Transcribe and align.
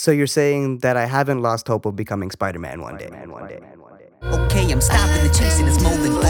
So 0.00 0.12
you're 0.12 0.26
saying 0.26 0.78
that 0.78 0.96
I 0.96 1.04
haven't 1.04 1.42
lost 1.42 1.68
hope 1.68 1.84
of 1.84 1.94
becoming 1.94 2.30
Spider-Man 2.30 2.80
one 2.80 2.96
day, 2.96 3.08
man, 3.08 3.30
one 3.30 3.46
day, 3.46 3.58
man, 3.60 3.78
one 3.82 3.98
day. 3.98 4.08
Okay, 4.22 4.72
I'm 4.72 4.80
stopping 4.80 5.22
the 5.22 5.28
chasing, 5.28 5.66
it's 5.68 5.78
moving 5.82 6.16
over. 6.16 6.24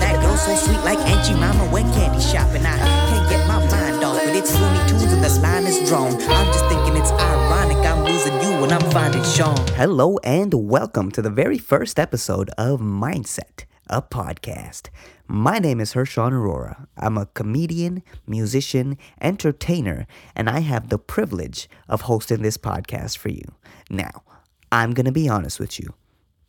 That 0.00 0.18
girl 0.22 0.38
so 0.38 0.56
sweet 0.56 0.80
like 0.86 0.98
Aunt 1.00 1.38
Mama 1.38 1.70
went 1.70 1.92
candy 1.92 2.18
shopping. 2.18 2.64
I 2.64 2.78
can't 2.78 3.28
get 3.28 3.46
my 3.46 3.58
mind 3.68 4.02
off 4.02 4.22
it. 4.22 4.36
It's 4.36 4.58
Looney 4.58 4.88
Tunes 4.88 5.12
and 5.12 5.22
the 5.22 5.40
line 5.42 5.66
is 5.66 5.86
drawn. 5.86 6.14
I'm 6.14 6.46
just 6.46 6.64
thinking 6.70 6.96
it's 6.96 7.12
ironic. 7.12 7.76
I'm 7.76 8.02
losing 8.02 8.32
you 8.40 8.58
when 8.62 8.72
I'm 8.72 8.90
finding 8.90 9.22
Sean. 9.22 9.54
Hello 9.76 10.16
and 10.24 10.54
welcome 10.54 11.10
to 11.10 11.20
the 11.20 11.28
very 11.28 11.58
first 11.58 11.98
episode 11.98 12.48
of 12.56 12.80
Mindset, 12.80 13.66
a 13.88 14.00
podcast. 14.00 14.88
My 15.28 15.58
name 15.58 15.80
is 15.80 15.94
Hershawn 15.94 16.30
Arora. 16.30 16.86
I'm 16.96 17.18
a 17.18 17.26
comedian, 17.26 18.04
musician, 18.28 18.96
entertainer, 19.20 20.06
and 20.36 20.48
I 20.48 20.60
have 20.60 20.88
the 20.88 21.00
privilege 21.00 21.68
of 21.88 22.02
hosting 22.02 22.42
this 22.42 22.56
podcast 22.56 23.18
for 23.18 23.30
you. 23.30 23.42
Now, 23.90 24.22
I'm 24.70 24.94
going 24.94 25.06
to 25.06 25.10
be 25.10 25.28
honest 25.28 25.58
with 25.58 25.80
you. 25.80 25.94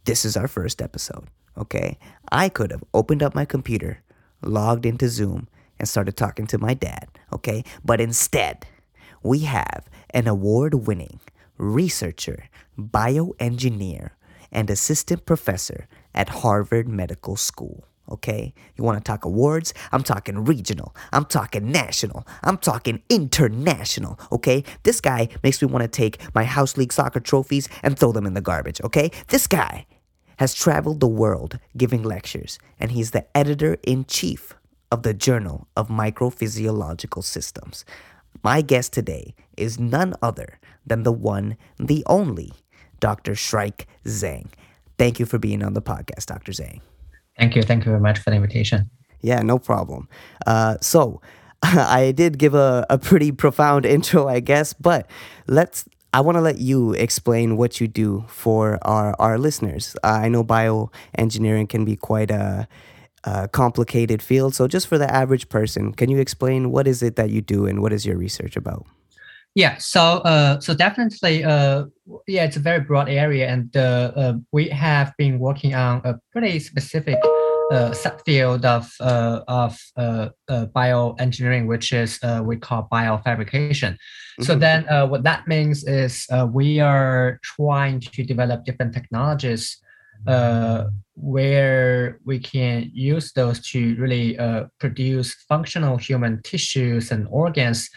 This 0.05 0.23
is 0.23 0.38
our 0.38 0.48
first 0.48 0.80
episode, 0.80 1.26
okay? 1.58 1.98
I 2.32 2.49
could 2.49 2.70
have 2.70 2.84
opened 2.94 3.23
up 3.23 3.34
my 3.34 3.45
computer, 3.45 4.04
logged 4.44 4.85
into 4.85 5.09
Zoom, 5.09 5.48
and 5.80 5.90
started 5.90 6.16
talking 6.16 6.46
to 6.46 6.59
my 6.59 6.76
dad, 6.76 7.07
okay? 7.34 7.63
But 7.84 7.99
instead, 7.99 8.68
we 9.23 9.40
have 9.40 9.90
an 10.12 10.27
award 10.27 10.85
winning 10.85 11.20
researcher, 11.57 12.48
bioengineer, 12.80 14.12
and 14.52 14.70
assistant 14.70 15.26
professor 15.26 15.88
at 16.13 16.30
Harvard 16.30 16.88
Medical 16.88 17.35
School. 17.35 17.85
Okay? 18.09 18.53
You 18.75 18.84
want 18.84 18.97
to 18.97 19.03
talk 19.03 19.25
awards? 19.25 19.73
I'm 19.91 20.03
talking 20.03 20.45
regional. 20.45 20.95
I'm 21.11 21.25
talking 21.25 21.71
national. 21.71 22.25
I'm 22.43 22.57
talking 22.57 23.02
international. 23.09 24.20
Okay? 24.31 24.63
This 24.84 25.02
guy 25.02 25.29
makes 25.43 25.61
me 25.61 25.67
want 25.67 25.84
to 25.84 25.88
take 25.88 26.20
my 26.34 26.43
House 26.43 26.77
League 26.77 26.93
soccer 26.93 27.20
trophies 27.20 27.70
and 27.84 27.98
throw 27.98 28.12
them 28.12 28.26
in 28.26 28.34
the 28.34 28.41
garbage. 28.41 28.82
Okay? 28.82 29.12
This 29.27 29.48
guy 29.48 29.85
has 30.37 30.54
traveled 30.54 30.99
the 30.99 31.07
world 31.07 31.59
giving 31.76 32.04
lectures, 32.04 32.59
and 32.79 32.91
he's 32.91 33.12
the 33.12 33.26
editor 33.35 33.77
in 33.84 34.05
chief 34.05 34.54
of 34.91 35.04
the 35.04 35.13
Journal 35.13 35.67
of 35.76 35.89
Microphysiological 35.89 37.23
Systems. 37.23 37.84
My 38.43 38.62
guest 38.62 38.93
today 38.93 39.34
is 39.57 39.79
none 39.79 40.13
other 40.21 40.60
than 40.85 41.04
the 41.04 41.12
one, 41.12 41.57
the 41.77 42.04
only, 42.05 42.54
Dr. 42.99 43.35
Shrike 43.35 43.87
Zhang. 44.05 44.48
Thank 44.98 45.20
you 45.20 45.26
for 45.26 45.37
being 45.37 45.63
on 45.63 45.73
the 45.73 45.82
podcast, 45.82 46.27
Dr. 46.27 46.51
Zhang. 46.51 46.82
Thank 47.38 47.55
you. 47.55 47.63
Thank 47.63 47.85
you 47.85 47.91
very 47.91 48.02
much 48.02 48.20
for 48.20 48.30
the 48.30 48.35
invitation. 48.35 48.90
Yeah, 49.21 49.41
no 49.41 49.60
problem. 49.60 50.07
Uh, 50.46 50.77
so, 50.82 51.21
I 51.63 52.12
did 52.16 52.38
give 52.38 52.54
a, 52.54 52.85
a 52.90 52.98
pretty 52.98 53.32
profound 53.32 53.85
intro, 53.96 54.27
I 54.27 54.40
guess, 54.40 54.74
but 54.74 55.10
let's. 55.48 55.85
I 56.13 56.21
want 56.21 56.38
to 56.38 56.41
let 56.41 56.57
you 56.57 56.94
explain 56.94 57.57
what 57.57 57.82
you 57.82 57.88
do 57.88 58.24
for 58.27 58.79
our, 58.82 59.13
our 59.20 59.38
listeners. 59.38 59.96
Uh, 60.04 60.21
I 60.24 60.29
know 60.29 60.44
bioengineering 60.44 61.68
can 61.68 61.84
be 61.84 61.96
quite 61.98 62.32
a, 62.32 62.68
a 63.26 63.49
complicated 63.49 64.22
field. 64.22 64.56
So, 64.56 64.68
just 64.68 64.88
for 64.88 64.97
the 64.97 65.13
average 65.13 65.50
person, 65.50 65.94
can 65.94 66.09
you 66.09 66.18
explain 66.19 66.72
what 66.72 66.88
is 66.88 67.03
it 67.03 67.18
that 67.18 67.29
you 67.29 67.41
do 67.41 67.66
and 67.68 67.81
what 67.81 67.91
is 67.91 68.06
your 68.06 68.18
research 68.18 68.56
about? 68.56 68.85
Yeah, 69.56 69.78
so 69.78 70.01
uh, 70.19 70.59
so 70.59 70.75
definitely, 70.75 71.44
uh, 71.44 71.85
yeah, 72.28 72.45
it's 72.45 72.57
a 72.57 72.59
very 72.59 72.79
broad 72.79 73.09
area, 73.09 73.47
and 73.47 73.75
uh, 73.75 74.12
uh, 74.16 74.34
we 74.51 74.69
have 74.69 75.13
been 75.17 75.39
working 75.39 75.73
on 75.73 76.01
a 76.03 76.19
pretty 76.31 76.59
specific 76.59 77.17
uh, 77.72 77.89
subfield 77.89 78.63
of 78.66 78.94
uh, 79.00 79.41
of 79.47 79.79
uh, 79.97 80.29
uh, 80.47 80.67
bioengineering, 80.75 81.66
which 81.66 81.91
is 81.91 82.19
uh, 82.22 82.41
we 82.45 82.56
call 82.57 82.88
biofabrication. 82.91 83.94
Mm-hmm. 83.94 84.44
So 84.44 84.56
then, 84.56 84.88
uh, 84.89 85.07
what 85.07 85.23
that 85.23 85.47
means 85.47 85.84
is 85.85 86.28
uh, 86.31 86.47
we 86.51 86.79
are 86.79 87.39
trying 87.41 88.00
to 88.00 88.23
develop 88.23 88.63
different 88.63 88.94
technologies 88.94 89.81
uh, 90.28 90.85
where 91.16 92.19
we 92.25 92.38
can 92.39 92.91
use 92.93 93.31
those 93.33 93.59
to 93.72 93.95
really 93.95 94.38
uh, 94.38 94.66
produce 94.79 95.33
functional 95.49 95.97
human 95.97 96.41
tissues 96.43 97.11
and 97.11 97.27
organs 97.31 97.89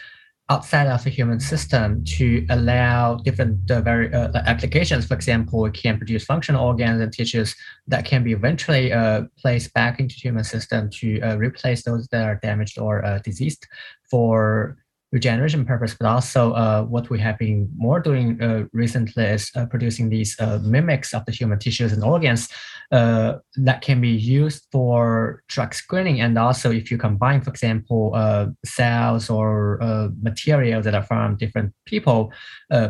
outside 0.51 0.87
of 0.87 1.01
the 1.05 1.09
human 1.09 1.39
system 1.39 2.03
to 2.03 2.45
allow 2.49 3.15
different 3.27 3.71
uh, 3.71 3.79
very 3.79 4.13
uh, 4.13 4.29
applications. 4.53 5.05
For 5.05 5.13
example, 5.13 5.61
we 5.61 5.71
can 5.71 5.97
produce 5.97 6.25
functional 6.25 6.65
organs 6.69 6.99
and 7.01 7.11
tissues 7.13 7.55
that 7.87 8.03
can 8.03 8.21
be 8.23 8.33
eventually 8.33 8.91
uh, 8.91 9.23
placed 9.41 9.73
back 9.73 9.99
into 10.01 10.15
human 10.15 10.43
system 10.43 10.89
to 10.99 11.21
uh, 11.21 11.37
replace 11.37 11.83
those 11.83 12.07
that 12.07 12.25
are 12.29 12.35
damaged 12.35 12.77
or 12.77 13.05
uh, 13.05 13.19
diseased 13.19 13.65
for 14.09 14.75
regeneration 15.11 15.65
purpose, 15.65 15.93
but 15.93 16.07
also 16.07 16.53
uh, 16.53 16.83
what 16.83 17.09
we 17.09 17.19
have 17.19 17.37
been 17.37 17.69
more 17.75 17.99
doing 17.99 18.41
uh, 18.41 18.63
recently 18.71 19.25
is 19.25 19.51
uh, 19.55 19.65
producing 19.65 20.09
these 20.09 20.39
uh, 20.39 20.59
mimics 20.63 21.13
of 21.13 21.25
the 21.25 21.33
human 21.33 21.59
tissues 21.59 21.91
and 21.91 22.03
organs 22.03 22.47
uh, 22.91 23.35
that 23.57 23.81
can 23.81 23.99
be 23.99 24.09
used 24.09 24.65
for 24.71 25.43
drug 25.49 25.73
screening. 25.73 26.21
And 26.21 26.37
also, 26.37 26.71
if 26.71 26.89
you 26.89 26.97
combine, 26.97 27.41
for 27.41 27.49
example, 27.49 28.13
uh, 28.15 28.47
cells 28.65 29.29
or 29.29 29.79
materials 30.21 30.85
that 30.85 30.95
are 30.95 31.03
from 31.03 31.35
different 31.35 31.73
people, 31.85 32.31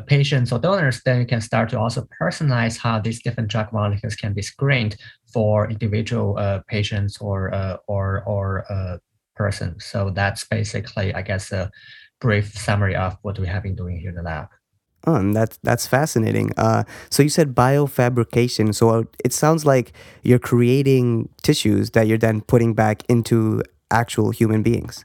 patients 0.06 0.52
or 0.52 0.60
donors, 0.60 1.02
then 1.04 1.20
you 1.20 1.26
can 1.26 1.42
start 1.42 1.70
to 1.70 1.80
also 1.80 2.08
personalize 2.22 2.78
how 2.78 3.00
these 3.00 3.22
different 3.22 3.50
drug 3.50 3.74
molecules 3.74 4.16
can 4.16 4.34
be 4.34 4.42
screened 4.42 4.96
for 5.34 5.70
individual 5.70 6.38
patients 6.68 7.18
or 7.20 7.52
or 7.88 8.24
or 8.26 9.00
persons. 9.36 9.86
So 9.86 10.12
that's 10.12 10.44
basically, 10.44 11.14
I 11.14 11.22
guess, 11.22 11.52
brief 12.22 12.58
summary 12.58 12.96
of 12.96 13.18
what 13.24 13.38
we 13.38 13.48
have 13.48 13.64
been 13.64 13.76
doing 13.76 14.00
here 14.00 14.10
in 14.10 14.16
the 14.16 14.22
lab. 14.22 14.48
Oh, 15.08 15.16
and 15.16 15.36
that's 15.36 15.58
that's 15.64 15.88
fascinating. 15.88 16.52
Uh, 16.58 16.84
so 17.10 17.24
you 17.24 17.30
said 17.30 17.56
biofabrication. 17.56 18.74
So 18.74 19.08
it 19.26 19.34
sounds 19.34 19.66
like 19.66 19.94
you're 20.22 20.40
creating 20.40 21.30
tissues 21.42 21.92
that 21.92 22.08
you're 22.08 22.20
then 22.20 22.42
putting 22.42 22.74
back 22.76 23.04
into 23.10 23.64
actual 23.90 24.30
human 24.30 24.62
beings. 24.62 25.04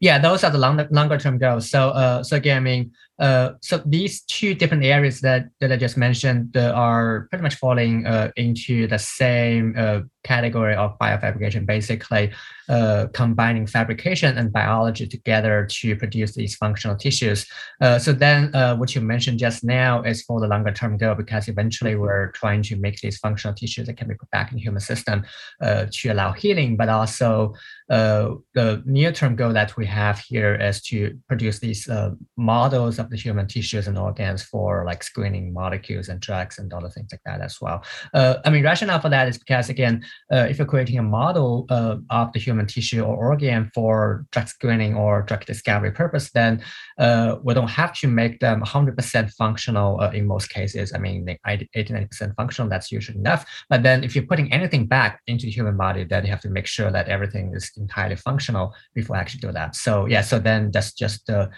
Yeah, 0.00 0.18
those 0.18 0.44
are 0.44 0.50
the 0.50 0.58
longer 0.58 0.88
longer 0.90 1.18
term 1.18 1.38
goals. 1.38 1.68
So, 1.68 1.90
uh, 1.90 2.22
so 2.22 2.36
again, 2.36 2.56
I 2.56 2.60
mean, 2.60 2.92
uh, 3.22 3.54
so 3.60 3.80
these 3.86 4.22
two 4.22 4.52
different 4.52 4.84
areas 4.84 5.20
that, 5.20 5.46
that 5.60 5.70
I 5.70 5.76
just 5.76 5.96
mentioned 5.96 6.56
uh, 6.56 6.72
are 6.74 7.28
pretty 7.30 7.44
much 7.44 7.54
falling 7.54 8.04
uh, 8.04 8.32
into 8.36 8.88
the 8.88 8.98
same 8.98 9.76
uh, 9.78 10.00
category 10.24 10.74
of 10.74 10.98
biofabrication, 10.98 11.64
basically 11.64 12.32
uh, 12.68 13.06
combining 13.14 13.68
fabrication 13.68 14.36
and 14.36 14.52
biology 14.52 15.06
together 15.06 15.68
to 15.70 15.94
produce 15.94 16.34
these 16.34 16.56
functional 16.56 16.96
tissues. 16.96 17.46
So 17.80 18.12
then 18.12 18.52
what 18.78 18.94
you 18.94 19.00
mentioned 19.00 19.38
just 19.38 19.64
now 19.64 20.02
is 20.02 20.22
for 20.22 20.40
the 20.40 20.46
longer 20.46 20.72
term 20.72 20.96
goal, 20.96 21.16
because 21.16 21.48
eventually 21.48 21.96
we're 21.96 22.30
trying 22.32 22.62
to 22.62 22.76
make 22.76 23.00
these 23.00 23.18
functional 23.18 23.54
tissues 23.54 23.86
that 23.86 23.96
can 23.96 24.08
be 24.08 24.14
put 24.14 24.30
back 24.30 24.52
in 24.52 24.56
the 24.56 24.62
human 24.62 24.80
system 24.80 25.24
to 25.60 26.08
allow 26.08 26.32
healing, 26.32 26.76
but 26.76 26.88
also 26.88 27.54
the 27.88 28.82
near 28.86 29.12
term 29.12 29.34
goal 29.34 29.52
that 29.52 29.76
we 29.76 29.86
have 29.86 30.20
here 30.20 30.54
is 30.54 30.80
to 30.82 31.18
produce 31.26 31.58
these 31.58 31.88
models 32.36 33.00
of 33.00 33.10
the 33.12 33.18
human 33.18 33.46
tissues 33.46 33.86
and 33.86 33.98
organs 33.98 34.42
for 34.42 34.84
like 34.84 35.02
screening 35.02 35.52
molecules 35.52 36.08
and 36.08 36.20
drugs 36.20 36.58
and 36.58 36.72
other 36.72 36.88
things 36.88 37.10
like 37.12 37.20
that 37.24 37.40
as 37.40 37.60
well. 37.60 37.84
Uh, 38.14 38.36
I 38.44 38.50
mean, 38.50 38.64
rationale 38.64 39.00
for 39.00 39.10
that 39.10 39.28
is 39.28 39.38
because 39.38 39.68
again, 39.68 40.04
uh, 40.32 40.46
if 40.50 40.58
you're 40.58 40.66
creating 40.66 40.98
a 40.98 41.02
model 41.02 41.66
uh, 41.70 41.96
of 42.10 42.32
the 42.32 42.40
human 42.40 42.66
tissue 42.66 43.02
or 43.02 43.14
organ 43.16 43.70
for 43.74 44.26
drug 44.32 44.48
screening 44.48 44.94
or 44.96 45.22
drug 45.22 45.44
discovery 45.44 45.92
purpose, 45.92 46.30
then 46.32 46.62
uh, 46.98 47.36
we 47.44 47.54
don't 47.54 47.70
have 47.70 47.92
to 47.98 48.08
make 48.08 48.40
them 48.40 48.62
100% 48.62 49.30
functional 49.32 50.00
uh, 50.00 50.10
in 50.10 50.26
most 50.26 50.48
cases. 50.50 50.92
I 50.94 50.98
mean, 50.98 51.36
80, 51.46 51.68
90% 51.74 52.34
functional, 52.34 52.68
that's 52.68 52.90
usually 52.90 53.18
enough. 53.18 53.44
But 53.68 53.82
then 53.82 54.02
if 54.02 54.16
you're 54.16 54.26
putting 54.26 54.52
anything 54.52 54.86
back 54.86 55.20
into 55.26 55.46
the 55.46 55.52
human 55.52 55.76
body, 55.76 56.04
then 56.04 56.24
you 56.24 56.30
have 56.30 56.40
to 56.40 56.50
make 56.50 56.66
sure 56.66 56.90
that 56.90 57.08
everything 57.08 57.52
is 57.54 57.70
entirely 57.76 58.16
functional 58.16 58.74
before 58.94 59.16
actually 59.16 59.40
do 59.40 59.52
that. 59.52 59.76
So 59.76 60.06
yeah, 60.06 60.22
so 60.22 60.38
then 60.38 60.70
that's 60.70 60.92
just 60.92 61.28
a 61.28 61.50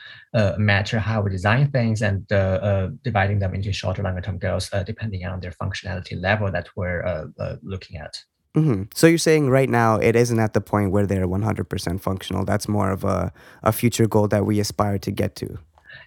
matter 0.59 0.99
how 0.99 1.21
we 1.23 1.31
design 1.37 1.65
things 1.77 1.99
and 2.09 2.21
uh, 2.33 2.59
uh, 2.69 2.87
dividing 3.09 3.39
them 3.43 3.53
into 3.55 3.73
shorter, 3.73 4.03
longer 4.03 4.21
term 4.27 4.39
goals, 4.39 4.67
uh, 4.73 4.83
depending 4.83 5.23
on 5.31 5.41
their 5.41 5.55
functionality 5.63 6.15
level 6.29 6.49
that 6.57 6.67
we're 6.77 7.03
looking 7.63 7.97
at. 8.07 8.15
Mm-hmm. 8.55 8.85
So 8.95 9.07
you're 9.09 9.19
saying 9.19 9.51
right 9.51 9.69
now 9.69 9.97
it 9.97 10.15
isn't 10.15 10.39
at 10.39 10.53
the 10.53 10.61
point 10.61 10.93
where 10.93 11.07
they're 11.07 11.27
100% 11.27 12.01
functional. 12.01 12.45
That's 12.45 12.69
more 12.69 12.91
of 12.91 13.03
a, 13.05 13.33
a 13.65 13.73
future 13.73 14.07
goal 14.07 14.29
that 14.29 14.47
we 14.47 14.61
aspire 14.61 14.99
to 14.99 15.11
get 15.11 15.35
to. 15.37 15.59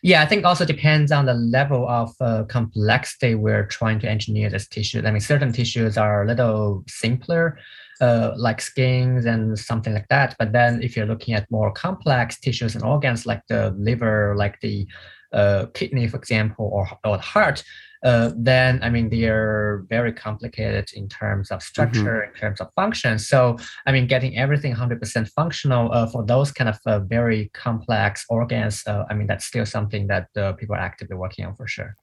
Yeah, 0.01 0.21
I 0.21 0.25
think 0.25 0.45
also 0.45 0.65
depends 0.65 1.11
on 1.11 1.25
the 1.25 1.33
level 1.33 1.87
of 1.87 2.13
uh, 2.21 2.43
complexity 2.43 3.35
we're 3.35 3.65
trying 3.65 3.99
to 4.01 4.09
engineer 4.09 4.49
this 4.49 4.67
tissue. 4.67 5.01
I 5.05 5.11
mean, 5.11 5.21
certain 5.21 5.51
tissues 5.51 5.97
are 5.97 6.23
a 6.23 6.27
little 6.27 6.83
simpler, 6.87 7.57
uh, 7.99 8.31
like 8.37 8.61
skins 8.61 9.25
and 9.25 9.57
something 9.57 9.93
like 9.93 10.07
that. 10.09 10.35
But 10.37 10.51
then 10.51 10.83
if 10.83 10.95
you're 10.95 11.05
looking 11.05 11.33
at 11.33 11.49
more 11.49 11.71
complex 11.71 12.39
tissues 12.39 12.75
and 12.75 12.83
organs 12.83 13.25
like 13.25 13.41
the 13.47 13.75
liver, 13.77 14.35
like 14.37 14.59
the 14.61 14.87
uh, 15.33 15.67
kidney, 15.73 16.07
for 16.07 16.17
example, 16.17 16.69
or, 16.73 16.87
or 17.03 17.17
heart, 17.17 17.63
uh, 18.03 18.31
then 18.37 18.79
I 18.83 18.89
mean 18.89 19.09
they 19.09 19.25
are 19.25 19.85
very 19.89 20.13
complicated 20.13 20.89
in 20.93 21.09
terms 21.09 21.51
of 21.51 21.63
structure, 21.63 22.21
mm-hmm. 22.21 22.35
in 22.35 22.39
terms 22.39 22.61
of 22.61 22.71
function. 22.75 23.17
So 23.19 23.57
I 23.85 23.91
mean, 23.91 24.07
getting 24.07 24.37
everything 24.37 24.73
100% 24.73 25.29
functional 25.29 25.91
uh, 25.91 26.07
for 26.07 26.23
those 26.23 26.51
kind 26.51 26.69
of 26.69 26.79
uh, 26.85 26.99
very 26.99 27.49
complex 27.53 28.25
organs, 28.29 28.83
uh, 28.87 29.05
I 29.09 29.13
mean 29.13 29.27
that's 29.27 29.45
still 29.45 29.65
something 29.65 30.07
that 30.07 30.27
uh, 30.37 30.53
people 30.53 30.75
are 30.75 30.79
actively 30.79 31.17
working 31.17 31.45
on 31.45 31.55
for 31.55 31.67
sure. 31.67 31.95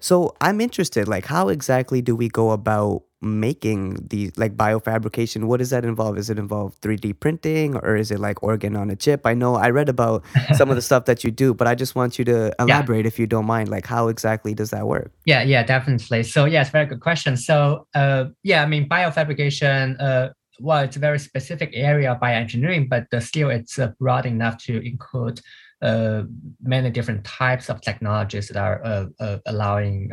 So 0.00 0.34
I'm 0.40 0.60
interested, 0.60 1.06
like, 1.06 1.26
how 1.26 1.48
exactly 1.48 2.02
do 2.02 2.16
we 2.16 2.28
go 2.28 2.50
about 2.50 3.04
making 3.22 4.06
the 4.08 4.32
like 4.36 4.56
biofabrication? 4.56 5.44
What 5.44 5.58
does 5.58 5.70
that 5.70 5.84
involve? 5.84 6.16
Is 6.16 6.30
it 6.30 6.38
involve 6.38 6.80
3D 6.80 7.20
printing 7.20 7.76
or 7.76 7.96
is 7.96 8.10
it 8.10 8.18
like 8.18 8.42
organ 8.42 8.76
on 8.76 8.90
a 8.90 8.96
chip? 8.96 9.26
I 9.26 9.34
know 9.34 9.56
I 9.56 9.70
read 9.70 9.88
about 9.88 10.24
some 10.54 10.70
of 10.70 10.76
the 10.76 10.82
stuff 10.82 11.04
that 11.04 11.22
you 11.22 11.30
do, 11.30 11.52
but 11.52 11.66
I 11.66 11.74
just 11.74 11.94
want 11.94 12.18
you 12.18 12.24
to 12.24 12.52
elaborate 12.58 13.04
yeah. 13.04 13.08
if 13.08 13.18
you 13.18 13.26
don't 13.26 13.46
mind. 13.46 13.68
Like, 13.68 13.86
how 13.86 14.08
exactly 14.08 14.54
does 14.54 14.70
that 14.70 14.86
work? 14.86 15.12
Yeah, 15.26 15.42
yeah, 15.42 15.62
definitely. 15.62 16.22
So, 16.22 16.46
yeah 16.46 16.62
yes, 16.62 16.70
very 16.70 16.86
good 16.86 17.00
question. 17.00 17.36
So, 17.36 17.86
uh, 17.94 18.26
yeah, 18.42 18.62
I 18.62 18.66
mean, 18.66 18.88
biofabrication. 18.88 20.00
Uh, 20.00 20.30
well, 20.60 20.84
it's 20.84 20.96
a 20.96 21.00
very 21.00 21.18
specific 21.18 21.70
area 21.74 22.12
of 22.12 22.20
bioengineering, 22.20 22.88
but 22.88 23.06
uh, 23.12 23.18
still 23.18 23.50
it's 23.50 23.78
uh, 23.78 23.88
broad 23.98 24.26
enough 24.26 24.58
to 24.66 24.80
include 24.86 25.40
uh, 25.80 26.22
many 26.62 26.90
different 26.90 27.24
types 27.24 27.68
of 27.68 27.80
technologies 27.80 28.48
that 28.48 28.56
are 28.56 28.80
uh, 28.84 29.06
uh, 29.18 29.38
allowing 29.46 30.12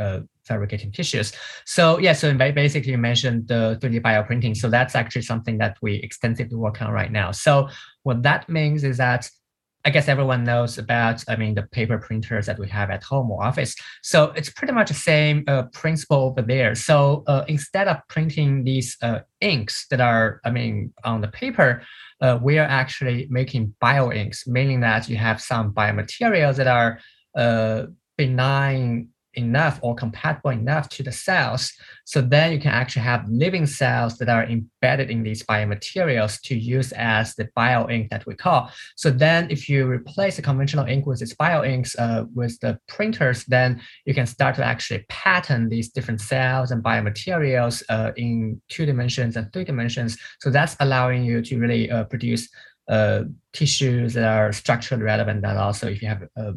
fabricating 0.50 0.92
tissues. 0.92 1.32
So 1.66 2.00
yeah, 2.00 2.14
so 2.14 2.34
basically 2.34 2.92
you 2.92 2.98
mentioned 2.98 3.48
the 3.48 3.80
3D 3.82 4.02
bioprinting. 4.02 4.58
So 4.58 4.70
that's 4.70 4.96
actually 4.96 5.22
something 5.22 5.58
that 5.60 5.78
we 5.82 5.96
extensively 6.08 6.58
work 6.58 6.82
on 6.82 6.92
right 6.92 7.12
now. 7.12 7.32
So 7.32 7.70
what 8.04 8.24
that 8.24 8.50
means 8.50 8.84
is 8.84 8.98
that 8.98 9.30
I 9.86 9.92
guess 9.92 10.10
everyone 10.10 10.44
knows 10.44 10.78
about, 10.78 11.24
I 11.30 11.38
mean, 11.38 11.56
the 11.56 11.64
paper 11.64 11.98
printers 11.98 12.46
that 12.48 12.60
we 12.60 12.68
have 12.68 12.90
at 12.90 13.02
home 13.02 13.32
or 13.32 13.42
office. 13.42 13.76
So 14.04 14.32
it's 14.36 14.50
pretty 14.50 14.74
much 14.74 14.90
the 14.90 14.94
same 14.94 15.46
uh, 15.48 15.64
principle 15.72 16.18
over 16.18 16.42
there. 16.42 16.76
So 16.76 17.24
uh, 17.28 17.46
instead 17.48 17.88
of 17.88 17.98
printing 18.10 18.66
these 18.66 18.98
uh, 19.02 19.20
inks 19.40 19.88
that 19.88 20.02
are, 20.02 20.42
I 20.44 20.52
mean, 20.52 20.94
on 21.06 21.22
the 21.22 21.30
paper, 21.30 21.82
uh, 22.22 22.38
we 22.42 22.60
are 22.60 22.68
actually 22.68 23.28
making 23.30 23.74
bioinks, 23.82 24.46
meaning 24.46 24.82
that 24.82 25.08
you 25.08 25.16
have 25.16 25.42
some 25.42 25.74
biomaterials 25.74 26.58
that 26.58 26.68
are 26.68 27.00
uh, 27.38 27.86
benign 28.18 29.08
enough 29.34 29.80
or 29.82 29.96
compatible 29.96 30.50
enough 30.50 30.90
to 30.90 31.04
the 31.04 31.12
cells. 31.12 31.74
So 32.06 32.22
then 32.22 32.52
you 32.52 32.60
can 32.60 32.72
actually 32.72 33.04
have 33.04 33.30
living 33.30 33.66
cells 33.66 34.18
that 34.18 34.30
are 34.30 34.44
embedded 34.44 35.10
in 35.10 35.24
these 35.24 35.44
biomaterials 35.44 36.42
to 36.44 36.58
use 36.58 36.92
as 36.94 37.36
the 37.36 37.50
bio 37.56 37.88
ink 37.90 38.10
that 38.10 38.26
we 38.26 38.36
call. 38.36 38.72
So 38.96 39.10
then 39.12 39.50
if 39.52 39.70
you 39.70 39.88
replace 39.88 40.36
the 40.38 40.42
conventional 40.42 40.86
ink 40.86 41.06
with 41.06 41.22
its 41.22 41.36
bioinks 41.36 41.96
uh, 42.00 42.26
with 42.34 42.60
the 42.60 42.80
printers, 42.88 43.46
then 43.46 43.82
you 44.06 44.14
can 44.14 44.26
start 44.26 44.56
to 44.56 44.66
actually 44.66 45.06
pattern 45.10 45.70
these 45.70 45.90
different 45.90 46.22
cells 46.22 46.72
and 46.72 46.84
biomaterials 46.84 47.84
uh, 47.90 48.12
in 48.16 48.62
two 48.70 48.86
dimensions 48.86 49.36
and 49.36 49.52
three 49.54 49.64
dimensions. 49.64 50.18
So 50.40 50.50
that's 50.50 50.76
allowing 50.80 51.24
you 51.24 51.42
to 51.44 51.60
really 51.60 51.92
uh, 51.92 52.06
produce 52.06 52.50
uh, 52.90 53.24
tissues 53.54 54.16
that 54.16 54.24
are 54.24 54.52
structurally 54.52 55.04
relevant. 55.04 55.46
And 55.46 55.58
also, 55.58 55.88
if 55.88 56.02
you 56.02 56.08
have 56.08 56.24
a, 56.36 56.54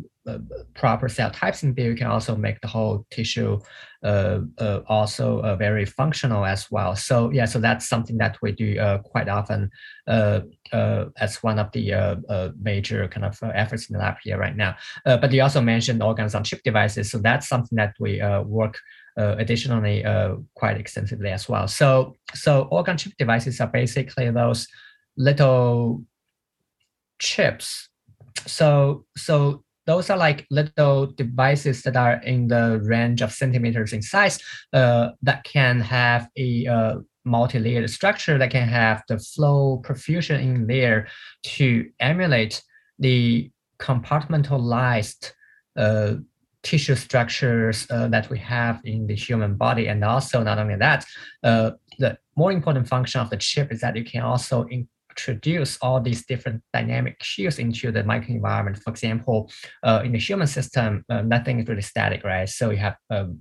proper 0.74 1.08
cell 1.08 1.30
types 1.30 1.62
in 1.62 1.74
there, 1.74 1.90
you 1.90 1.96
can 1.96 2.06
also 2.06 2.36
make 2.36 2.60
the 2.60 2.68
whole 2.68 3.06
tissue 3.10 3.58
uh, 4.04 4.40
uh, 4.58 4.80
also 4.88 5.40
uh, 5.40 5.56
very 5.56 5.84
functional 5.84 6.44
as 6.44 6.70
well. 6.70 6.94
So 6.96 7.30
yeah, 7.30 7.44
so 7.44 7.58
that's 7.58 7.88
something 7.88 8.18
that 8.18 8.36
we 8.42 8.52
do 8.52 8.78
uh, 8.78 8.98
quite 8.98 9.28
often 9.28 9.70
uh, 10.06 10.40
as 10.72 11.42
one 11.42 11.58
of 11.58 11.70
the 11.72 12.52
major 12.60 13.08
kind 13.08 13.24
of 13.24 13.38
efforts 13.54 13.88
in 13.88 13.94
the 13.94 14.00
lab 14.00 14.16
here 14.22 14.38
right 14.38 14.56
now. 14.56 14.76
but 15.04 15.32
you 15.32 15.42
also 15.42 15.60
mentioned 15.60 16.02
organs 16.02 16.34
on 16.34 16.44
chip 16.44 16.62
devices, 16.64 17.10
so 17.10 17.18
that's 17.18 17.48
something 17.48 17.76
that 17.76 17.94
we 17.98 18.20
work. 18.44 18.78
additionally, 19.16 20.02
quite 20.54 20.78
extensively 20.80 21.30
as 21.30 21.48
well. 21.48 21.68
So, 21.68 22.16
so 22.34 22.62
organ 22.70 22.96
chip 22.96 23.12
devices 23.18 23.60
are 23.60 23.68
basically 23.68 24.30
those 24.30 24.66
little 25.16 26.02
chips. 27.18 27.88
So 28.46 29.04
so 29.16 29.62
those 29.86 30.10
are 30.10 30.16
like 30.16 30.46
little 30.50 31.06
devices 31.06 31.82
that 31.82 31.96
are 31.96 32.22
in 32.22 32.48
the 32.48 32.80
range 32.84 33.22
of 33.22 33.32
centimeters 33.32 33.92
in 33.92 34.02
size 34.02 34.38
uh, 34.72 35.10
that 35.22 35.44
can 35.44 35.80
have 35.80 36.28
a 36.36 36.66
uh, 36.66 36.94
multi-layered 37.24 37.88
structure 37.90 38.38
that 38.38 38.50
can 38.50 38.68
have 38.68 39.02
the 39.08 39.18
flow 39.18 39.82
perfusion 39.84 40.40
in 40.40 40.66
there 40.66 41.08
to 41.42 41.88
emulate 42.00 42.62
the 42.98 43.50
compartmentalized 43.78 45.32
uh, 45.76 46.14
tissue 46.62 46.94
structures 46.94 47.86
uh, 47.90 48.08
that 48.08 48.30
we 48.30 48.38
have 48.38 48.80
in 48.84 49.06
the 49.06 49.14
human 49.14 49.56
body. 49.56 49.88
And 49.88 50.04
also 50.04 50.42
not 50.42 50.58
only 50.58 50.76
that, 50.76 51.04
uh, 51.42 51.72
the 51.98 52.18
more 52.36 52.52
important 52.52 52.88
function 52.88 53.20
of 53.20 53.30
the 53.30 53.36
chip 53.36 53.72
is 53.72 53.80
that 53.80 53.96
you 53.96 54.04
can 54.04 54.22
also 54.22 54.64
in 54.64 54.88
introduce 55.12 55.78
all 55.82 56.00
these 56.00 56.24
different 56.24 56.62
dynamic 56.72 57.18
cues 57.18 57.58
into 57.58 57.92
the 57.92 58.02
microenvironment. 58.02 58.82
For 58.82 58.90
example, 58.90 59.50
uh, 59.82 60.02
in 60.04 60.12
the 60.12 60.18
human 60.18 60.46
system, 60.46 61.04
uh, 61.08 61.22
nothing 61.22 61.60
is 61.60 61.68
really 61.68 61.82
static, 61.82 62.24
right? 62.24 62.48
So 62.48 62.70
you 62.70 62.78
have 62.78 62.96
um, 63.10 63.38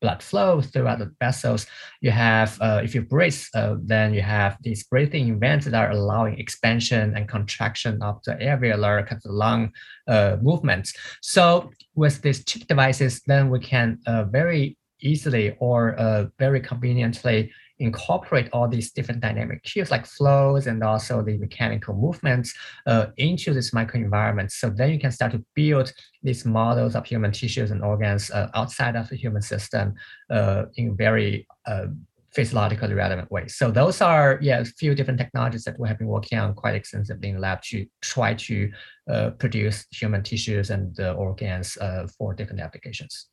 blood 0.00 0.22
flow 0.22 0.60
throughout 0.60 0.98
the 0.98 1.12
vessels. 1.20 1.66
You 2.00 2.10
have, 2.10 2.60
uh, 2.60 2.80
if 2.82 2.94
you 2.94 3.02
breathe, 3.02 3.42
uh, 3.54 3.76
then 3.82 4.14
you 4.14 4.22
have 4.22 4.56
these 4.62 4.82
breathing 4.84 5.28
events 5.28 5.66
that 5.66 5.74
are 5.74 5.90
allowing 5.90 6.38
expansion 6.38 7.14
and 7.16 7.28
contraction 7.28 8.02
of 8.02 8.22
the 8.24 8.34
alveolar 8.34 9.06
kind 9.06 9.20
of 9.24 9.30
lung 9.30 9.72
uh, 10.08 10.36
movements. 10.42 10.92
So 11.20 11.70
with 11.94 12.22
these 12.22 12.44
chip 12.44 12.66
devices, 12.66 13.22
then 13.26 13.48
we 13.48 13.60
can 13.60 13.98
uh, 14.06 14.24
very 14.24 14.76
easily 15.00 15.56
or 15.58 16.30
very 16.38 16.60
conveniently 16.60 17.50
incorporate 17.82 18.48
all 18.52 18.68
these 18.68 18.92
different 18.92 19.20
dynamic 19.20 19.62
cues 19.64 19.90
like 19.90 20.06
flows 20.06 20.66
and 20.68 20.82
also 20.84 21.22
the 21.22 21.36
mechanical 21.38 21.94
movements 21.94 22.54
uh, 22.86 23.06
into 23.16 23.52
this 23.52 23.72
microenvironment. 23.72 24.50
So 24.52 24.70
then 24.70 24.90
you 24.90 25.00
can 25.00 25.10
start 25.10 25.32
to 25.32 25.44
build 25.54 25.92
these 26.22 26.44
models 26.44 26.94
of 26.94 27.04
human 27.04 27.32
tissues 27.32 27.72
and 27.72 27.82
organs 27.82 28.30
uh, 28.30 28.48
outside 28.54 28.94
of 28.94 29.08
the 29.08 29.16
human 29.16 29.42
system 29.42 29.94
uh, 30.30 30.64
in 30.76 30.96
very 30.96 31.46
uh, 31.66 31.86
physiologically 32.32 32.94
relevant 32.94 33.30
ways. 33.30 33.56
So 33.56 33.70
those 33.70 34.00
are 34.00 34.38
yeah 34.40 34.60
a 34.60 34.64
few 34.64 34.94
different 34.94 35.18
technologies 35.18 35.64
that 35.64 35.78
we 35.78 35.88
have 35.88 35.98
been 35.98 36.06
working 36.06 36.38
on 36.38 36.54
quite 36.54 36.76
extensively 36.76 37.28
in 37.30 37.34
the 37.34 37.40
lab 37.40 37.60
to 37.70 37.84
try 38.00 38.34
to 38.34 38.70
uh, 39.10 39.30
produce 39.30 39.86
human 39.90 40.22
tissues 40.22 40.70
and 40.70 40.98
organs 41.00 41.76
uh, 41.78 42.06
for 42.16 42.32
different 42.32 42.60
applications 42.60 43.31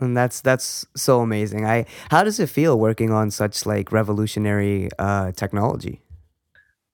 and 0.00 0.16
that's 0.16 0.40
that's 0.40 0.86
so 0.96 1.20
amazing. 1.20 1.64
I 1.64 1.86
how 2.10 2.24
does 2.24 2.40
it 2.40 2.48
feel 2.48 2.78
working 2.78 3.10
on 3.10 3.30
such 3.30 3.66
like 3.66 3.92
revolutionary 3.92 4.88
uh, 4.98 5.32
technology? 5.32 6.00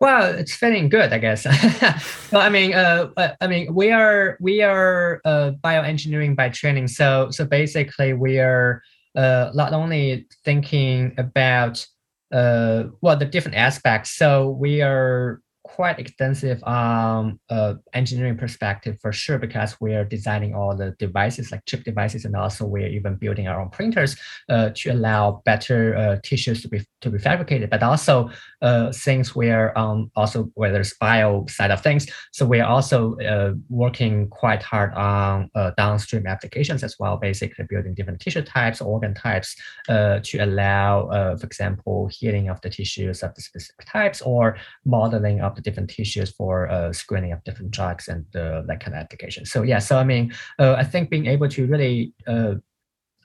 Well 0.00 0.34
it's 0.34 0.54
feeling 0.54 0.88
good 0.88 1.12
i 1.12 1.18
guess. 1.18 1.44
Well 2.32 2.42
i 2.42 2.48
mean 2.48 2.74
uh, 2.74 3.10
uh, 3.16 3.34
i 3.40 3.46
mean 3.46 3.74
we 3.74 3.90
are 3.90 4.36
we 4.40 4.62
are 4.62 5.20
uh, 5.24 5.52
bioengineering 5.62 6.36
by 6.36 6.48
training. 6.48 6.88
So 6.88 7.30
so 7.30 7.44
basically 7.44 8.12
we 8.12 8.38
are 8.38 8.82
uh, 9.16 9.50
not 9.54 9.72
only 9.72 10.26
thinking 10.44 11.14
about 11.18 11.86
uh, 12.32 12.84
well 13.00 13.16
the 13.16 13.24
different 13.24 13.56
aspects. 13.56 14.10
So 14.10 14.50
we 14.50 14.82
are 14.82 15.40
quite 15.74 15.98
extensive 15.98 16.62
um, 16.64 17.38
uh, 17.48 17.74
engineering 17.94 18.36
perspective 18.36 18.98
for 19.00 19.12
sure 19.12 19.38
because 19.38 19.76
we 19.80 19.94
are 19.94 20.04
designing 20.04 20.54
all 20.54 20.76
the 20.76 20.90
devices 20.98 21.52
like 21.52 21.64
chip 21.64 21.84
devices 21.84 22.24
and 22.24 22.34
also 22.34 22.66
we're 22.66 22.88
even 22.88 23.14
building 23.14 23.46
our 23.46 23.60
own 23.60 23.70
printers 23.70 24.16
uh, 24.48 24.70
to 24.74 24.90
allow 24.90 25.40
better 25.44 25.96
uh, 25.96 26.16
tissues 26.22 26.60
to 26.62 26.68
be 26.68 26.84
to 27.00 27.08
be 27.10 27.18
fabricated. 27.18 27.70
But 27.70 27.82
also 27.82 28.30
uh, 28.62 28.92
things 28.92 29.34
where 29.36 29.76
um, 29.78 30.10
also 30.16 30.50
where 30.54 30.72
there's 30.72 30.94
bio 31.00 31.46
side 31.48 31.70
of 31.70 31.80
things 31.82 32.06
so 32.32 32.44
we're 32.44 32.64
also 32.64 33.16
uh, 33.20 33.52
working 33.68 34.28
quite 34.28 34.62
hard 34.62 34.92
on 34.94 35.48
uh, 35.54 35.70
downstream 35.76 36.26
applications 36.26 36.82
as 36.82 36.96
well 36.98 37.16
basically 37.16 37.64
building 37.70 37.94
different 37.94 38.20
tissue 38.20 38.42
types 38.42 38.80
organ 38.80 39.14
types 39.14 39.56
to 39.88 40.38
allow 40.40 41.08
for 41.36 41.46
example 41.46 42.08
healing 42.12 42.48
of 42.48 42.60
the 42.60 42.70
tissues 42.70 43.22
of 43.22 43.34
the 43.34 43.40
specific 43.40 43.86
types 43.86 44.20
or 44.22 44.56
modeling 44.84 45.40
of 45.40 45.59
different 45.62 45.90
tissues 45.90 46.30
for 46.30 46.68
uh, 46.70 46.92
screening 46.92 47.32
of 47.32 47.42
different 47.44 47.70
drugs 47.70 48.08
and 48.08 48.24
uh, 48.36 48.62
that 48.66 48.80
kind 48.80 48.94
of 48.94 49.00
application. 49.00 49.44
So 49.44 49.62
yeah, 49.62 49.78
so 49.78 49.98
I 49.98 50.04
mean, 50.04 50.32
uh, 50.58 50.74
I 50.78 50.84
think 50.84 51.10
being 51.10 51.26
able 51.26 51.48
to 51.48 51.66
really 51.66 52.12
uh, 52.26 52.54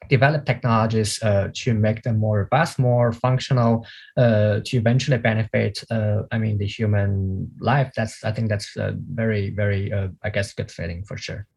develop 0.09 0.45
technologies 0.45 1.21
uh, 1.23 1.49
to 1.53 1.73
make 1.73 2.03
them 2.03 2.19
more 2.19 2.39
robust, 2.39 2.77
more 2.77 3.11
functional, 3.11 3.85
to 4.17 4.63
eventually 4.73 5.17
benefit, 5.17 5.83
I 5.91 6.37
mean, 6.37 6.57
the 6.57 6.67
human 6.67 7.51
life. 7.59 7.91
That's 7.95 8.23
I 8.23 8.31
think 8.31 8.49
that's 8.49 8.75
very, 8.75 9.49
very, 9.49 9.91
I 10.23 10.29
guess, 10.29 10.53
good 10.53 10.71
feeling 10.71 11.03
for 11.05 11.17
sure. 11.17 11.47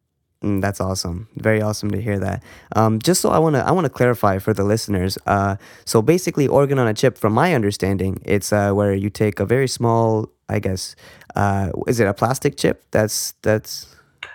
Mm, 0.43 0.61
that's 0.61 0.79
awesome. 0.79 1.27
Very 1.35 1.61
awesome 1.61 1.91
to 1.91 2.01
hear 2.01 2.17
that. 2.19 2.41
Um, 2.75 2.99
just 2.99 3.19
so 3.21 3.29
I 3.29 3.39
want 3.39 3.55
to 3.55 3.65
I 3.65 3.71
want 3.71 3.85
to 3.85 3.89
clarify 3.89 4.37
for 4.37 4.53
the 4.53 4.63
listeners. 4.63 5.17
Uh, 5.25 5.57
so 5.83 6.01
basically, 6.01 6.47
organ 6.47 6.79
on 6.79 6.87
a 6.87 6.93
chip, 6.93 7.17
from 7.17 7.33
my 7.33 7.53
understanding, 7.53 8.21
it's 8.23 8.53
uh, 8.53 8.71
where 8.71 8.93
you 8.93 9.09
take 9.09 9.39
a 9.41 9.45
very 9.45 9.67
small, 9.67 10.31
I 10.49 10.59
guess, 10.59 10.95
uh, 11.35 11.71
is 11.87 11.99
it 11.99 12.07
a 12.07 12.13
plastic 12.13 12.57
chip? 12.57 12.83
That's 12.91 13.33
that's 13.41 13.87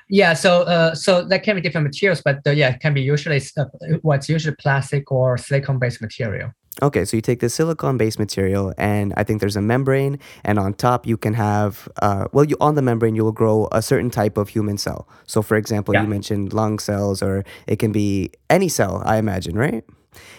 Yeah, 0.08 0.34
so 0.34 0.62
uh, 0.62 0.94
so 0.94 1.24
that 1.28 1.42
can 1.42 1.56
be 1.56 1.62
different 1.62 1.86
materials, 1.86 2.22
but 2.24 2.38
uh, 2.46 2.50
yeah, 2.50 2.74
it 2.74 2.80
can 2.80 2.94
be 2.94 3.02
usually 3.02 3.40
uh, 3.56 3.64
what's 4.02 4.28
usually 4.28 4.56
plastic 4.56 5.10
or 5.10 5.36
silicone-based 5.38 6.00
material. 6.00 6.52
Okay, 6.82 7.04
so 7.04 7.16
you 7.16 7.20
take 7.20 7.38
the 7.38 7.48
silicon-based 7.48 8.18
material, 8.18 8.74
and 8.76 9.14
I 9.16 9.22
think 9.24 9.40
there's 9.40 9.56
a 9.56 9.62
membrane, 9.62 10.18
and 10.44 10.58
on 10.58 10.74
top 10.74 11.06
you 11.06 11.16
can 11.16 11.34
have, 11.34 11.88
uh, 12.02 12.26
well, 12.32 12.44
you 12.44 12.56
on 12.60 12.74
the 12.74 12.82
membrane 12.82 13.14
you 13.14 13.24
will 13.24 13.32
grow 13.32 13.68
a 13.72 13.80
certain 13.80 14.10
type 14.10 14.36
of 14.36 14.48
human 14.48 14.76
cell. 14.76 15.06
So, 15.26 15.40
for 15.40 15.56
example, 15.56 15.94
Yeah. 15.94 16.02
you 16.02 16.08
mentioned 16.08 16.52
lung 16.52 16.80
cells, 16.80 17.22
or 17.22 17.44
it 17.66 17.78
can 17.78 17.92
be 17.92 18.30
any 18.50 18.68
cell, 18.68 19.02
I 19.06 19.18
imagine, 19.18 19.56
right? 19.56 19.84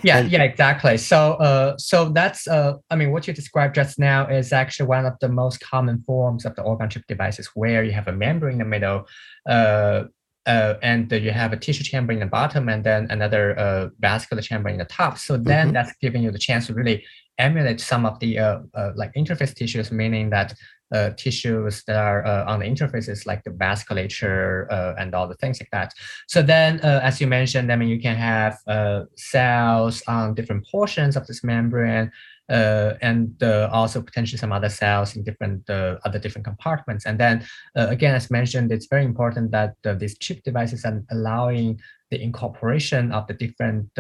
Yeah, 0.03 0.17
And- 0.19 0.31
yeah, 0.31 0.43
exactly. 0.43 0.97
So, 0.97 1.33
uh, 1.33 1.77
so 1.77 2.09
that's, 2.09 2.47
uh, 2.47 2.73
I 2.89 2.95
mean, 2.95 3.11
what 3.11 3.27
you 3.27 3.33
described 3.33 3.75
just 3.75 3.97
now 3.99 4.27
is 4.27 4.53
actually 4.53 4.87
one 4.87 5.05
of 5.05 5.13
the 5.19 5.29
most 5.29 5.59
common 5.61 6.03
forms 6.05 6.45
of 6.45 6.55
the 6.55 6.61
organ 6.61 6.89
chip 6.89 7.03
devices, 7.07 7.49
where 7.55 7.83
you 7.83 7.91
have 7.91 8.07
a 8.07 8.13
membrane 8.13 8.53
in 8.53 8.59
the 8.59 8.65
middle, 8.65 9.07
uh, 9.49 10.03
uh, 10.45 10.75
and 10.83 11.11
you 11.11 11.31
have 11.31 11.53
a 11.53 11.57
tissue 11.57 11.83
chamber 11.83 12.13
in 12.13 12.19
the 12.19 12.25
bottom, 12.27 12.69
and 12.69 12.83
then 12.83 13.07
another 13.09 13.57
uh, 13.57 13.89
vascular 13.99 14.41
chamber 14.43 14.69
in 14.69 14.77
the 14.77 14.85
top. 14.85 15.17
So 15.17 15.37
then 15.37 15.69
Mhm. 15.69 15.73
that's 15.73 15.93
giving 16.01 16.21
you 16.23 16.31
the 16.31 16.37
chance 16.39 16.67
to 16.67 16.73
really 16.73 17.03
emulate 17.37 17.81
some 17.81 18.05
of 18.05 18.19
the 18.19 18.39
uh, 18.39 18.59
uh, 18.75 18.91
like 18.95 19.11
interface 19.13 19.53
tissues, 19.55 19.91
meaning 19.91 20.29
that 20.29 20.53
uh, 20.93 21.09
tissues 21.17 21.83
that 21.85 21.95
are 21.95 22.23
uh, 22.25 22.45
on 22.45 22.59
the 22.59 22.65
interfaces 22.65 23.25
like 23.25 23.43
the 23.43 23.49
vasculature 23.49 24.71
uh, 24.71 24.93
and 24.99 25.15
all 25.15 25.27
the 25.27 25.35
things 25.35 25.59
like 25.59 25.69
that. 25.71 25.91
So 26.27 26.43
then, 26.43 26.79
uh, 26.81 26.99
as 27.01 27.19
you 27.19 27.25
mentioned, 27.25 27.71
I 27.71 27.75
mean, 27.75 27.89
you 27.89 27.99
can 27.99 28.15
have 28.15 28.59
uh, 28.67 29.05
cells 29.15 30.03
on 30.07 30.35
different 30.35 30.67
portions 30.67 31.15
of 31.15 31.25
this 31.25 31.43
membrane, 31.43 32.11
and 32.47 33.41
also 33.41 33.99
potentially 33.99 34.37
some 34.37 34.51
other 34.51 34.69
cells 34.69 35.15
in 35.15 35.23
different 35.23 35.67
other 35.67 36.19
different 36.19 36.45
compartments. 36.45 37.07
And 37.07 37.19
then, 37.19 37.43
again, 37.73 38.13
as 38.13 38.29
mentioned, 38.29 38.71
it's 38.71 38.85
very 38.85 39.05
important 39.05 39.49
that 39.51 39.73
these 39.99 40.15
chip 40.19 40.43
devices 40.43 40.85
are 40.85 41.01
allowing 41.09 41.79
the 42.11 42.21
incorporation 42.21 43.11
of 43.11 43.25
the 43.25 43.33
different 43.33 43.91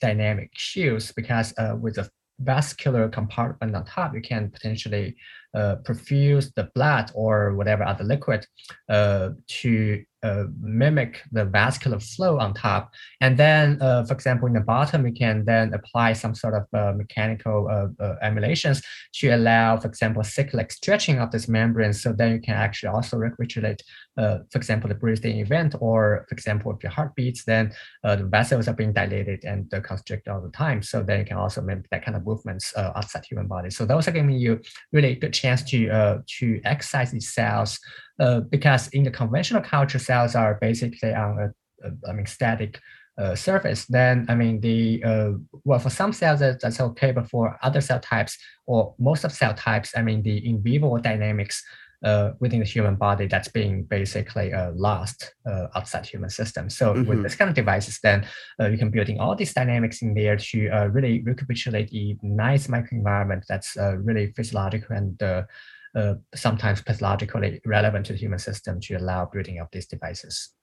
dynamic 0.00 0.50
shields 0.54 1.12
because 1.12 1.52
with 1.82 1.98
a 1.98 2.08
vascular 2.40 3.08
compartment 3.08 3.76
on 3.76 3.84
top, 3.84 4.14
you 4.14 4.20
can 4.20 4.50
potentially 4.50 5.16
perfuse 5.54 6.52
the 6.54 6.70
blood 6.74 7.10
or 7.14 7.54
whatever 7.54 7.84
other 7.84 8.04
liquid 8.04 8.46
uh, 8.88 9.30
to 9.48 10.04
uh, 10.22 10.44
mimic 10.60 11.22
the 11.32 11.44
vascular 11.44 11.98
flow 11.98 12.38
on 12.38 12.54
top. 12.54 12.92
And 13.20 13.38
then, 13.38 13.80
uh, 13.80 14.04
for 14.04 14.12
example, 14.12 14.46
in 14.48 14.54
the 14.54 14.60
bottom, 14.60 15.06
you 15.06 15.12
can 15.12 15.44
then 15.44 15.72
apply 15.72 16.12
some 16.12 16.34
sort 16.34 16.54
of 16.54 16.66
uh, 16.78 16.92
mechanical 16.96 17.68
uh, 17.68 18.02
uh, 18.02 18.16
emulations 18.22 18.82
to 19.14 19.28
allow, 19.30 19.78
for 19.78 19.88
example, 19.88 20.22
cyclic 20.22 20.72
stretching 20.72 21.18
of 21.18 21.30
this 21.30 21.48
membrane. 21.48 21.92
So 21.92 22.12
then 22.12 22.32
you 22.32 22.40
can 22.40 22.54
actually 22.54 22.90
also 22.90 23.16
recapitulate, 23.16 23.82
uh, 24.18 24.38
for 24.50 24.58
example, 24.58 24.88
the 24.88 24.94
breathing 24.94 25.38
event, 25.38 25.74
or 25.80 26.26
for 26.28 26.34
example, 26.34 26.72
if 26.72 26.82
your 26.82 26.92
heart 26.92 27.14
beats, 27.14 27.44
then 27.44 27.72
uh, 28.04 28.16
the 28.16 28.24
vessels 28.24 28.68
are 28.68 28.74
being 28.74 28.92
dilated 28.92 29.44
and 29.44 29.72
uh, 29.72 29.80
constricted 29.80 30.30
all 30.30 30.42
the 30.42 30.50
time. 30.50 30.82
So 30.82 31.02
then 31.02 31.20
you 31.20 31.24
can 31.24 31.38
also 31.38 31.62
mimic 31.62 31.88
that 31.90 32.04
kind 32.04 32.16
of 32.16 32.26
movements 32.26 32.76
uh, 32.76 32.92
outside 32.94 33.24
human 33.24 33.46
body. 33.46 33.70
So 33.70 33.86
those 33.86 34.06
are 34.06 34.12
giving 34.12 34.32
you 34.32 34.60
really 34.92 35.14
good 35.14 35.32
chance 35.40 35.62
to 35.70 35.88
uh, 35.88 36.18
to 36.38 36.60
exercise 36.64 37.10
these 37.10 37.30
cells 37.32 37.78
uh, 38.20 38.40
because 38.40 38.88
in 38.88 39.02
the 39.04 39.10
conventional 39.10 39.62
culture, 39.62 39.98
cells 39.98 40.34
are 40.34 40.58
basically 40.60 41.14
on 41.14 41.38
a, 41.38 41.88
a 41.88 41.90
I 42.08 42.12
mean 42.12 42.26
static 42.26 42.80
uh, 43.20 43.34
surface. 43.34 43.86
Then 43.86 44.26
I 44.28 44.34
mean 44.34 44.60
the 44.60 45.02
uh, 45.04 45.30
well 45.64 45.78
for 45.78 45.90
some 45.90 46.12
cells 46.12 46.40
that, 46.40 46.60
that's 46.60 46.80
okay, 46.80 47.12
but 47.12 47.28
for 47.28 47.58
other 47.62 47.80
cell 47.80 48.00
types 48.00 48.38
or 48.66 48.94
most 48.98 49.24
of 49.24 49.32
cell 49.32 49.54
types, 49.54 49.92
I 49.96 50.02
mean 50.02 50.22
the 50.22 50.36
in 50.48 50.62
vivo 50.62 50.98
dynamics 50.98 51.62
uh, 52.04 52.32
within 52.40 52.60
the 52.60 52.66
human 52.66 52.96
body 52.96 53.26
that's 53.26 53.48
being 53.48 53.84
basically 53.84 54.52
uh, 54.52 54.72
lost 54.74 55.34
uh, 55.46 55.66
outside 55.74 56.06
human 56.06 56.30
system. 56.30 56.70
So 56.70 56.94
Mhm. 56.94 57.06
with 57.06 57.22
this 57.22 57.36
kind 57.36 57.48
of 57.48 57.54
devices, 57.54 57.98
then 58.02 58.26
uh, 58.60 58.68
you 58.68 58.78
can 58.78 58.90
build 58.90 59.08
in 59.08 59.20
all 59.20 59.36
these 59.36 59.54
dynamics 59.54 60.02
in 60.02 60.14
there 60.14 60.36
to 60.36 60.68
uh, 60.68 60.86
really 60.86 61.22
recapitulate 61.22 61.92
a 61.92 62.16
nice 62.22 62.68
microenvironment 62.68 63.42
that's 63.48 63.76
uh, 63.76 63.96
really 63.98 64.32
physiological 64.32 64.96
and 64.96 65.22
uh, 65.22 65.42
uh, 65.94 66.14
sometimes 66.34 66.80
pathologically 66.82 67.60
relevant 67.66 68.06
to 68.06 68.12
the 68.12 68.18
human 68.18 68.38
system 68.38 68.80
to 68.80 68.94
allow 68.94 69.26
building 69.26 69.58
of 69.58 69.68
these 69.72 69.86
devices. 69.86 70.54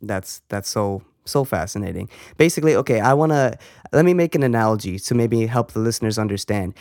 That's 0.00 0.42
that's 0.48 0.68
so 0.68 1.02
so 1.24 1.44
fascinating. 1.44 2.08
Basically, 2.36 2.74
okay, 2.76 2.98
I 2.98 3.14
want 3.14 3.30
to 3.30 3.56
let 3.92 4.04
me 4.04 4.14
make 4.14 4.34
an 4.34 4.42
analogy 4.42 4.98
to 4.98 5.14
maybe 5.14 5.46
help 5.46 5.72
the 5.72 5.78
listeners 5.78 6.18
understand. 6.18 6.74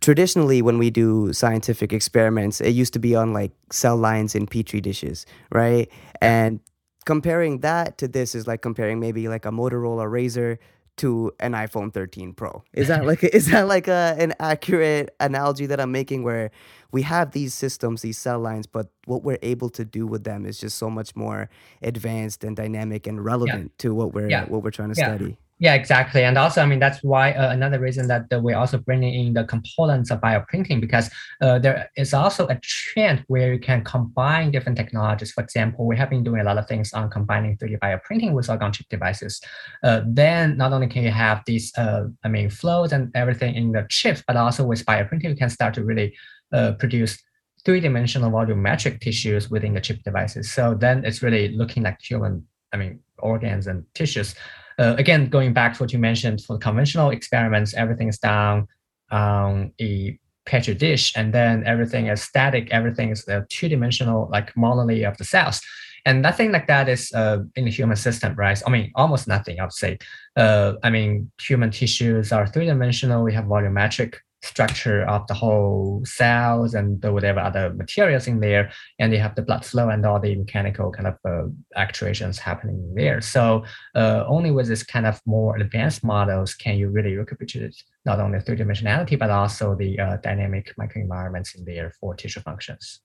Traditionally, 0.00 0.62
when 0.62 0.78
we 0.78 0.88
do 0.88 1.32
scientific 1.32 1.92
experiments, 1.92 2.60
it 2.60 2.70
used 2.70 2.92
to 2.94 2.98
be 2.98 3.14
on 3.14 3.32
like 3.32 3.52
cell 3.70 3.96
lines 3.96 4.34
in 4.34 4.46
petri 4.46 4.80
dishes, 4.80 5.26
right? 5.52 5.90
And 6.22 6.60
comparing 7.04 7.58
that 7.60 7.98
to 7.98 8.08
this 8.08 8.34
is 8.34 8.46
like 8.46 8.62
comparing 8.62 9.00
maybe 9.00 9.28
like 9.28 9.44
a 9.44 9.50
Motorola 9.50 10.06
RAZR 10.08 10.56
to 10.98 11.32
an 11.40 11.52
iPhone 11.52 11.92
13 11.92 12.32
Pro. 12.34 12.62
Is 12.72 12.88
that 12.88 13.04
like 13.04 13.22
is 13.34 13.50
that 13.50 13.68
like 13.68 13.88
a, 13.88 14.14
an 14.18 14.32
accurate 14.40 15.14
analogy 15.20 15.66
that 15.66 15.80
I'm 15.80 15.92
making 15.92 16.22
where 16.22 16.50
we 16.92 17.02
have 17.02 17.32
these 17.32 17.52
systems, 17.52 18.00
these 18.02 18.16
cell 18.16 18.38
lines, 18.38 18.66
but 18.66 18.88
what 19.06 19.22
we're 19.22 19.38
able 19.42 19.70
to 19.70 19.84
do 19.84 20.06
with 20.06 20.24
them 20.24 20.46
is 20.46 20.58
just 20.58 20.78
so 20.78 20.88
much 20.88 21.14
more 21.16 21.50
advanced 21.82 22.42
and 22.44 22.56
dynamic 22.56 23.06
and 23.06 23.22
relevant 23.24 23.76
to 23.80 23.94
what 23.94 24.14
we're 24.14 24.30
Yeah. 24.30 24.44
what 24.46 24.62
we're 24.62 24.70
trying 24.70 24.92
to 24.94 24.98
Yeah. 24.98 25.14
study. 25.14 25.38
Yeah, 25.60 25.74
exactly. 25.74 26.24
And 26.24 26.38
also, 26.38 26.62
I 26.62 26.66
mean, 26.66 26.78
that's 26.78 27.02
why 27.02 27.32
uh, 27.32 27.52
another 27.52 27.78
reason 27.78 28.08
that 28.08 28.24
we're 28.30 28.56
also 28.56 28.78
bringing 28.78 29.26
in 29.26 29.34
the 29.34 29.44
components 29.44 30.10
of 30.10 30.18
bioprinting 30.22 30.80
because 30.80 31.10
uh, 31.42 31.58
there 31.58 31.90
is 31.98 32.14
also 32.14 32.48
a 32.48 32.58
trend 32.62 33.24
where 33.28 33.52
you 33.52 33.60
can 33.60 33.84
combine 33.84 34.52
different 34.52 34.78
technologies. 34.78 35.32
For 35.32 35.42
example, 35.42 35.86
we 35.86 35.98
have 35.98 36.08
been 36.08 36.24
doing 36.24 36.40
a 36.40 36.44
lot 36.44 36.56
of 36.56 36.66
things 36.66 36.94
on 36.94 37.10
combining 37.10 37.58
3D 37.58 37.78
bioprinting 37.78 38.32
with 38.32 38.48
organ 38.48 38.72
chip 38.72 38.88
devices. 38.88 39.38
Uh, 39.84 40.00
then 40.06 40.56
not 40.56 40.72
only 40.72 40.86
can 40.86 41.02
you 41.02 41.10
have 41.10 41.42
these, 41.44 41.76
uh, 41.76 42.04
I 42.24 42.28
mean, 42.28 42.48
flows 42.48 42.90
and 42.92 43.10
everything 43.14 43.54
in 43.54 43.72
the 43.72 43.86
chips, 43.90 44.24
but 44.26 44.36
also 44.36 44.64
with 44.64 44.86
bioprinting, 44.86 45.28
you 45.28 45.36
can 45.36 45.50
start 45.50 45.74
to 45.74 45.84
really 45.84 46.16
uh, 46.54 46.72
produce 46.78 47.22
three-dimensional 47.66 48.30
volumetric 48.30 49.02
tissues 49.02 49.50
within 49.50 49.74
the 49.74 49.80
chip 49.82 50.02
devices. 50.04 50.50
So 50.50 50.72
then 50.72 51.04
it's 51.04 51.22
really 51.22 51.48
looking 51.48 51.82
like 51.82 52.00
human, 52.00 52.46
I 52.72 52.78
mean, 52.78 53.00
organs 53.18 53.66
and 53.66 53.84
tissues. 53.92 54.34
Uh, 54.78 54.94
again, 54.98 55.28
going 55.28 55.52
back 55.52 55.74
to 55.74 55.82
what 55.82 55.92
you 55.92 55.98
mentioned, 55.98 56.42
for 56.42 56.54
the 56.54 56.60
conventional 56.60 57.10
experiments, 57.10 57.74
everything 57.74 58.08
is 58.08 58.18
done 58.18 58.66
on 59.10 59.72
a 59.80 60.18
petri 60.46 60.74
dish, 60.74 61.12
and 61.16 61.32
then 61.32 61.64
everything 61.66 62.06
is 62.06 62.22
static. 62.22 62.70
Everything 62.70 63.10
is 63.10 63.24
the 63.24 63.46
two-dimensional, 63.48 64.28
like 64.30 64.56
monolith 64.56 65.04
of 65.04 65.16
the 65.18 65.24
cells. 65.24 65.60
And 66.06 66.22
nothing 66.22 66.50
like 66.50 66.66
that 66.66 66.88
is 66.88 67.12
uh, 67.12 67.40
in 67.56 67.66
the 67.66 67.70
human 67.70 67.96
system, 67.96 68.34
right? 68.34 68.60
I 68.66 68.70
mean, 68.70 68.90
almost 68.94 69.28
nothing, 69.28 69.60
I 69.60 69.64
would 69.64 69.72
say. 69.72 69.98
Uh, 70.34 70.74
I 70.82 70.88
mean, 70.88 71.30
human 71.40 71.70
tissues 71.70 72.32
are 72.32 72.46
three-dimensional. 72.46 73.22
We 73.22 73.34
have 73.34 73.44
volumetric 73.44 74.16
structure 74.42 75.02
of 75.02 75.26
the 75.26 75.34
whole 75.34 76.02
cells 76.04 76.74
and 76.74 77.02
whatever 77.04 77.40
other 77.40 77.72
materials 77.74 78.26
in 78.26 78.40
there, 78.40 78.70
and 78.98 79.12
they 79.12 79.18
have 79.18 79.34
the 79.34 79.42
blood 79.42 79.64
flow 79.64 79.88
and 79.88 80.04
all 80.06 80.18
the 80.20 80.34
mechanical 80.36 80.90
kind 80.90 81.08
of 81.08 81.16
uh, 81.28 81.48
actuations 81.76 82.38
happening 82.38 82.94
there. 82.94 83.20
So 83.20 83.64
uh, 83.94 84.24
only 84.26 84.50
with 84.50 84.68
this 84.68 84.82
kind 84.82 85.06
of 85.06 85.20
more 85.26 85.56
advanced 85.56 86.02
models 86.04 86.54
can 86.54 86.76
you 86.76 86.88
really 86.88 87.16
recapitulate 87.16 87.82
not 88.04 88.20
only 88.20 88.40
three 88.40 88.56
dimensionality 88.56 89.18
but 89.18 89.30
also 89.30 89.74
the 89.74 89.98
uh, 89.98 90.16
dynamic 90.18 90.74
microenvironments 90.80 91.54
in 91.54 91.64
there 91.64 91.92
for 92.00 92.14
tissue 92.14 92.40
functions. 92.40 93.00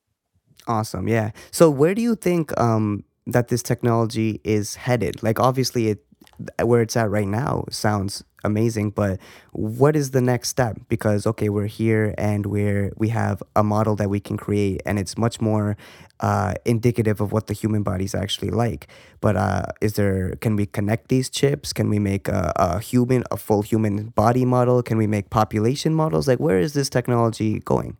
Awesome. 0.67 1.07
Yeah. 1.07 1.31
So 1.51 1.69
where 1.69 1.93
do 1.93 2.01
you 2.01 2.15
think 2.15 2.57
um 2.59 3.03
that 3.27 3.47
this 3.49 3.63
technology 3.63 4.39
is 4.43 4.75
headed? 4.75 5.21
Like 5.21 5.39
obviously 5.39 5.89
it 5.89 6.05
where 6.63 6.81
it's 6.81 6.97
at 6.97 7.09
right 7.09 7.27
now 7.27 7.65
sounds 7.69 8.23
amazing, 8.45 8.91
but 8.91 9.19
what 9.51 9.95
is 9.95 10.11
the 10.11 10.21
next 10.21 10.49
step? 10.49 10.77
Because 10.89 11.25
okay, 11.27 11.49
we're 11.49 11.67
here 11.67 12.13
and 12.17 12.45
we're 12.45 12.93
we 12.97 13.09
have 13.09 13.41
a 13.55 13.63
model 13.63 13.95
that 13.97 14.09
we 14.09 14.19
can 14.19 14.37
create 14.37 14.81
and 14.85 14.99
it's 14.99 15.17
much 15.17 15.41
more 15.41 15.75
uh 16.21 16.53
indicative 16.63 17.19
of 17.19 17.31
what 17.33 17.47
the 17.47 17.53
human 17.53 17.83
body 17.83 18.05
is 18.05 18.15
actually 18.15 18.49
like. 18.49 18.87
But 19.21 19.35
uh 19.35 19.65
is 19.81 19.93
there 19.93 20.35
can 20.41 20.55
we 20.55 20.65
connect 20.65 21.09
these 21.09 21.29
chips? 21.29 21.73
Can 21.73 21.89
we 21.89 21.99
make 21.99 22.27
a, 22.27 22.53
a 22.55 22.79
human 22.79 23.23
a 23.31 23.37
full 23.37 23.61
human 23.63 24.09
body 24.09 24.45
model? 24.45 24.81
Can 24.83 24.97
we 24.97 25.07
make 25.07 25.29
population 25.29 25.93
models? 25.93 26.27
Like 26.27 26.39
where 26.39 26.59
is 26.59 26.73
this 26.73 26.89
technology 26.89 27.59
going? 27.59 27.97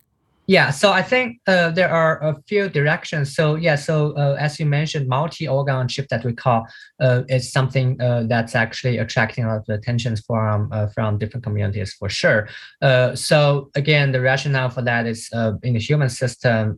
Yeah, 0.48 0.70
so 0.70 0.92
I 0.92 1.02
think 1.02 1.40
uh, 1.48 1.72
there 1.72 1.90
are 1.90 2.22
a 2.24 2.36
few 2.48 2.70
directions. 2.70 3.36
So 3.36 3.56
yeah, 3.56 3.76
so 3.76 4.16
uh, 4.16 4.38
as 4.40 4.60
you 4.60 4.66
mentioned, 4.66 5.08
multi-organ 5.08 5.88
chip 5.88 6.08
that 6.10 6.24
we 6.24 6.34
call 6.34 6.68
uh, 7.00 7.24
is 7.28 7.52
something 7.52 8.00
uh, 8.00 8.24
that's 8.28 8.54
actually 8.54 8.98
attracting 9.00 9.44
a 9.44 9.48
lot 9.48 9.64
of 9.68 9.70
attention 9.70 10.16
from 10.18 10.70
uh, 10.72 10.88
from 10.88 11.18
different 11.18 11.44
communities 11.44 11.94
for 11.94 12.10
sure. 12.10 12.48
Uh, 12.82 13.16
so 13.16 13.72
again, 13.76 14.12
the 14.12 14.22
rationale 14.22 14.70
for 14.70 14.84
that 14.84 15.08
is 15.08 15.30
in 15.64 15.74
the 15.74 15.80
human 15.80 16.10
system, 16.10 16.78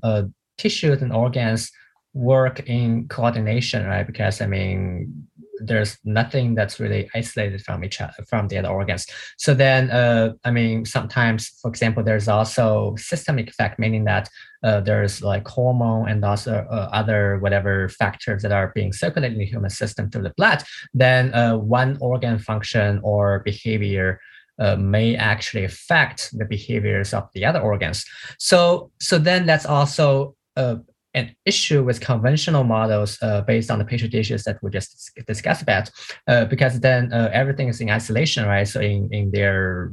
tissues 0.58 1.02
and 1.02 1.14
organs 1.14 1.72
work 2.14 2.62
in 2.68 3.08
coordination, 3.10 3.86
right? 3.86 4.08
Because 4.08 4.42
I 4.42 4.48
mean, 4.48 5.28
there's 5.60 5.98
nothing 6.04 6.56
that's 6.56 6.80
really 6.80 7.10
isolated 7.16 7.62
from 7.62 7.84
each 7.84 8.02
other 8.02 8.14
from 8.28 8.48
the 8.48 8.58
other 8.58 8.70
organs. 8.70 9.06
So 9.38 9.54
then, 9.54 9.92
uh, 9.92 10.34
I 10.44 10.52
mean, 10.52 10.86
sometimes, 10.86 11.50
for 11.62 11.70
example, 11.70 12.04
there's 12.04 12.28
also 12.28 12.96
systemic 12.98 13.50
effect, 13.50 13.80
meaning 13.80 14.06
that 14.06 14.30
uh, 14.64 14.82
there's 14.82 15.22
like 15.22 15.48
hormone 15.48 16.10
and 16.10 16.24
also 16.24 16.66
uh, 16.70 16.90
other 16.92 17.38
whatever 17.40 17.90
factors 17.90 18.42
that 18.42 18.52
are 18.52 18.72
being 18.74 18.94
circulated 18.94 19.34
in 19.34 19.40
the 19.40 19.46
human 19.46 19.70
system 19.70 20.10
through 20.10 20.24
the 20.24 20.34
blood. 20.38 20.64
Then 20.94 21.34
uh, 21.34 21.58
one 21.58 21.98
organ 22.02 22.40
function 22.40 23.00
or 23.04 23.40
behavior. 23.40 24.20
Uh, 24.60 24.76
may 24.76 25.16
actually 25.16 25.64
affect 25.64 26.36
the 26.36 26.44
behaviors 26.44 27.14
of 27.14 27.30
the 27.36 27.46
other 27.46 27.60
organs. 27.60 28.04
So, 28.40 28.90
so 29.00 29.20
then 29.20 29.46
that's 29.46 29.68
also 29.68 30.36
uh, 30.56 30.78
an 31.18 31.36
issue 31.46 31.82
with 31.84 32.00
conventional 32.12 32.64
models 32.64 33.18
uh, 33.22 33.42
based 33.42 33.70
on 33.72 33.80
the 33.80 33.86
petri 33.86 34.08
dishes 34.08 34.44
that 34.44 34.58
we 34.62 34.70
just 34.70 34.90
discussed 35.26 35.64
about, 35.68 35.86
uh, 36.28 36.46
because 36.46 36.80
then 36.80 37.12
uh, 37.12 37.30
everything 37.34 37.68
is 37.70 37.82
in 37.82 37.90
isolation, 37.90 38.46
right? 38.46 38.68
So 38.68 38.80
in, 38.80 39.10
in 39.12 39.32
their 39.32 39.92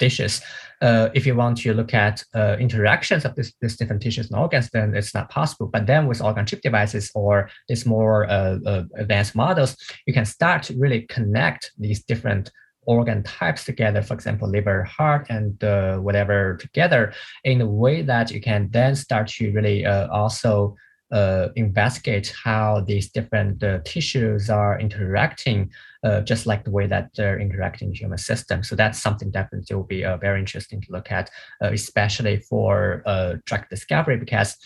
dishes, 0.00 0.42
uh, 0.82 1.08
if 1.14 1.24
you 1.26 1.34
want 1.36 1.56
to 1.58 1.72
look 1.72 1.94
at 1.94 2.24
uh, 2.34 2.56
interactions 2.58 3.24
of 3.24 3.32
these 3.36 3.76
different 3.76 4.02
tissues 4.02 4.28
and 4.28 4.40
organs, 4.40 4.68
then 4.70 4.94
it's 4.94 5.14
not 5.14 5.30
possible. 5.30 5.68
But 5.68 5.86
then 5.86 6.08
with 6.08 6.20
organ 6.20 6.46
chip 6.46 6.62
devices 6.62 7.10
or 7.14 7.48
these 7.68 7.86
more 7.86 8.28
uh, 8.28 8.58
advanced 8.96 9.34
models, 9.36 9.76
you 10.06 10.12
can 10.12 10.24
start 10.24 10.64
to 10.64 10.78
really 10.78 11.02
connect 11.02 11.70
these 11.78 12.02
different 12.02 12.50
organ 12.86 13.22
types 13.22 13.64
together, 13.64 14.02
for 14.02 14.14
example, 14.14 14.48
liver, 14.48 14.84
heart, 14.84 15.26
and 15.30 15.62
uh, 15.64 15.98
whatever 15.98 16.56
together 16.56 17.12
in 17.44 17.60
a 17.60 17.66
way 17.66 18.02
that 18.02 18.30
you 18.30 18.40
can 18.40 18.68
then 18.70 18.94
start 18.96 19.28
to 19.28 19.50
really 19.52 19.84
uh, 19.84 20.08
also 20.08 20.74
uh, 21.12 21.48
investigate 21.54 22.34
how 22.42 22.80
these 22.80 23.10
different 23.10 23.62
uh, 23.62 23.78
tissues 23.84 24.50
are 24.50 24.80
interacting, 24.80 25.70
uh, 26.02 26.20
just 26.22 26.44
like 26.44 26.64
the 26.64 26.70
way 26.70 26.88
that 26.88 27.08
they're 27.14 27.38
interacting 27.38 27.88
in 27.88 27.94
human 27.94 28.18
system. 28.18 28.64
So 28.64 28.74
that's 28.74 29.00
something 29.00 29.30
definitely 29.30 29.76
will 29.76 29.84
be 29.84 30.04
uh, 30.04 30.16
very 30.16 30.40
interesting 30.40 30.80
to 30.80 30.92
look 30.92 31.12
at, 31.12 31.30
especially 31.60 32.38
for 32.48 33.02
drug 33.46 33.68
discovery, 33.68 34.16
because 34.16 34.56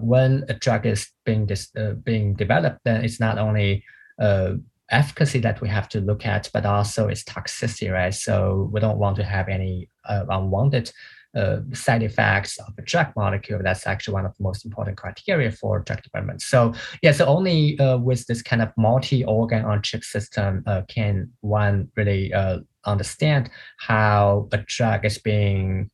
when 0.00 0.44
a 0.48 0.54
drug 0.54 0.84
is 0.86 1.06
being 1.24 1.46
dis- 1.46 1.72
being 2.02 2.34
developed, 2.34 2.80
then 2.84 3.04
it's 3.04 3.20
not 3.20 3.38
only 3.38 3.84
efficacy 4.90 5.38
that 5.40 5.60
we 5.60 5.68
have 5.68 5.88
to 5.90 6.00
look 6.00 6.24
at, 6.24 6.50
but 6.52 6.64
also 6.64 7.08
its 7.08 7.22
toxicity, 7.24 7.92
right? 7.92 8.14
So 8.14 8.68
we 8.72 8.80
don't 8.80 8.98
want 8.98 9.16
to 9.16 9.24
have 9.24 9.48
any 9.48 9.88
uh, 10.08 10.24
unwanted 10.30 10.90
uh, 11.36 11.60
side 11.72 12.02
effects 12.02 12.58
of 12.58 12.72
a 12.78 12.82
drug 12.82 13.08
molecule. 13.14 13.60
That's 13.62 13.86
actually 13.86 14.14
one 14.14 14.26
of 14.26 14.36
the 14.36 14.42
most 14.42 14.64
important 14.64 14.96
criteria 14.96 15.52
for 15.52 15.80
drug 15.80 16.02
development. 16.02 16.40
So 16.42 16.72
yeah, 17.02 17.12
so 17.12 17.26
only 17.26 17.78
uh, 17.78 17.98
with 17.98 18.26
this 18.26 18.42
kind 18.42 18.62
of 18.62 18.72
multi-organ 18.76 19.64
on 19.64 19.82
chip 19.82 20.04
system 20.04 20.62
uh, 20.66 20.82
can 20.88 21.30
one 21.40 21.90
really 21.96 22.32
uh, 22.32 22.60
understand 22.84 23.50
how 23.78 24.48
a 24.52 24.58
drug 24.66 25.04
is 25.04 25.18
being 25.18 25.90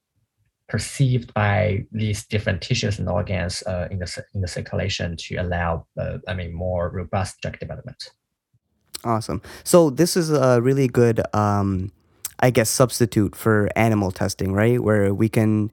perceived 0.68 1.34
by 1.34 1.84
these 1.92 2.24
different 2.26 2.62
tissues 2.62 2.98
and 2.98 3.08
organs 3.08 3.62
uh, 3.66 3.88
in 3.90 3.98
the 3.98 4.24
in 4.34 4.40
the 4.40 4.48
circulation 4.48 5.16
to 5.16 5.34
allow, 5.36 5.86
I 6.26 6.34
mean, 6.34 6.54
more 6.54 6.90
robust 6.90 7.40
drug 7.42 7.58
development. 7.58 8.12
Awesome. 9.04 9.42
So 9.64 9.90
this 9.90 10.16
is 10.16 10.30
a 10.30 10.60
really 10.60 10.88
good, 10.88 11.20
um, 11.34 11.92
I 12.40 12.50
guess, 12.50 12.70
substitute 12.70 13.36
for 13.36 13.68
animal 13.76 14.10
testing, 14.10 14.52
right? 14.52 14.80
Where 14.82 15.12
we 15.12 15.28
can 15.28 15.70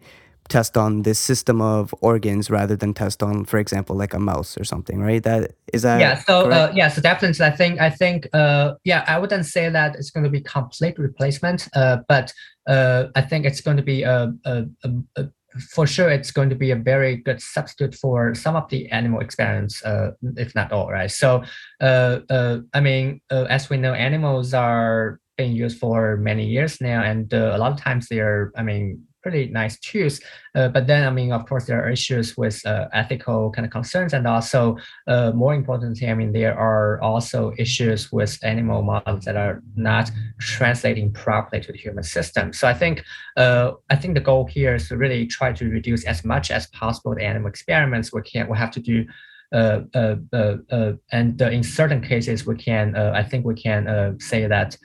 test 0.49 0.75
on 0.75 1.03
this 1.03 1.17
system 1.17 1.61
of 1.61 1.95
organs 2.01 2.49
rather 2.49 2.75
than 2.75 2.93
test 2.93 3.23
on, 3.23 3.45
for 3.45 3.57
example, 3.57 3.95
like 3.95 4.13
a 4.13 4.19
mouse 4.19 4.57
or 4.57 4.65
something, 4.65 4.99
right? 5.01 5.23
That 5.23 5.53
is 5.71 5.83
that. 5.83 6.01
Yeah. 6.01 6.19
So 6.19 6.51
uh, 6.51 6.71
yeah. 6.75 6.89
So 6.89 7.01
definitely, 7.01 7.45
I 7.45 7.51
think 7.51 7.79
I 7.79 7.89
think 7.89 8.27
uh, 8.33 8.73
yeah, 8.83 9.05
I 9.07 9.17
wouldn't 9.17 9.45
say 9.45 9.69
that 9.69 9.95
it's 9.95 10.11
going 10.11 10.25
to 10.25 10.29
be 10.29 10.41
complete 10.41 10.99
replacement, 10.99 11.69
uh, 11.73 11.99
but 12.07 12.33
uh, 12.67 13.05
I 13.15 13.21
think 13.21 13.45
it's 13.45 13.61
going 13.61 13.77
to 13.77 13.83
be 13.83 14.03
a, 14.03 14.33
a, 14.45 14.65
a, 14.83 14.89
a 15.15 15.29
for 15.59 15.85
sure 15.85 16.09
it's 16.09 16.31
going 16.31 16.49
to 16.49 16.55
be 16.55 16.71
a 16.71 16.75
very 16.75 17.17
good 17.17 17.41
substitute 17.41 17.95
for 17.95 18.33
some 18.35 18.55
of 18.55 18.69
the 18.69 18.89
animal 18.91 19.19
experiments, 19.19 19.83
uh, 19.83 20.11
if 20.37 20.55
not 20.55 20.71
all, 20.71 20.89
right? 20.89 21.11
So, 21.11 21.43
uh, 21.81 22.19
uh, 22.29 22.59
I 22.73 22.79
mean, 22.79 23.21
uh, 23.29 23.47
as 23.49 23.69
we 23.69 23.77
know, 23.77 23.93
animals 23.93 24.53
are 24.53 25.19
being 25.37 25.53
used 25.53 25.79
for 25.79 26.17
many 26.17 26.45
years 26.45 26.79
now, 26.81 27.03
and 27.03 27.33
uh, 27.33 27.51
a 27.53 27.57
lot 27.57 27.71
of 27.71 27.79
times 27.79 28.07
they're, 28.09 28.51
I 28.55 28.63
mean, 28.63 29.03
pretty 29.21 29.47
nice 29.49 29.79
tools. 29.79 30.19
Uh, 30.55 30.67
but 30.67 30.87
then, 30.87 31.07
I 31.07 31.11
mean, 31.11 31.31
of 31.31 31.45
course, 31.47 31.65
there 31.65 31.83
are 31.83 31.89
issues 31.89 32.35
with 32.37 32.65
uh, 32.65 32.87
ethical 32.93 33.51
kind 33.51 33.65
of 33.65 33.71
concerns, 33.71 34.13
and 34.13 34.27
also, 34.27 34.77
uh, 35.07 35.31
more 35.31 35.53
importantly, 35.53 36.09
I 36.09 36.13
mean, 36.13 36.33
there 36.33 36.57
are 36.57 37.01
also 37.01 37.53
issues 37.57 38.11
with 38.11 38.37
animal 38.43 38.81
models 38.81 39.25
that 39.25 39.37
are 39.37 39.61
not 39.75 40.11
translating 40.39 41.11
properly 41.13 41.61
to 41.63 41.71
the 41.71 41.77
human 41.77 42.03
system. 42.03 42.53
So 42.53 42.67
I 42.67 42.73
think, 42.73 43.03
uh, 43.37 43.71
I 43.89 43.95
think 43.95 44.15
the 44.15 44.21
goal 44.21 44.45
here 44.45 44.75
is 44.75 44.89
to 44.89 44.97
really 44.97 45.27
try 45.27 45.53
to 45.53 45.65
reduce 45.65 46.05
as 46.05 46.25
much 46.25 46.51
as 46.51 46.67
possible 46.67 47.15
the 47.15 47.23
animal 47.23 47.49
experiments 47.49 48.11
we 48.11 48.21
can. 48.21 48.49
We 48.49 48.57
have 48.57 48.71
to 48.71 48.79
do. 48.79 49.05
Uh, 49.53 49.81
uh, 49.93 50.93
and 51.11 51.41
in 51.41 51.61
certain 51.61 52.01
cases, 52.01 52.45
we 52.45 52.55
can. 52.55 52.95
I 52.95 53.21
think 53.21 53.45
we 53.45 53.53
can 53.53 54.17
say 54.17 54.47
that 54.47 54.77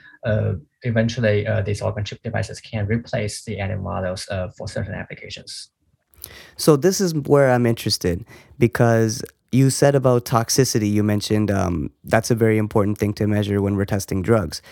eventually 0.83 1.47
uh, 1.47 1.63
these 1.63 1.81
organ 1.83 2.05
chip 2.05 2.23
devices 2.23 2.61
can 2.61 2.87
replace 2.87 3.45
the 3.45 3.59
animal 3.59 3.85
models 3.85 4.27
uh, 4.31 4.49
for 4.57 4.69
certain 4.69 4.95
applications. 4.95 5.71
So 6.57 6.77
this 6.77 7.01
is 7.01 7.15
where 7.15 7.51
I'm 7.51 7.67
interested 7.67 8.25
because 8.59 9.23
you 9.53 9.71
said 9.71 9.95
about 9.95 10.25
toxicity. 10.25 10.91
You 10.91 11.03
mentioned 11.03 11.51
um, 11.51 11.91
that's 12.05 12.31
a 12.31 12.35
very 12.35 12.59
important 12.59 12.99
thing 12.99 13.13
to 13.15 13.27
measure 13.27 13.63
when 13.63 13.77
we're 13.77 13.85
testing 13.85 14.23
drugs. 14.23 14.63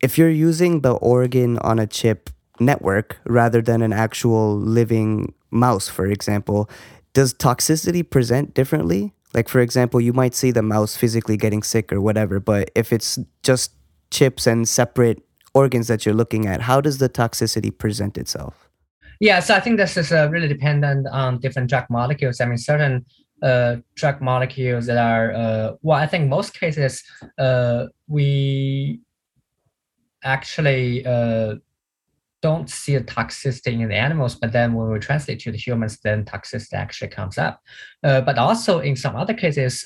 If 0.00 0.18
you're 0.18 0.30
using 0.30 0.80
the 0.80 0.92
organ 0.92 1.58
on 1.58 1.78
a 1.78 1.86
chip 1.86 2.30
network 2.60 3.18
rather 3.24 3.62
than 3.62 3.82
an 3.82 3.92
actual 3.92 4.56
living 4.56 5.34
mouse, 5.50 5.88
for 5.88 6.06
example, 6.06 6.68
does 7.12 7.34
toxicity 7.34 8.08
present 8.08 8.54
differently? 8.54 9.12
Like, 9.34 9.48
for 9.48 9.60
example, 9.60 10.00
you 10.00 10.12
might 10.12 10.34
see 10.34 10.50
the 10.50 10.62
mouse 10.62 10.96
physically 10.96 11.36
getting 11.36 11.62
sick 11.62 11.92
or 11.92 12.00
whatever, 12.00 12.40
but 12.40 12.70
if 12.74 12.92
it's 12.92 13.18
just 13.42 13.72
chips 14.10 14.46
and 14.46 14.68
separate 14.68 15.22
organs 15.54 15.88
that 15.88 16.04
you're 16.04 16.14
looking 16.14 16.46
at, 16.46 16.62
how 16.62 16.80
does 16.80 16.98
the 16.98 17.08
toxicity 17.08 17.76
present 17.76 18.16
itself? 18.16 18.68
Yeah, 19.20 19.40
so 19.40 19.54
I 19.54 19.60
think 19.60 19.78
this 19.78 19.96
is 19.96 20.12
uh, 20.12 20.28
really 20.30 20.46
dependent 20.46 21.08
on 21.08 21.40
different 21.40 21.68
drug 21.68 21.86
molecules. 21.90 22.40
I 22.40 22.46
mean, 22.46 22.58
certain 22.58 23.04
uh, 23.42 23.76
drug 23.96 24.20
molecules 24.20 24.86
that 24.86 24.98
are, 24.98 25.32
uh, 25.32 25.72
well, 25.82 25.98
I 25.98 26.06
think 26.06 26.28
most 26.28 26.54
cases 26.54 27.02
uh, 27.38 27.86
we 28.06 29.00
actually 30.22 31.04
uh, 31.04 31.56
don't 32.42 32.70
see 32.70 32.94
a 32.94 33.00
toxicity 33.00 33.80
in 33.80 33.88
the 33.88 33.96
animals, 33.96 34.36
but 34.36 34.52
then 34.52 34.74
when 34.74 34.88
we 34.92 34.98
translate 35.00 35.40
to 35.40 35.50
the 35.50 35.58
humans, 35.58 35.98
then 36.04 36.24
toxicity 36.24 36.74
actually 36.74 37.08
comes 37.08 37.38
up. 37.38 37.60
Uh, 38.04 38.20
but 38.20 38.38
also 38.38 38.78
in 38.78 38.94
some 38.94 39.16
other 39.16 39.34
cases 39.34 39.84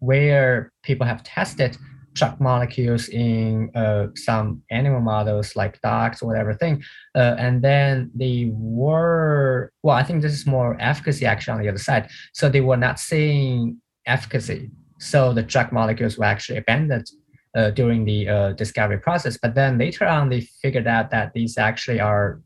where 0.00 0.72
people 0.82 1.06
have 1.06 1.22
tested 1.22 1.76
drug 2.14 2.40
molecules 2.40 3.08
in 3.08 3.70
uh, 3.74 4.06
some 4.14 4.62
animal 4.70 5.00
models 5.00 5.56
like 5.56 5.80
dogs 5.80 6.22
or 6.22 6.26
whatever 6.26 6.54
thing. 6.54 6.82
Uh, 7.14 7.34
and 7.38 7.62
then 7.62 8.10
they 8.14 8.50
were, 8.52 9.72
well, 9.82 9.96
I 9.96 10.02
think 10.02 10.22
this 10.22 10.32
is 10.32 10.46
more 10.46 10.76
efficacy 10.80 11.26
actually 11.26 11.54
on 11.54 11.62
the 11.62 11.68
other 11.68 11.78
side. 11.78 12.08
So 12.32 12.48
they 12.48 12.60
were 12.60 12.76
not 12.76 12.98
seeing 12.98 13.80
efficacy. 14.06 14.70
So 14.98 15.32
the 15.32 15.42
drug 15.42 15.72
molecules 15.72 16.16
were 16.16 16.24
actually 16.24 16.58
abandoned 16.58 17.10
uh, 17.54 17.70
during 17.70 18.04
the 18.04 18.28
uh, 18.28 18.52
discovery 18.52 18.98
process. 18.98 19.36
But 19.36 19.54
then 19.54 19.78
later 19.78 20.06
on, 20.06 20.28
they 20.28 20.42
figured 20.62 20.86
out 20.86 21.10
that 21.10 21.32
these 21.34 21.58
actually 21.58 22.00
are 22.00 22.40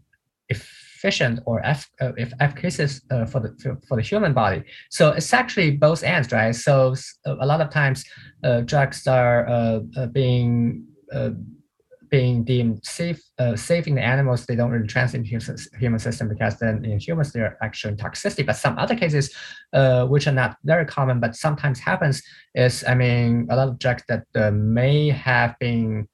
efficient 0.98 1.40
or 1.46 1.64
eff- 1.64 1.90
uh, 2.00 2.12
if 2.16 2.32
efficacious 2.40 3.00
uh, 3.11 3.24
for 3.24 3.40
the 3.40 3.50
for 3.87 3.96
the 3.96 4.02
human 4.02 4.32
body. 4.32 4.62
So 4.90 5.12
it's 5.12 5.32
actually 5.32 5.70
both 5.76 6.02
ends, 6.02 6.32
right? 6.32 6.54
So 6.54 6.94
a 7.24 7.46
lot 7.46 7.61
of 7.61 7.70
times 7.70 8.04
uh, 8.44 8.61
drugs 8.62 9.06
are 9.06 9.48
uh, 9.48 9.80
uh, 9.96 10.06
being 10.06 10.84
uh, 11.12 11.30
being 12.11 12.42
deemed 12.42 12.80
safe 12.84 13.20
safe 13.54 13.87
in 13.87 13.94
the 13.94 14.02
animals. 14.14 14.46
They 14.46 14.56
don't 14.56 14.70
really 14.70 14.88
translate 14.88 15.30
into 15.30 15.56
human 15.78 15.98
system 15.98 16.28
because 16.28 16.58
then 16.58 16.84
in 16.84 16.98
humans 16.98 17.32
they're 17.32 17.56
actually 17.62 17.96
toxicity. 17.96 18.44
But 18.46 18.56
some 18.56 18.78
other 18.78 18.96
cases, 18.96 19.26
which 20.12 20.26
are 20.26 20.38
not 20.42 20.56
very 20.64 20.87
common 20.87 21.20
but 21.20 21.37
sometimes 21.37 21.78
happens, 21.78 22.22
is 22.54 22.82
I 22.92 22.94
mean 22.94 23.46
a 23.50 23.56
lot 23.56 23.68
of 23.68 23.78
drugs 23.78 24.04
that 24.08 24.24
may 24.52 25.11
have 25.11 25.52
been 25.61 26.08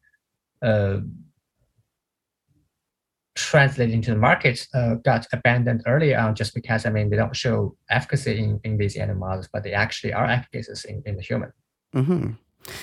translated 3.34 3.94
into 3.94 4.10
the 4.10 4.16
market 4.16 4.66
uh, 4.74 4.94
got 4.94 5.26
abandoned 5.32 5.82
early 5.86 6.14
on 6.14 6.34
just 6.34 6.54
because 6.54 6.86
I 6.86 6.90
mean 6.90 7.10
they 7.10 7.16
don't 7.16 7.34
show 7.34 7.76
efficacy 7.90 8.38
in, 8.38 8.60
in 8.64 8.78
these 8.78 8.96
animal 8.96 9.28
models, 9.28 9.48
but 9.52 9.64
they 9.64 9.72
actually 9.72 10.12
are 10.12 10.26
efficacious 10.26 10.84
in, 10.84 11.02
in 11.04 11.16
the 11.16 11.22
human. 11.22 11.52
Mm-hmm. 11.94 12.30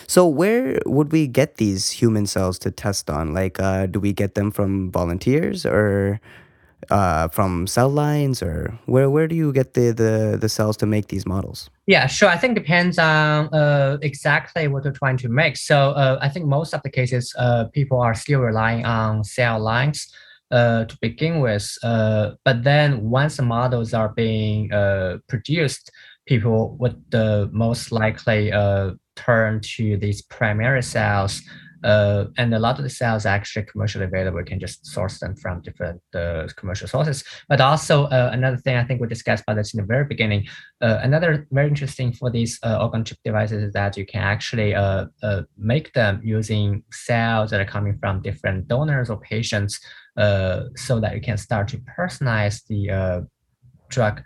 So 0.07 0.27
where 0.27 0.79
would 0.85 1.11
we 1.11 1.27
get 1.27 1.55
these 1.55 1.89
human 1.89 2.27
cells 2.27 2.59
to 2.59 2.71
test 2.71 3.09
on? 3.09 3.33
Like, 3.33 3.59
uh, 3.59 3.87
do 3.87 3.99
we 3.99 4.13
get 4.13 4.35
them 4.35 4.51
from 4.51 4.91
volunteers, 4.91 5.65
or 5.65 6.21
uh, 6.89 7.27
from 7.29 7.65
cell 7.65 7.89
lines, 7.89 8.43
or 8.43 8.77
where 8.85 9.09
where 9.09 9.27
do 9.27 9.35
you 9.35 9.51
get 9.51 9.73
the, 9.73 9.91
the 9.91 10.37
the 10.39 10.49
cells 10.49 10.77
to 10.77 10.85
make 10.85 11.07
these 11.07 11.25
models? 11.25 11.69
Yeah, 11.87 12.07
sure. 12.07 12.29
I 12.29 12.37
think 12.37 12.55
depends 12.55 12.99
on 12.99 13.53
uh, 13.53 13.97
exactly 14.01 14.67
what 14.67 14.83
you're 14.83 14.93
trying 14.93 15.17
to 15.17 15.29
make. 15.29 15.57
So 15.57 15.91
uh, 15.91 16.19
I 16.21 16.29
think 16.29 16.45
most 16.45 16.73
of 16.73 16.83
the 16.83 16.89
cases, 16.89 17.33
uh, 17.37 17.65
people 17.73 17.99
are 17.99 18.13
still 18.13 18.41
relying 18.41 18.85
on 18.85 19.23
cell 19.23 19.59
lines 19.59 20.13
uh, 20.51 20.85
to 20.85 20.97
begin 21.01 21.39
with. 21.39 21.71
Uh, 21.83 22.31
but 22.45 22.63
then 22.63 23.09
once 23.09 23.37
the 23.37 23.43
models 23.43 23.93
are 23.93 24.09
being 24.09 24.71
uh, 24.73 25.17
produced, 25.27 25.91
people 26.27 26.75
would 26.79 27.01
most 27.51 27.91
likely 27.91 28.51
turn 29.15 29.59
to 29.61 29.97
these 29.97 30.21
primary 30.21 30.81
cells 30.81 31.41
uh, 31.83 32.25
and 32.37 32.53
a 32.53 32.59
lot 32.59 32.77
of 32.77 32.83
the 32.83 32.89
cells 32.89 33.25
actually 33.25 33.65
commercially 33.65 34.05
available. 34.05 34.39
You 34.39 34.45
can 34.45 34.59
just 34.59 34.85
source 34.85 35.19
them 35.19 35.35
from 35.35 35.61
different 35.61 36.01
uh, 36.13 36.47
commercial 36.55 36.87
sources. 36.87 37.23
But 37.49 37.61
also 37.61 38.05
uh, 38.05 38.29
another 38.31 38.57
thing 38.57 38.75
I 38.75 38.83
think 38.83 39.01
we 39.01 39.07
discussed 39.07 39.43
about 39.43 39.55
this 39.55 39.73
in 39.73 39.81
the 39.81 39.85
very 39.85 40.05
beginning. 40.05 40.47
Uh, 40.81 40.99
another 41.01 41.47
very 41.51 41.67
interesting 41.67 42.13
for 42.13 42.29
these 42.29 42.59
uh, 42.63 42.79
organ 42.81 43.03
chip 43.03 43.17
devices 43.25 43.63
is 43.63 43.73
that 43.73 43.97
you 43.97 44.05
can 44.05 44.21
actually 44.21 44.75
uh, 44.75 45.05
make 45.57 45.93
them 45.93 46.21
using 46.23 46.83
cells 46.91 47.49
that 47.51 47.61
are 47.61 47.65
coming 47.65 47.97
from 47.99 48.21
different 48.21 48.67
donors 48.67 49.09
or 49.09 49.19
patients, 49.19 49.79
so 50.17 50.99
that 50.99 51.13
you 51.15 51.21
can 51.21 51.37
start 51.37 51.67
to 51.69 51.77
personalize 51.97 52.61
the 52.67 53.27
drug 53.89 54.21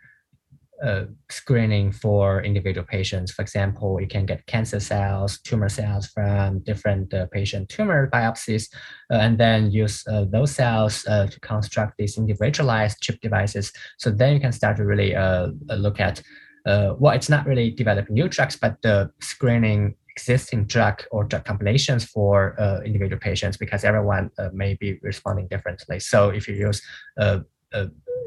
uh, 0.83 1.05
screening 1.29 1.91
for 1.91 2.43
individual 2.43 2.85
patients. 2.85 3.31
For 3.31 3.41
example, 3.41 3.99
you 4.01 4.07
can 4.07 4.25
get 4.25 4.45
cancer 4.45 4.79
cells, 4.79 5.39
tumor 5.39 5.69
cells 5.69 6.07
from 6.07 6.59
different 6.59 7.13
uh, 7.13 7.27
patient 7.31 7.69
tumor 7.69 8.09
biopsies, 8.09 8.67
uh, 9.11 9.15
and 9.15 9.37
then 9.37 9.71
use 9.71 10.05
uh, 10.07 10.25
those 10.25 10.51
cells 10.51 11.05
uh, 11.07 11.27
to 11.27 11.39
construct 11.39 11.93
these 11.97 12.17
individualized 12.17 12.99
chip 13.01 13.19
devices. 13.21 13.71
So 13.97 14.11
then 14.11 14.33
you 14.33 14.39
can 14.39 14.51
start 14.51 14.77
to 14.77 14.85
really 14.85 15.15
uh, 15.15 15.47
look 15.77 15.99
at, 15.99 16.21
well, 16.65 17.11
it's 17.15 17.29
not 17.29 17.45
really 17.45 17.71
developing 17.71 18.15
new 18.15 18.27
drugs, 18.27 18.57
but 18.57 18.75
the 18.81 19.11
screening 19.21 19.95
existing 20.15 20.65
drug 20.65 21.03
or 21.11 21.23
drug 21.25 21.43
combinations 21.43 22.05
for 22.05 22.59
uh, 22.59 22.81
individual 22.81 23.19
patients 23.19 23.57
because 23.57 23.83
everyone 23.83 24.31
uh, 24.39 24.49
may 24.53 24.73
be 24.75 24.97
responding 25.01 25.47
differently. 25.47 25.99
So 25.99 26.29
if 26.29 26.47
you 26.47 26.55
use 26.55 26.81
uh, 27.19 27.39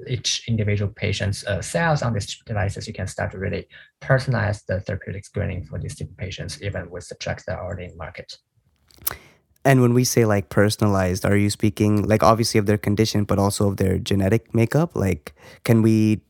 each 0.06 0.44
individual 0.48 0.92
patient's 0.94 1.46
uh, 1.46 1.62
cells 1.62 2.02
on 2.02 2.12
these 2.12 2.38
devices, 2.46 2.86
you 2.86 2.94
can 2.94 3.06
start 3.06 3.32
to 3.32 3.38
really 3.38 3.66
personalize 4.00 4.64
the 4.66 4.80
therapeutic 4.80 5.24
screening 5.24 5.64
for 5.64 5.78
these 5.78 6.00
patients, 6.16 6.62
even 6.62 6.90
with 6.90 7.08
the 7.08 7.16
drugs 7.18 7.44
that 7.46 7.58
are 7.58 7.64
already 7.64 7.84
in 7.84 7.96
market. 7.96 8.38
And 9.64 9.82
when 9.82 9.92
we 9.92 10.04
say 10.04 10.24
like 10.24 10.48
personalized, 10.48 11.26
are 11.26 11.36
you 11.36 11.50
speaking 11.50 12.02
like 12.02 12.22
obviously 12.22 12.58
of 12.58 12.66
their 12.66 12.78
condition, 12.78 13.24
but 13.24 13.38
also 13.38 13.68
of 13.68 13.76
their 13.76 13.98
genetic 13.98 14.54
makeup? 14.54 14.94
Like, 14.94 15.34
can 15.64 15.82
we 15.82 16.22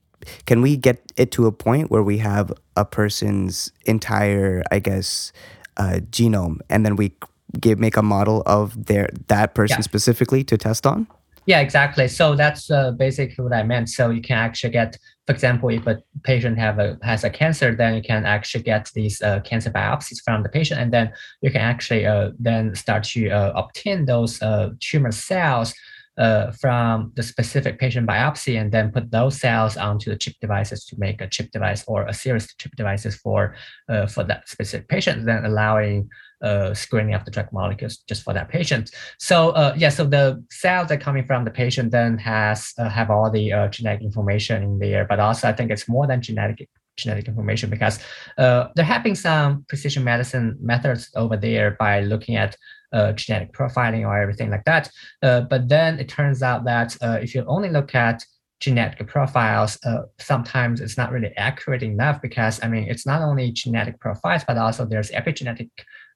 can 0.47 0.63
we 0.63 0.77
get 0.77 1.13
it 1.17 1.31
to 1.33 1.47
a 1.47 1.53
point 1.53 1.91
where 1.91 2.03
we 2.03 2.19
have 2.19 2.53
a 2.77 2.85
person's 2.85 3.73
entire, 3.87 4.63
I 4.71 4.79
guess, 4.79 5.33
uh, 5.77 6.01
genome, 6.11 6.59
and 6.69 6.85
then 6.85 6.97
we 6.97 7.13
give 7.61 7.79
make 7.79 7.97
a 7.97 8.03
model 8.03 8.43
of 8.47 8.87
their 8.87 9.09
that 9.29 9.55
person 9.55 9.79
yeah. 9.79 9.83
specifically 9.83 10.45
to 10.45 10.59
test 10.59 10.87
on? 10.87 11.07
Yeah, 11.47 11.61
exactly. 11.61 12.09
So 12.09 12.35
that's 12.35 12.71
uh, 12.71 12.91
basically 12.91 13.43
what 13.43 13.55
I 13.55 13.63
meant. 13.63 13.89
So 13.89 14.11
you 14.11 14.21
can 14.21 14.37
actually 14.37 14.71
get, 14.71 14.99
for 15.27 15.33
example, 15.33 15.71
if 15.71 15.87
a 15.87 16.03
patient 16.23 16.59
have 16.59 16.79
a 16.79 16.99
has 17.03 17.25
a 17.25 17.31
cancer, 17.31 17.75
then 17.75 17.95
you 17.95 18.03
can 18.03 18.27
actually 18.27 18.65
get 18.65 18.91
these 18.95 19.23
uh, 19.23 19.41
cancer 19.41 19.71
biopsies 19.71 20.23
from 20.23 20.43
the 20.43 20.51
patient, 20.51 20.79
and 20.79 20.93
then 20.93 21.11
you 21.41 21.51
can 21.51 21.63
actually 21.63 22.05
uh, 22.05 22.33
then 22.39 22.75
start 22.75 23.05
to 23.05 23.31
uh, 23.31 23.53
obtain 23.55 24.05
those 24.05 24.43
uh, 24.43 24.71
tumor 24.81 25.11
cells 25.11 25.75
uh, 26.19 26.51
from 26.53 27.13
the 27.15 27.23
specific 27.23 27.79
patient 27.79 28.07
biopsy 28.07 28.61
and 28.61 28.73
then 28.73 28.91
put 28.91 29.11
those 29.11 29.41
cells 29.41 29.77
onto 29.77 30.11
the 30.11 30.17
chip 30.17 30.35
devices 30.41 30.85
to 30.85 30.97
make 30.99 31.21
a 31.21 31.29
chip 31.29 31.51
device 31.53 31.85
or 31.87 32.07
a 32.07 32.13
series 32.13 32.45
of 32.45 32.57
chip 32.59 32.73
devices 32.77 33.17
for 33.17 33.55
uh, 33.89 34.07
for 34.07 34.25
that 34.25 34.49
specific 34.49 34.89
patient, 34.89 35.25
then 35.25 35.45
allowing 35.45 36.09
uh, 36.43 36.75
screening 36.75 37.15
of 37.15 37.25
the 37.25 37.31
drug 37.31 37.53
molecules 37.53 37.99
just 38.09 38.23
for 38.23 38.35
that 38.35 38.49
patient. 38.49 38.91
So 39.19 39.51
uh, 39.51 39.75
yeah, 39.77 39.91
so 39.91 40.05
the 40.05 40.45
cells 40.51 40.89
that 40.89 41.01
coming 41.01 41.25
from 41.25 41.45
the 41.45 41.51
patient 41.51 41.93
then 41.93 42.19
has 42.19 42.73
uh, 42.79 42.89
have 42.89 43.11
all 43.11 43.31
the 43.31 43.69
genetic 43.71 44.03
information 44.03 44.63
in 44.63 44.79
there, 44.79 45.05
but 45.05 45.21
also 45.21 45.49
I 45.49 45.53
think 45.53 45.71
it's 45.71 45.89
more 45.89 46.07
than 46.07 46.21
genetic 46.21 46.69
genetic 46.99 47.29
information 47.29 47.71
because 47.71 47.99
uh, 48.37 48.69
there 48.77 48.85
have 48.85 49.03
been 49.03 49.17
some 49.17 49.65
precision 49.69 50.05
medicine 50.05 50.57
methods 50.61 51.11
over 51.17 51.37
there 51.37 51.77
by 51.79 52.01
looking 52.01 52.37
at 52.37 52.57
uh, 52.93 53.13
genetic 53.13 53.53
profiling 53.53 54.07
or 54.07 54.21
everything 54.21 54.51
like 54.51 54.65
that. 54.65 54.91
but 55.23 55.69
then 55.69 55.99
it 55.99 56.09
turns 56.09 56.43
out 56.43 56.65
that 56.65 56.97
if 57.23 57.35
you 57.35 57.45
only 57.47 57.71
look 57.71 57.95
at 57.95 58.23
genetic 58.61 59.07
profiles, 59.07 59.79
uh, 59.85 60.03
sometimes 60.19 60.81
it's 60.81 60.97
not 60.97 61.13
really 61.13 61.33
accurate 61.37 61.83
enough 61.83 62.21
because 62.21 62.59
I 62.63 62.69
mean 62.69 62.85
it's 62.89 63.07
not 63.07 63.23
only 63.23 63.53
genetic 63.53 64.01
profiles, 64.01 64.45
but 64.45 64.59
also 64.59 64.85
there's 64.85 65.11
epigenetic 65.11 65.71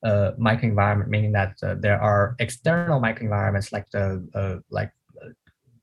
uh, 0.05 0.33
microenvironment, 0.39 1.09
meaning 1.09 1.33
that 1.33 1.55
uh, 1.63 1.77
there 1.79 2.01
are 2.01 2.35
external 2.41 3.01
microenvironments 3.01 3.73
like 3.73 3.89
the 3.93 4.27
uh, 4.35 4.57
like 4.71 4.89
uh, 4.89 4.93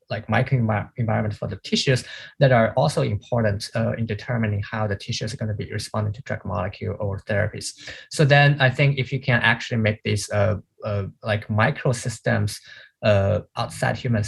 like 0.10 0.28
microenvironment 0.28 1.34
for 1.34 1.48
the 1.48 1.58
tissues 1.58 2.04
that 2.40 2.52
are 2.52 2.74
also 2.74 3.02
important 3.02 3.70
uh, 3.76 3.94
in 3.94 4.06
determining 4.06 4.62
how 4.70 4.88
the 4.88 4.96
tissues 4.96 5.34
are 5.34 5.38
going 5.38 5.50
to 5.50 5.56
be 5.56 5.72
responding 5.72 6.14
to 6.14 6.22
drug 6.24 6.44
molecule 6.46 6.96
or 7.00 7.20
therapies. 7.22 7.74
So 8.10 8.26
then 8.26 8.60
I 8.60 8.70
think 8.70 8.98
if 8.98 9.12
you 9.14 9.20
can 9.20 9.42
actually 9.42 9.78
make 9.78 10.02
these 10.04 10.30
uh, 10.32 10.58
uh, 10.84 11.06
like 11.24 11.48
microsystems 11.48 12.60
uh, 13.02 13.42
outside 13.56 13.96
human 13.98 14.24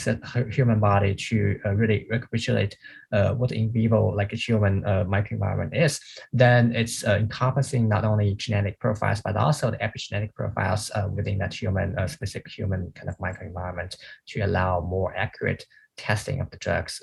human 0.50 0.80
body 0.80 1.14
to 1.14 1.60
uh, 1.66 1.74
really 1.76 2.08
recapitulate 2.10 2.78
uh, 3.12 3.34
what 3.34 3.52
in 3.52 3.72
vivo 3.72 4.10
like 4.16 4.32
a 4.34 4.36
human 4.36 4.86
uh, 4.86 5.04
microenvironment 5.06 5.76
is, 5.76 6.00
then 6.32 6.74
it's 6.76 7.06
uh, 7.06 7.16
encompassing 7.16 7.90
not 7.90 8.06
only 8.06 8.34
genetic 8.36 8.80
profiles 8.80 9.22
but 9.22 9.36
also 9.36 9.72
the 9.72 9.78
epigenetic 9.78 10.34
profiles 10.34 10.90
uh, 10.96 11.08
within 11.14 11.38
that 11.38 11.54
human 11.54 11.96
specific 12.08 12.52
human 12.52 12.92
kind 12.96 13.10
of 13.10 13.18
microenvironment 13.18 13.96
to 14.28 14.42
allow 14.42 14.80
more 14.80 15.14
accurate 15.16 15.66
testing 15.98 16.40
of 16.40 16.50
the 16.50 16.58
drugs 16.58 17.02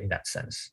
in 0.00 0.08
that 0.08 0.26
sense. 0.26 0.70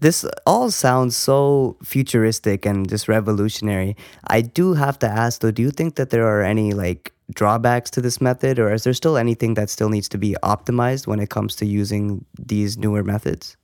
This 0.00 0.26
all 0.44 0.70
sounds 0.70 1.16
so 1.16 1.76
futuristic 1.82 2.66
and 2.66 2.88
just 2.88 3.08
revolutionary. 3.08 3.96
I 4.26 4.42
do 4.42 4.74
have 4.74 4.98
to 4.98 5.08
ask 5.08 5.40
though, 5.40 5.50
do 5.50 5.62
you 5.62 5.70
think 5.70 5.94
that 5.94 6.10
there 6.10 6.26
are 6.26 6.42
any 6.42 6.74
like 6.74 7.13
drawbacks 7.32 7.90
to 7.92 8.00
this 8.00 8.20
method, 8.20 8.58
or 8.58 8.72
is 8.72 8.84
there 8.84 8.94
still 8.94 9.16
anything 9.16 9.54
that 9.54 9.70
still 9.70 9.88
needs 9.88 10.08
to 10.10 10.18
be 10.18 10.36
optimized 10.42 11.06
when 11.06 11.20
it 11.20 11.30
comes 11.30 11.56
to 11.56 11.66
using 11.66 12.24
these 12.38 12.76
newer 12.76 13.02
methods? 13.02 13.56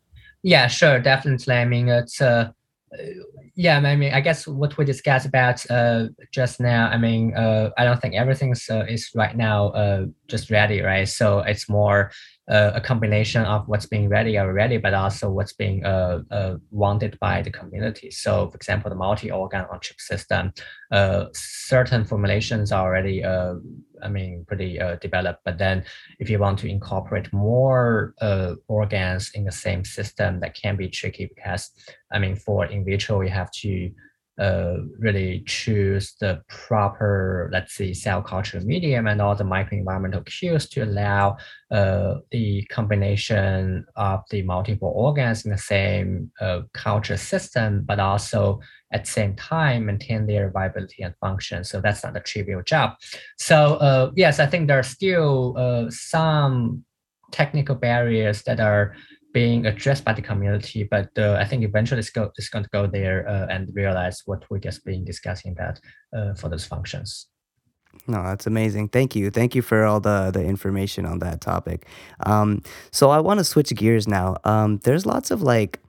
Yeah, 0.42 0.68
sure, 0.68 0.98
definitely. 0.98 1.54
I 1.54 1.66
mean, 1.66 1.88
it's 1.88 2.20
uh, 2.20 2.52
yeah, 3.54 3.78
I 3.78 3.96
mean, 3.96 4.12
I 4.12 4.20
guess 4.20 4.46
what 4.46 4.76
we 4.78 4.84
discussed 4.84 5.26
about 5.26 5.68
uh, 5.70 6.08
just 6.32 6.60
now. 6.60 6.88
I 6.88 6.96
mean, 6.96 7.34
uh, 7.34 7.70
I 7.76 7.84
don't 7.84 8.00
think 8.00 8.14
everything 8.14 8.54
uh, 8.70 8.84
is 8.88 9.10
right 9.14 9.36
now 9.36 9.68
uh, 9.70 10.06
just 10.28 10.50
ready, 10.50 10.80
right? 10.80 11.08
So 11.08 11.40
it's 11.40 11.68
more 11.68 12.10
uh, 12.50 12.72
a 12.74 12.80
combination 12.80 13.42
of 13.42 13.68
what's 13.68 13.86
being 13.86 14.08
ready 14.08 14.36
already, 14.36 14.76
but 14.76 14.92
also 14.92 15.30
what's 15.30 15.52
being 15.52 15.84
uh, 15.84 16.20
uh, 16.30 16.56
wanted 16.70 17.16
by 17.20 17.40
the 17.42 17.50
community. 17.50 18.10
So, 18.10 18.48
for 18.48 18.56
example, 18.56 18.90
the 18.90 18.96
multi-organ 18.96 19.66
on 19.70 19.78
chip 19.80 20.00
system, 20.00 20.52
uh, 20.90 21.26
certain 21.32 22.04
formulations 22.04 22.72
are 22.72 22.88
already, 22.88 23.22
uh, 23.22 23.54
I 24.02 24.08
mean, 24.08 24.44
pretty 24.48 24.80
uh, 24.80 24.96
developed. 24.96 25.42
But 25.44 25.58
then, 25.58 25.84
if 26.18 26.28
you 26.28 26.40
want 26.40 26.58
to 26.60 26.68
incorporate 26.68 27.32
more 27.32 28.14
organs 28.66 29.30
in 29.34 29.44
the 29.44 29.52
same 29.52 29.84
system, 29.84 30.40
that 30.40 30.54
can 30.54 30.76
be 30.76 30.88
tricky 30.88 31.30
because, 31.32 31.70
I 32.10 32.18
mean, 32.18 32.34
for 32.34 32.66
in 32.66 32.84
vitro, 32.84 33.20
you 33.20 33.30
have 33.30 33.52
to 33.62 33.92
uh, 34.40 34.78
really 34.98 35.44
choose 35.46 36.14
the 36.18 36.42
proper, 36.48 37.50
let's 37.52 37.74
say, 37.74 37.92
cell 37.92 38.22
culture 38.22 38.58
medium 38.60 39.06
and 39.06 39.20
all 39.20 39.34
the 39.36 39.44
microenvironmental 39.44 40.24
cues 40.24 40.66
to 40.70 40.82
allow 40.82 41.36
uh, 41.70 42.14
the 42.30 42.64
combination 42.70 43.84
of 43.96 44.20
the 44.30 44.40
multiple 44.42 44.92
organs 44.96 45.44
in 45.44 45.50
the 45.50 45.58
same 45.58 46.30
uh, 46.40 46.62
culture 46.72 47.18
system, 47.18 47.84
but 47.84 48.00
also 48.00 48.58
at 48.92 49.04
the 49.04 49.10
same 49.10 49.36
time 49.36 49.86
maintain 49.86 50.26
their 50.26 50.50
viability 50.50 51.02
and 51.02 51.14
function. 51.20 51.62
So 51.62 51.80
that's 51.80 52.02
not 52.02 52.16
a 52.16 52.20
trivial 52.20 52.62
job. 52.62 52.94
So 53.38 53.74
uh, 53.76 54.10
yes, 54.16 54.40
I 54.40 54.46
think 54.46 54.68
there 54.68 54.78
are 54.78 54.82
still 54.82 55.54
uh, 55.58 55.90
some 55.90 56.84
technical 57.30 57.74
barriers 57.74 58.42
that 58.44 58.58
are 58.58 58.96
being 59.32 59.66
addressed 59.66 60.04
by 60.04 60.12
the 60.12 60.22
community, 60.22 60.84
but 60.90 61.10
uh, 61.18 61.36
I 61.40 61.44
think 61.44 61.64
eventually 61.64 62.00
it's, 62.00 62.10
go, 62.10 62.30
it's 62.36 62.48
going 62.48 62.64
to 62.64 62.70
go 62.70 62.86
there 62.86 63.28
uh, 63.28 63.46
and 63.48 63.68
realize 63.74 64.22
what 64.26 64.44
we 64.50 64.60
just 64.60 64.84
been 64.84 65.04
discussing 65.04 65.52
about 65.52 65.80
uh, 66.16 66.34
for 66.34 66.48
those 66.48 66.64
functions. 66.64 67.28
No, 68.06 68.22
that's 68.22 68.46
amazing. 68.46 68.88
Thank 68.88 69.16
you. 69.16 69.30
Thank 69.30 69.54
you 69.54 69.62
for 69.62 69.84
all 69.84 70.00
the, 70.00 70.30
the 70.32 70.44
information 70.44 71.06
on 71.06 71.18
that 71.20 71.40
topic. 71.40 71.86
Um, 72.24 72.62
so 72.90 73.10
I 73.10 73.20
want 73.20 73.38
to 73.38 73.44
switch 73.44 73.74
gears 73.74 74.06
now. 74.06 74.36
Um, 74.44 74.78
there's 74.84 75.06
lots 75.06 75.30
of 75.30 75.42
like 75.42 75.80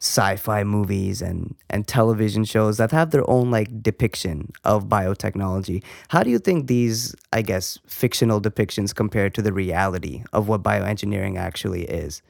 sci-fi 0.00 0.64
movies 0.64 1.22
and 1.22 1.54
and 1.70 1.86
television 1.86 2.44
shows 2.44 2.76
that 2.76 2.90
have 2.90 3.12
their 3.12 3.28
own 3.30 3.52
like 3.52 3.82
depiction 3.82 4.50
of 4.64 4.86
biotechnology. 4.88 5.84
How 6.08 6.24
do 6.24 6.30
you 6.30 6.40
think 6.40 6.66
these, 6.66 7.14
I 7.32 7.42
guess, 7.42 7.78
fictional 7.86 8.40
depictions 8.40 8.92
compare 8.92 9.30
to 9.30 9.40
the 9.40 9.52
reality 9.52 10.24
of 10.32 10.48
what 10.48 10.62
bioengineering 10.64 11.38
actually 11.38 11.84
is? 11.84 12.20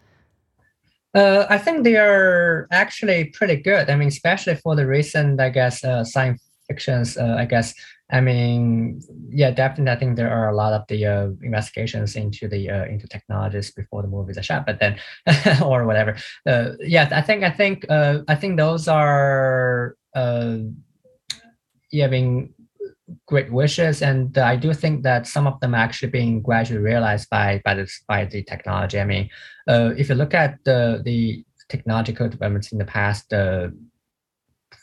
Uh, 1.14 1.46
I 1.48 1.58
think 1.58 1.84
they 1.84 1.96
are 1.96 2.66
actually 2.70 3.26
pretty 3.26 3.56
good. 3.56 3.90
I 3.90 3.96
mean, 3.96 4.08
especially 4.08 4.56
for 4.56 4.74
the 4.74 4.86
recent, 4.86 5.40
I 5.40 5.50
guess, 5.50 5.84
uh, 5.84 6.04
science 6.04 6.42
fictions. 6.68 7.16
Uh, 7.16 7.36
I 7.38 7.44
guess 7.44 7.74
I 8.12 8.20
mean, 8.20 9.00
yeah, 9.30 9.50
definitely. 9.50 9.90
I 9.90 9.96
think 9.96 10.16
there 10.16 10.30
are 10.30 10.50
a 10.50 10.54
lot 10.54 10.74
of 10.74 10.86
the 10.88 11.06
uh, 11.06 11.28
investigations 11.42 12.14
into 12.14 12.46
the 12.46 12.68
uh, 12.68 12.84
into 12.84 13.08
technologies 13.08 13.72
before 13.72 14.02
the 14.02 14.08
movies 14.08 14.36
are 14.36 14.42
shot, 14.42 14.66
but 14.66 14.78
then 14.78 14.98
or 15.64 15.86
whatever. 15.86 16.16
Uh, 16.46 16.72
yeah, 16.80 17.08
I 17.10 17.22
think 17.22 17.42
I 17.42 17.50
think 17.50 17.86
uh, 17.88 18.18
I 18.28 18.34
think 18.34 18.58
those 18.58 18.86
are 18.86 19.96
uh, 20.14 20.58
yeah, 21.90 22.04
I 22.04 22.08
mean, 22.08 22.52
great 23.32 23.50
wishes, 23.50 24.02
and 24.02 24.36
I 24.36 24.56
do 24.56 24.74
think 24.74 25.02
that 25.04 25.26
some 25.26 25.46
of 25.46 25.58
them 25.60 25.74
are 25.74 25.84
actually 25.86 26.10
being 26.10 26.42
gradually 26.42 26.82
realized 26.92 27.30
by 27.30 27.62
by 27.64 27.74
the 27.74 27.86
by 28.06 28.26
the 28.32 28.42
technology. 28.52 28.98
I 29.00 29.06
mean, 29.12 29.30
uh, 29.72 29.90
if 29.96 30.08
you 30.10 30.16
look 30.16 30.34
at 30.34 30.52
the 30.68 31.00
the 31.02 31.42
technological 31.68 32.28
developments 32.28 32.72
in 32.72 32.78
the 32.78 32.90
past, 32.98 33.32
uh, 33.32 33.68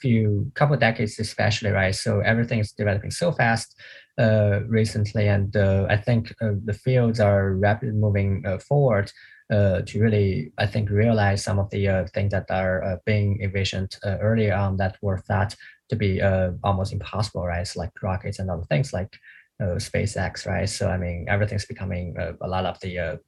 few 0.01 0.51
couple 0.55 0.77
decades 0.77 1.19
especially 1.19 1.71
right? 1.71 1.95
So 1.95 2.21
everything 2.21 2.59
is 2.59 2.71
developing 2.71 3.11
so 3.11 3.31
fast 3.31 3.75
uh, 4.17 4.61
recently. 4.79 5.27
And 5.27 5.55
uh, 5.55 5.85
i 5.95 5.97
think 6.05 6.21
uh, 6.41 6.55
the 6.69 6.77
fields 6.85 7.19
are 7.19 7.53
rapidly 7.67 7.95
moving 8.05 8.31
uh, 8.45 8.57
forward 8.69 9.07
uh, 9.55 9.81
to 9.87 9.93
really 10.05 10.51
i 10.63 10.65
think 10.73 10.89
realize 10.89 11.43
some 11.43 11.59
of 11.63 11.69
the 11.73 11.83
uh, 11.87 12.05
things 12.13 12.31
that 12.31 12.47
are 12.61 12.99
being 13.05 13.29
envisioned 13.41 13.91
earlier 14.27 14.53
on 14.63 14.77
that 14.77 14.93
were 15.01 15.19
thought 15.29 15.55
to 15.89 15.95
be 15.95 16.21
almost 16.63 16.93
impossible 16.93 17.45
right 17.45 17.67
like 17.75 17.91
rockets 18.01 18.39
and 18.39 18.49
other 18.49 18.65
things 18.65 18.93
like 18.93 19.17
spacex 19.61 20.45
right 20.45 20.69
so 20.69 20.89
i 20.89 20.97
mean 20.97 21.25
everything's 21.27 21.65
becoming 21.65 22.15
a 22.41 22.47
lot 22.47 22.65
of 22.65 22.79
the 22.79 23.19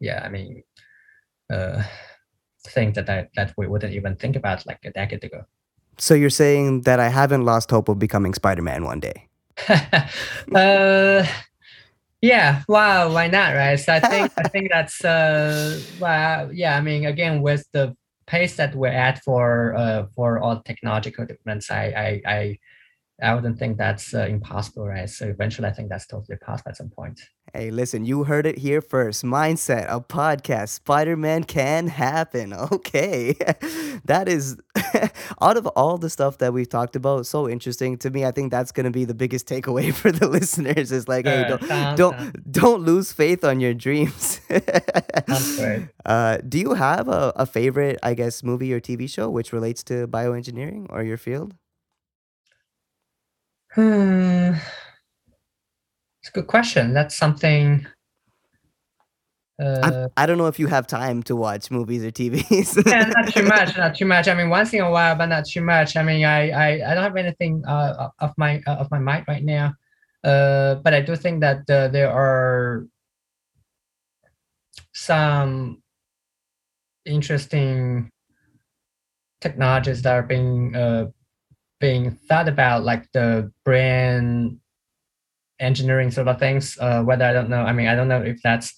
yeah 0.00 0.22
i 0.24 0.28
mean 0.28 0.62
uh, 1.52 1.82
things 2.68 2.94
that, 2.94 3.06
that 3.06 3.28
that 3.36 3.52
we 3.56 3.66
wouldn't 3.66 3.94
even 3.94 4.16
think 4.16 4.34
about 4.34 4.66
like 4.66 4.80
a 4.84 4.90
decade 4.90 5.22
ago 5.22 5.44
so 5.98 6.14
you're 6.14 6.30
saying 6.30 6.82
that 6.82 7.00
I 7.00 7.08
haven't 7.08 7.44
lost 7.44 7.70
hope 7.70 7.88
of 7.88 7.98
becoming 7.98 8.34
Spider-Man 8.34 8.84
one 8.84 9.00
day? 9.00 9.28
uh, 10.54 11.24
yeah. 12.20 12.62
Wow. 12.68 13.12
Why 13.12 13.28
not? 13.28 13.54
Right. 13.54 13.76
So 13.76 13.94
I 13.94 14.00
think 14.00 14.32
I 14.36 14.48
think 14.48 14.70
that's 14.70 15.04
uh, 15.04 15.80
well, 15.98 16.52
yeah. 16.52 16.76
I 16.76 16.80
mean, 16.82 17.06
again, 17.06 17.40
with 17.40 17.66
the 17.72 17.96
pace 18.26 18.56
that 18.56 18.74
we're 18.74 18.88
at 18.88 19.22
for 19.22 19.74
uh, 19.74 20.06
for 20.14 20.38
all 20.38 20.62
technological 20.62 21.24
developments, 21.26 21.70
I 21.70 21.84
I 21.96 22.22
I, 22.26 22.58
I 23.22 23.34
wouldn't 23.34 23.58
think 23.58 23.78
that's 23.78 24.14
uh, 24.14 24.26
impossible, 24.26 24.86
right? 24.86 25.08
So 25.08 25.26
eventually, 25.26 25.68
I 25.68 25.72
think 25.72 25.88
that's 25.88 26.06
totally 26.06 26.38
possible 26.38 26.70
at 26.70 26.76
some 26.76 26.90
point. 26.90 27.20
Hey, 27.54 27.70
listen, 27.70 28.04
you 28.04 28.24
heard 28.24 28.44
it 28.44 28.58
here 28.58 28.82
first. 28.82 29.24
Mindset, 29.24 29.86
a 29.88 30.00
podcast. 30.00 30.70
Spider 30.70 31.16
Man 31.16 31.44
can 31.44 31.88
happen. 31.88 32.52
Okay. 32.72 33.34
that 34.04 34.28
is, 34.28 34.56
out 35.42 35.56
of 35.56 35.66
all 35.68 35.98
the 35.98 36.10
stuff 36.10 36.38
that 36.38 36.52
we've 36.52 36.68
talked 36.68 36.96
about, 36.96 37.26
so 37.26 37.48
interesting 37.48 37.96
to 37.98 38.10
me. 38.10 38.24
I 38.24 38.30
think 38.30 38.50
that's 38.50 38.72
going 38.72 38.84
to 38.84 38.90
be 38.90 39.04
the 39.04 39.14
biggest 39.14 39.46
takeaway 39.46 39.92
for 40.00 40.12
the 40.12 40.28
listeners 40.28 40.92
is 40.92 41.08
like, 41.08 41.26
hey, 41.26 41.46
don't, 41.48 41.96
don't, 41.96 42.52
don't 42.52 42.82
lose 42.82 43.12
faith 43.12 43.44
on 43.44 43.60
your 43.60 43.74
dreams. 43.74 44.40
uh, 46.04 46.38
do 46.48 46.58
you 46.58 46.74
have 46.74 47.08
a, 47.08 47.32
a 47.36 47.46
favorite, 47.46 47.98
I 48.02 48.14
guess, 48.14 48.42
movie 48.42 48.72
or 48.72 48.80
TV 48.80 49.08
show 49.10 49.30
which 49.30 49.52
relates 49.52 49.82
to 49.84 50.06
bioengineering 50.06 50.86
or 50.90 51.02
your 51.02 51.16
field? 51.16 51.54
Hmm. 53.74 54.54
It's 56.22 56.30
a 56.30 56.32
good 56.32 56.46
question. 56.46 56.92
That's 56.94 57.16
something. 57.16 57.86
Uh, 59.58 60.08
I, 60.16 60.22
I 60.24 60.26
don't 60.26 60.36
know 60.36 60.48
if 60.48 60.58
you 60.58 60.66
have 60.66 60.86
time 60.86 61.22
to 61.24 61.36
watch 61.36 61.70
movies 61.70 62.04
or 62.04 62.10
TVs. 62.10 62.86
yeah, 62.86 63.04
not 63.16 63.32
too 63.32 63.42
much, 63.42 63.76
not 63.78 63.94
too 63.94 64.04
much. 64.04 64.28
I 64.28 64.34
mean, 64.34 64.50
once 64.50 64.74
in 64.74 64.80
a 64.80 64.90
while, 64.90 65.16
but 65.16 65.26
not 65.26 65.46
too 65.46 65.62
much. 65.62 65.96
I 65.96 66.02
mean, 66.02 66.24
I 66.24 66.50
I, 66.50 66.90
I 66.90 66.94
don't 66.94 67.04
have 67.04 67.16
anything 67.16 67.64
uh, 67.66 68.10
of 68.18 68.32
my 68.36 68.62
uh, 68.66 68.76
of 68.76 68.90
my 68.90 68.98
mind 68.98 69.24
right 69.28 69.42
now. 69.42 69.74
Uh, 70.22 70.74
but 70.76 70.92
I 70.92 71.00
do 71.00 71.16
think 71.16 71.40
that 71.40 71.68
uh, 71.70 71.88
there 71.88 72.10
are 72.10 72.86
some 74.92 75.82
interesting 77.06 78.10
technologies 79.40 80.02
that 80.02 80.12
are 80.12 80.22
being 80.22 80.74
uh, 80.76 81.06
being 81.80 82.10
thought 82.28 82.48
about, 82.48 82.84
like 82.84 83.10
the 83.12 83.50
brain 83.64 84.60
engineering 85.60 86.10
sort 86.10 86.28
of 86.28 86.38
things. 86.38 86.76
Uh, 86.78 87.02
whether 87.02 87.24
I 87.24 87.32
don't 87.32 87.48
know, 87.48 87.62
I 87.62 87.72
mean, 87.72 87.88
I 87.88 87.94
don't 87.94 88.08
know 88.08 88.22
if 88.22 88.42
that's 88.42 88.74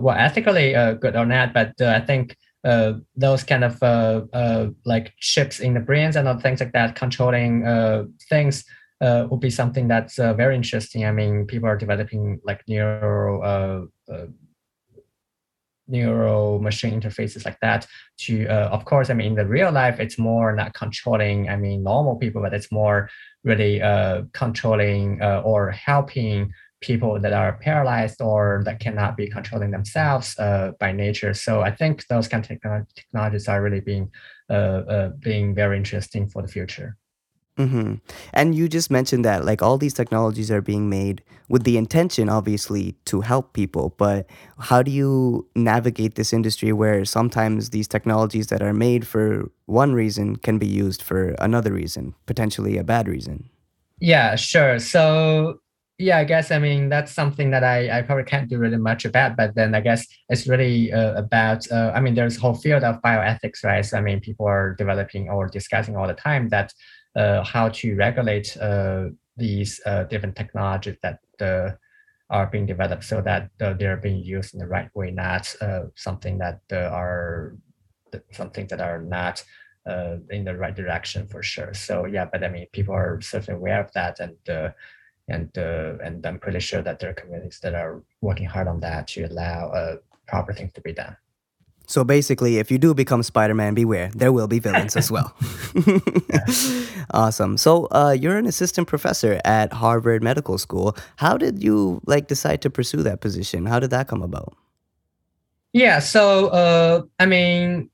well 0.00 0.16
ethically 0.16 0.74
uh, 0.74 0.94
good 0.94 1.16
or 1.16 1.26
not, 1.26 1.52
but 1.52 1.72
uh, 1.80 1.86
I 1.86 2.00
think 2.00 2.36
uh, 2.64 2.94
those 3.16 3.42
kind 3.42 3.64
of 3.64 3.82
uh, 3.82 4.22
uh, 4.32 4.66
like 4.84 5.12
chips 5.18 5.60
in 5.60 5.74
the 5.74 5.80
brains 5.80 6.16
and 6.16 6.28
other 6.28 6.40
things 6.40 6.60
like 6.60 6.72
that, 6.72 6.96
controlling 6.96 7.66
uh, 7.66 8.04
things. 8.28 8.64
Uh, 9.02 9.26
would 9.30 9.40
be 9.40 9.48
something 9.48 9.88
that's 9.88 10.18
uh, 10.18 10.34
very 10.34 10.54
interesting. 10.54 11.06
I 11.06 11.10
mean, 11.10 11.46
people 11.46 11.66
are 11.66 11.78
developing 11.78 12.38
like 12.44 12.60
neural 12.68 13.42
uh, 13.42 14.12
uh, 14.12 14.26
neural 15.90 16.60
machine 16.60 17.00
interfaces 17.00 17.44
like 17.44 17.58
that 17.60 17.86
to 18.18 18.46
uh, 18.46 18.68
of 18.70 18.84
course 18.84 19.10
i 19.10 19.14
mean 19.14 19.28
in 19.28 19.34
the 19.34 19.46
real 19.46 19.72
life 19.72 19.98
it's 19.98 20.18
more 20.18 20.54
not 20.54 20.72
controlling 20.72 21.48
i 21.48 21.56
mean 21.56 21.82
normal 21.82 22.16
people 22.16 22.40
but 22.40 22.54
it's 22.54 22.70
more 22.70 23.08
really 23.42 23.82
uh, 23.82 24.22
controlling 24.32 25.20
uh, 25.20 25.42
or 25.44 25.70
helping 25.70 26.52
people 26.80 27.20
that 27.20 27.32
are 27.32 27.52
paralyzed 27.60 28.20
or 28.20 28.62
that 28.64 28.80
cannot 28.80 29.16
be 29.16 29.28
controlling 29.28 29.70
themselves 29.70 30.38
uh, 30.38 30.72
by 30.80 30.92
nature. 30.92 31.34
So 31.34 31.60
I 31.60 31.70
think 31.70 32.06
those 32.06 32.28
kind 32.28 32.42
of 32.42 32.94
technologies 32.94 33.48
are 33.48 33.62
really 33.62 33.80
being 33.80 34.10
uh, 34.48 34.52
uh, 34.52 35.08
being 35.20 35.54
very 35.54 35.76
interesting 35.76 36.28
for 36.28 36.42
the 36.42 36.48
future. 36.48 36.96
Mm-hmm. 37.56 37.94
And 38.32 38.54
you 38.54 38.68
just 38.68 38.90
mentioned 38.90 39.24
that 39.24 39.44
like 39.44 39.60
all 39.60 39.76
these 39.76 39.92
technologies 39.92 40.50
are 40.50 40.62
being 40.62 40.88
made 40.88 41.22
with 41.48 41.64
the 41.64 41.76
intention, 41.76 42.28
obviously, 42.28 42.96
to 43.04 43.20
help 43.20 43.52
people. 43.52 43.94
But 43.98 44.26
how 44.58 44.82
do 44.82 44.90
you 44.90 45.46
navigate 45.54 46.14
this 46.14 46.32
industry 46.32 46.72
where 46.72 47.04
sometimes 47.04 47.70
these 47.70 47.86
technologies 47.86 48.46
that 48.46 48.62
are 48.62 48.72
made 48.72 49.06
for 49.06 49.50
one 49.66 49.92
reason 49.92 50.36
can 50.36 50.58
be 50.58 50.66
used 50.66 51.02
for 51.02 51.34
another 51.38 51.72
reason, 51.72 52.14
potentially 52.24 52.78
a 52.78 52.84
bad 52.84 53.06
reason? 53.06 53.50
Yeah, 54.00 54.36
sure. 54.36 54.78
So 54.78 55.60
yeah, 56.00 56.18
I 56.18 56.24
guess 56.24 56.50
I 56.50 56.58
mean 56.58 56.88
that's 56.88 57.12
something 57.12 57.50
that 57.50 57.62
I, 57.62 57.98
I 57.98 58.02
probably 58.02 58.24
can't 58.24 58.48
do 58.48 58.58
really 58.58 58.78
much 58.78 59.04
about. 59.04 59.36
But 59.36 59.54
then 59.54 59.74
I 59.74 59.80
guess 59.80 60.06
it's 60.28 60.48
really 60.48 60.92
uh, 60.92 61.14
about 61.14 61.70
uh, 61.70 61.92
I 61.94 62.00
mean 62.00 62.14
there's 62.14 62.38
a 62.38 62.40
whole 62.40 62.54
field 62.54 62.82
of 62.84 63.02
bioethics, 63.02 63.62
right? 63.64 63.84
So 63.84 63.98
I 63.98 64.00
mean 64.00 64.20
people 64.20 64.46
are 64.46 64.74
developing 64.74 65.28
or 65.28 65.46
discussing 65.46 65.96
all 65.96 66.08
the 66.08 66.14
time 66.14 66.48
that 66.48 66.72
uh, 67.14 67.44
how 67.44 67.68
to 67.68 67.94
regulate 67.96 68.56
uh, 68.56 69.08
these 69.36 69.80
uh, 69.84 70.04
different 70.04 70.36
technologies 70.36 70.96
that 71.02 71.18
are 72.30 72.46
being 72.46 72.64
developed 72.64 73.04
so 73.04 73.20
that 73.20 73.50
they're 73.58 73.96
being 73.96 74.22
used 74.22 74.54
in 74.54 74.60
the 74.60 74.66
right 74.66 74.88
way, 74.94 75.10
not 75.10 75.52
something 75.96 76.38
that 76.38 76.60
are 76.72 77.56
something 78.32 78.66
that 78.68 78.80
are 78.80 79.02
not 79.02 79.44
uh, 79.88 80.16
in 80.30 80.44
the 80.44 80.56
right 80.56 80.76
direction 80.76 81.26
for 81.26 81.42
sure. 81.42 81.74
So 81.74 82.04
yeah, 82.06 82.26
but 82.30 82.44
I 82.44 82.48
mean, 82.48 82.66
people 82.72 82.94
are 82.94 83.20
certainly 83.20 83.58
aware 83.58 83.80
of 83.80 83.92
that, 83.92 84.20
and 84.20 84.36
uh, 84.48 84.70
and 85.30 85.56
uh, 85.56 85.96
and 86.04 86.24
I'm 86.26 86.38
pretty 86.38 86.60
sure 86.60 86.82
that 86.82 86.98
there 86.98 87.10
are 87.10 87.14
communities 87.14 87.60
that 87.62 87.74
are 87.74 88.02
working 88.20 88.46
hard 88.46 88.68
on 88.68 88.80
that 88.80 89.08
to 89.08 89.24
allow 89.24 89.98
proper 90.26 90.52
things 90.52 90.72
to 90.74 90.80
be 90.80 90.92
done. 90.92 91.16
So 91.90 92.04
basically, 92.04 92.58
if 92.58 92.70
you 92.70 92.78
do 92.78 92.94
become 92.94 93.24
Spider 93.24 93.52
Man, 93.52 93.74
beware, 93.74 94.12
there 94.14 94.30
will 94.30 94.46
be 94.46 94.60
villains 94.60 94.94
as 94.96 95.10
well. 95.10 95.34
awesome. 97.10 97.56
So 97.56 97.86
uh, 97.86 98.16
you're 98.16 98.36
an 98.36 98.46
assistant 98.46 98.86
professor 98.86 99.40
at 99.44 99.72
Harvard 99.72 100.22
Medical 100.22 100.56
School. 100.56 100.96
How 101.16 101.36
did 101.36 101.64
you 101.64 102.00
like 102.06 102.28
decide 102.28 102.62
to 102.62 102.70
pursue 102.70 103.02
that 103.02 103.20
position? 103.20 103.66
How 103.66 103.80
did 103.80 103.90
that 103.90 104.06
come 104.06 104.22
about? 104.22 104.54
Yeah. 105.72 105.98
So 105.98 106.48
uh, 106.48 107.02
I 107.18 107.26
mean. 107.26 107.89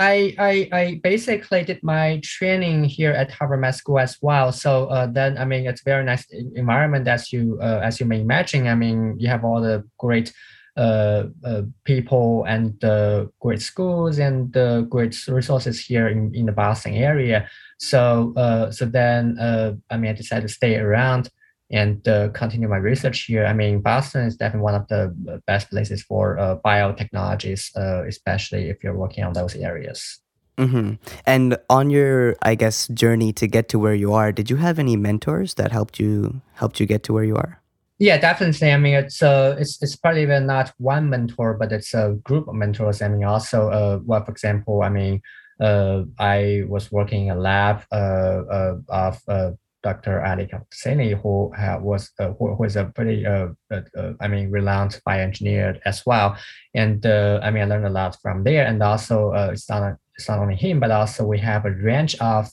I, 0.00 0.34
I, 0.38 0.68
I 0.72 1.00
basically 1.02 1.62
did 1.62 1.82
my 1.82 2.20
training 2.24 2.84
here 2.84 3.12
at 3.12 3.30
Harvard 3.30 3.60
Med 3.60 3.74
School 3.74 3.98
as 3.98 4.16
well. 4.22 4.50
So 4.50 4.86
uh, 4.86 5.06
then, 5.06 5.36
I 5.36 5.44
mean, 5.44 5.66
it's 5.66 5.82
very 5.82 6.02
nice 6.04 6.24
environment 6.54 7.06
as 7.06 7.30
you 7.32 7.58
uh, 7.60 7.80
as 7.84 8.00
you 8.00 8.06
may 8.06 8.20
imagine. 8.20 8.66
I 8.66 8.74
mean, 8.74 9.16
you 9.18 9.28
have 9.28 9.44
all 9.44 9.60
the 9.60 9.84
great 9.98 10.32
uh, 10.76 11.24
uh, 11.44 11.62
people 11.84 12.44
and 12.48 12.82
uh, 12.82 13.26
great 13.40 13.60
schools 13.60 14.18
and 14.18 14.56
uh, 14.56 14.80
great 14.82 15.14
resources 15.28 15.84
here 15.84 16.08
in, 16.08 16.34
in 16.34 16.46
the 16.46 16.52
Boston 16.52 16.94
area. 16.94 17.46
So 17.78 18.32
uh, 18.36 18.70
so 18.70 18.86
then 18.86 19.36
uh, 19.38 19.74
I 19.90 19.98
mean 19.98 20.12
I 20.12 20.14
decided 20.14 20.48
to 20.48 20.54
stay 20.54 20.76
around 20.76 21.28
and 21.70 22.06
uh, 22.08 22.28
continue 22.30 22.68
my 22.68 22.76
research 22.76 23.24
here. 23.24 23.46
I 23.46 23.52
mean, 23.52 23.80
Boston 23.80 24.26
is 24.26 24.36
definitely 24.36 24.64
one 24.64 24.74
of 24.74 24.88
the 24.88 25.42
best 25.46 25.70
places 25.70 26.02
for 26.02 26.38
uh, 26.38 26.56
biotechnologies, 26.64 27.70
uh, 27.76 28.06
especially 28.06 28.68
if 28.68 28.82
you're 28.82 28.96
working 28.96 29.24
on 29.24 29.32
those 29.32 29.54
areas. 29.54 30.20
Mm-hmm. 30.58 30.94
And 31.26 31.56
on 31.70 31.90
your, 31.90 32.36
I 32.42 32.54
guess, 32.54 32.88
journey 32.88 33.32
to 33.34 33.46
get 33.46 33.68
to 33.70 33.78
where 33.78 33.94
you 33.94 34.12
are, 34.12 34.30
did 34.30 34.50
you 34.50 34.56
have 34.56 34.78
any 34.78 34.96
mentors 34.96 35.54
that 35.54 35.72
helped 35.72 35.98
you 35.98 36.42
helped 36.54 36.80
you 36.80 36.86
get 36.86 37.02
to 37.04 37.12
where 37.12 37.24
you 37.24 37.36
are? 37.36 37.60
Yeah, 37.98 38.18
definitely. 38.18 38.72
I 38.72 38.78
mean, 38.78 38.94
it's 38.94 39.22
uh, 39.22 39.56
it's 39.58 39.80
it's 39.82 39.96
probably 39.96 40.22
even 40.22 40.46
not 40.46 40.72
one 40.78 41.08
mentor, 41.08 41.54
but 41.54 41.70
it's 41.70 41.94
a 41.94 42.16
group 42.24 42.48
of 42.48 42.54
mentors. 42.54 43.02
I 43.02 43.08
mean, 43.08 43.24
also, 43.24 43.68
uh, 43.70 44.00
well, 44.04 44.24
for 44.24 44.32
example, 44.32 44.82
I 44.82 44.88
mean, 44.88 45.22
uh, 45.60 46.04
I 46.18 46.64
was 46.66 46.90
working 46.90 47.26
in 47.26 47.36
a 47.36 47.40
lab 47.40 47.84
uh, 47.92 47.94
uh 47.94 48.76
of 48.88 49.20
uh, 49.28 49.50
Dr. 49.82 50.24
Ali 50.24 50.46
Khademhosseini, 50.46 51.20
who 51.20 51.52
was 51.82 52.10
uh, 52.18 52.32
who, 52.38 52.54
who 52.54 52.64
is 52.64 52.76
a 52.76 52.84
pretty, 52.84 53.26
uh, 53.26 53.48
uh, 53.70 53.80
uh, 53.96 54.12
I 54.20 54.28
mean, 54.28 54.50
renowned 54.50 55.00
bioengineer 55.06 55.80
as 55.84 56.04
well. 56.04 56.36
And 56.74 57.04
I 57.06 57.50
mean, 57.50 57.62
I 57.62 57.66
learned 57.66 57.86
a 57.86 57.90
lot 57.90 58.16
from 58.20 58.44
there. 58.44 58.66
And 58.66 58.82
also, 58.82 59.32
it's 59.52 59.68
not 59.68 59.96
it's 60.16 60.28
not 60.28 60.38
only 60.38 60.56
him, 60.56 60.80
but 60.80 60.90
also 60.90 61.24
we 61.24 61.38
have 61.38 61.64
a 61.64 61.70
range 61.70 62.16
of 62.20 62.50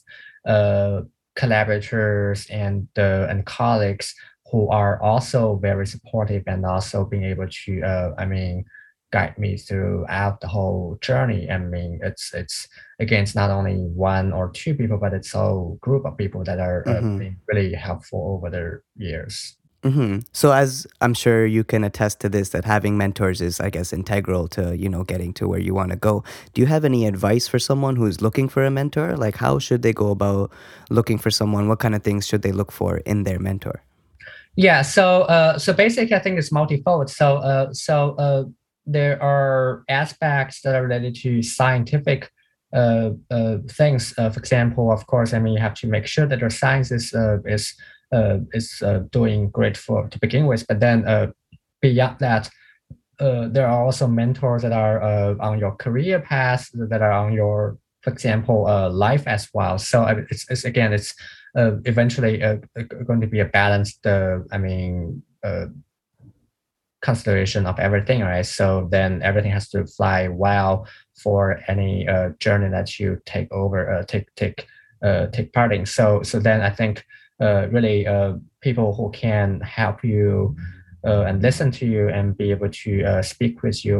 collaborators 1.35 2.47
and 2.49 2.87
and 2.95 3.45
colleagues 3.45 4.13
who 4.51 4.69
are 4.69 5.01
also 5.01 5.57
very 5.57 5.85
supportive 5.85 6.43
and 6.47 6.65
also 6.65 7.03
being 7.03 7.25
able 7.25 7.47
to, 7.49 8.13
I 8.17 8.25
mean, 8.25 8.63
guide 9.11 9.37
me 9.37 9.57
throughout 9.57 10.41
the 10.41 10.47
whole 10.47 10.97
journey. 11.01 11.49
I 11.49 11.57
mean, 11.57 11.99
it's 12.03 12.33
it's 12.33 12.67
again, 12.99 13.23
it's 13.23 13.35
not 13.35 13.49
only 13.49 13.75
one 13.75 14.33
or 14.33 14.49
two 14.51 14.75
people, 14.75 14.97
but 14.97 15.13
it's 15.13 15.33
a 15.33 15.39
whole 15.39 15.77
group 15.81 16.05
of 16.05 16.17
people 16.17 16.43
that 16.43 16.59
are 16.59 16.83
mm-hmm. 16.85 17.21
uh, 17.21 17.29
really 17.47 17.73
helpful 17.73 18.37
over 18.37 18.49
the 18.49 18.81
years. 18.95 19.57
Mm-hmm. 19.83 20.19
So, 20.33 20.51
as 20.51 20.87
I'm 21.01 21.13
sure 21.13 21.45
you 21.45 21.63
can 21.63 21.83
attest 21.83 22.19
to 22.21 22.29
this, 22.29 22.49
that 22.49 22.65
having 22.65 22.97
mentors 22.97 23.41
is, 23.41 23.59
I 23.59 23.69
guess, 23.69 23.93
integral 23.93 24.47
to 24.49 24.75
you 24.75 24.89
know 24.89 25.03
getting 25.03 25.33
to 25.35 25.47
where 25.47 25.59
you 25.59 25.73
want 25.73 25.91
to 25.91 25.95
go. 25.97 26.23
Do 26.53 26.61
you 26.61 26.67
have 26.67 26.83
any 26.83 27.05
advice 27.05 27.47
for 27.47 27.59
someone 27.59 27.95
who's 27.95 28.21
looking 28.21 28.49
for 28.49 28.65
a 28.65 28.71
mentor? 28.71 29.15
Like, 29.15 29.37
how 29.37 29.59
should 29.59 29.83
they 29.83 29.93
go 29.93 30.09
about 30.09 30.51
looking 30.89 31.17
for 31.17 31.31
someone? 31.31 31.67
What 31.69 31.79
kind 31.79 31.95
of 31.95 32.03
things 32.03 32.25
should 32.25 32.41
they 32.41 32.51
look 32.51 32.71
for 32.71 32.97
in 32.99 33.23
their 33.23 33.39
mentor? 33.39 33.83
Yeah. 34.57 34.81
So, 34.81 35.21
uh, 35.23 35.59
so 35.59 35.71
basically, 35.71 36.15
I 36.15 36.19
think 36.19 36.39
it's 36.39 36.51
multifold. 36.51 37.11
So, 37.11 37.37
uh, 37.37 37.71
so 37.73 38.15
uh, 38.15 38.45
there 38.87 39.21
are 39.21 39.83
aspects 39.89 40.61
that 40.61 40.73
are 40.73 40.83
related 40.83 41.15
to 41.15 41.43
scientific 41.43 42.31
uh, 42.73 43.11
uh, 43.29 43.57
things. 43.69 44.13
Uh, 44.17 44.29
for 44.29 44.39
example, 44.39 44.91
of 44.91 45.05
course, 45.07 45.33
I 45.33 45.39
mean 45.39 45.53
you 45.53 45.59
have 45.61 45.75
to 45.75 45.87
make 45.87 46.05
sure 46.05 46.25
that 46.25 46.39
your 46.39 46.49
science 46.49 46.91
is 46.91 47.13
uh, 47.13 47.37
is 47.45 47.75
uh, 48.13 48.39
is 48.53 48.81
uh, 48.81 49.03
doing 49.11 49.49
great 49.49 49.77
for 49.77 50.07
to 50.07 50.19
begin 50.19 50.47
with. 50.47 50.65
But 50.67 50.79
then 50.79 51.33
beyond 51.81 52.19
that, 52.19 52.49
there 53.19 53.67
are 53.67 53.85
also 53.85 54.07
mentors 54.07 54.63
that 54.63 54.71
are 54.71 55.01
on 55.41 55.59
your 55.59 55.75
career 55.75 56.19
path 56.19 56.69
that 56.73 57.01
are 57.01 57.11
on 57.11 57.33
your, 57.33 57.77
for 58.01 58.11
example, 58.11 58.63
life 58.91 59.27
as 59.27 59.49
well. 59.53 59.77
So 59.77 60.05
it's, 60.29 60.49
it's 60.49 60.65
again 60.65 60.93
it's 60.93 61.13
eventually 61.55 62.37
going 63.05 63.21
to 63.21 63.27
be 63.27 63.39
a 63.39 63.45
balanced. 63.45 64.05
I 64.05 64.57
mean 64.57 65.23
consideration 67.09 67.65
of 67.65 67.79
everything, 67.79 68.19
right? 68.21 68.45
So 68.45 68.87
then 68.91 69.21
everything 69.23 69.53
has 69.57 69.69
to 69.69 69.87
fly 69.97 70.27
well 70.27 70.73
for 71.23 71.41
any 71.73 71.93
uh, 72.07 72.29
journey 72.43 72.69
that 72.69 72.99
you 72.99 73.09
take 73.25 73.49
over, 73.51 73.79
uh, 73.93 74.03
take 74.03 74.27
take 74.35 74.67
uh, 75.05 75.27
take 75.35 75.53
part 75.53 75.71
in. 75.73 75.85
So 75.85 76.21
so 76.23 76.35
then 76.47 76.59
I 76.69 76.71
think 76.79 77.05
uh, 77.39 77.67
really 77.75 78.05
uh, 78.05 78.33
people 78.61 78.89
who 78.97 79.09
can 79.11 79.61
help 79.61 80.03
you 80.03 80.55
uh, 81.05 81.23
and 81.27 81.41
listen 81.41 81.71
to 81.79 81.85
you 81.85 82.09
and 82.09 82.35
be 82.35 82.51
able 82.51 82.69
to 82.69 83.23
speak 83.23 83.63
with 83.63 83.85
you 83.85 83.99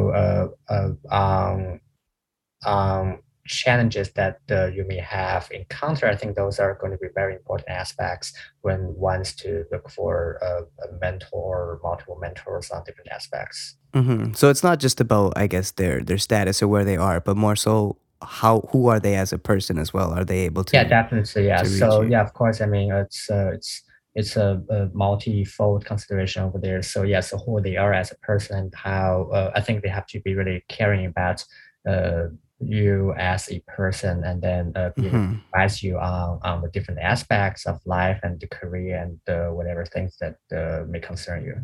challenges 3.48 4.12
that 4.12 4.40
uh, 4.50 4.66
you 4.66 4.84
may 4.86 4.98
have 4.98 5.48
encountered, 5.50 6.10
I 6.10 6.16
think 6.16 6.36
those 6.36 6.58
are 6.58 6.74
going 6.80 6.92
to 6.92 6.98
be 6.98 7.08
very 7.14 7.34
important 7.34 7.70
aspects 7.70 8.32
when 8.60 8.94
one's 8.96 9.34
to 9.36 9.64
look 9.72 9.90
for 9.90 10.38
a, 10.42 10.62
a 10.86 10.92
mentor 11.00 11.28
or 11.32 11.80
multiple 11.82 12.18
mentors 12.20 12.70
on 12.70 12.84
different 12.84 13.10
aspects. 13.10 13.76
Mm-hmm. 13.94 14.34
So 14.34 14.50
it's 14.50 14.62
not 14.62 14.78
just 14.78 15.00
about, 15.00 15.32
I 15.36 15.46
guess, 15.46 15.72
their 15.72 16.00
their 16.00 16.18
status 16.18 16.62
or 16.62 16.68
where 16.68 16.84
they 16.84 16.96
are, 16.96 17.20
but 17.20 17.36
more 17.36 17.56
so 17.56 17.96
how 18.22 18.68
who 18.70 18.88
are 18.88 19.00
they 19.00 19.14
as 19.14 19.32
a 19.32 19.38
person 19.38 19.78
as 19.78 19.92
well? 19.92 20.12
Are 20.12 20.24
they 20.24 20.40
able 20.40 20.64
to? 20.64 20.76
Yeah, 20.76 20.84
definitely. 20.84 21.46
Yeah. 21.46 21.62
So 21.62 22.02
you? 22.02 22.10
yeah, 22.10 22.22
of 22.22 22.34
course. 22.34 22.60
I 22.60 22.66
mean, 22.66 22.92
it's 22.92 23.30
uh, 23.30 23.52
it's 23.54 23.82
it's 24.14 24.36
a, 24.36 24.60
a 24.70 24.88
multi-fold 24.94 25.84
consideration 25.84 26.42
over 26.42 26.58
there. 26.58 26.82
So 26.82 27.02
yeah, 27.02 27.20
so 27.20 27.38
who 27.38 27.60
they 27.60 27.76
are 27.76 27.92
as 27.92 28.10
a 28.10 28.16
person, 28.16 28.58
and 28.58 28.74
how 28.74 29.30
uh, 29.32 29.52
I 29.54 29.60
think 29.60 29.82
they 29.82 29.88
have 29.88 30.06
to 30.08 30.20
be 30.20 30.34
really 30.34 30.64
caring 30.68 31.06
about 31.06 31.44
uh, 31.88 32.24
you 32.60 33.14
as 33.16 33.50
a 33.50 33.60
person 33.60 34.24
and 34.24 34.42
then 34.42 34.72
uh, 34.74 34.90
mm-hmm. 34.98 35.34
advise 35.54 35.82
you 35.82 35.96
on, 35.98 36.40
on 36.42 36.60
the 36.60 36.68
different 36.68 37.00
aspects 37.00 37.66
of 37.66 37.80
life 37.86 38.18
and 38.22 38.40
the 38.40 38.48
career 38.48 38.98
and 38.98 39.18
uh, 39.28 39.52
whatever 39.52 39.86
things 39.86 40.16
that 40.20 40.36
uh, 40.56 40.84
may 40.88 40.98
concern 40.98 41.44
you. 41.44 41.54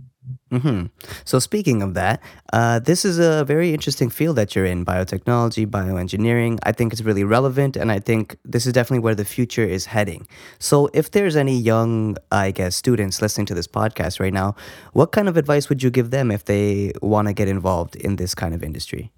Mm-hmm. 0.53 0.87
So, 1.25 1.39
speaking 1.39 1.83
of 1.83 1.95
that, 1.95 2.23
uh, 2.53 2.79
this 2.79 3.05
is 3.05 3.19
a 3.19 3.45
very 3.45 3.75
interesting 3.75 4.09
field 4.09 4.37
that 4.37 4.55
you're 4.55 4.65
in 4.65 4.85
biotechnology, 4.85 5.67
bioengineering. 5.67 6.59
I 6.63 6.73
think 6.73 6.93
it's 6.93 7.03
really 7.03 7.25
relevant, 7.25 7.77
and 7.77 7.93
I 7.93 7.99
think 7.99 8.39
this 8.45 8.65
is 8.65 8.73
definitely 8.73 9.01
where 9.01 9.15
the 9.15 9.25
future 9.27 9.65
is 9.65 9.85
heading. 9.87 10.27
So, 10.59 10.89
if 10.95 11.11
there's 11.11 11.37
any 11.37 11.59
young, 11.59 12.17
I 12.33 12.53
guess, 12.53 12.75
students 12.75 13.21
listening 13.21 13.47
to 13.47 13.55
this 13.55 13.67
podcast 13.67 14.19
right 14.19 14.33
now, 14.33 14.55
what 14.93 15.13
kind 15.13 15.29
of 15.29 15.37
advice 15.37 15.69
would 15.69 15.83
you 15.83 15.91
give 15.91 16.11
them 16.11 16.31
if 16.31 16.45
they 16.45 16.93
want 17.03 17.29
to 17.29 17.35
get 17.35 17.49
involved 17.49 17.97
in 17.97 18.17
this 18.17 18.35
kind 18.35 18.55
of 18.55 18.63
industry? 18.63 19.13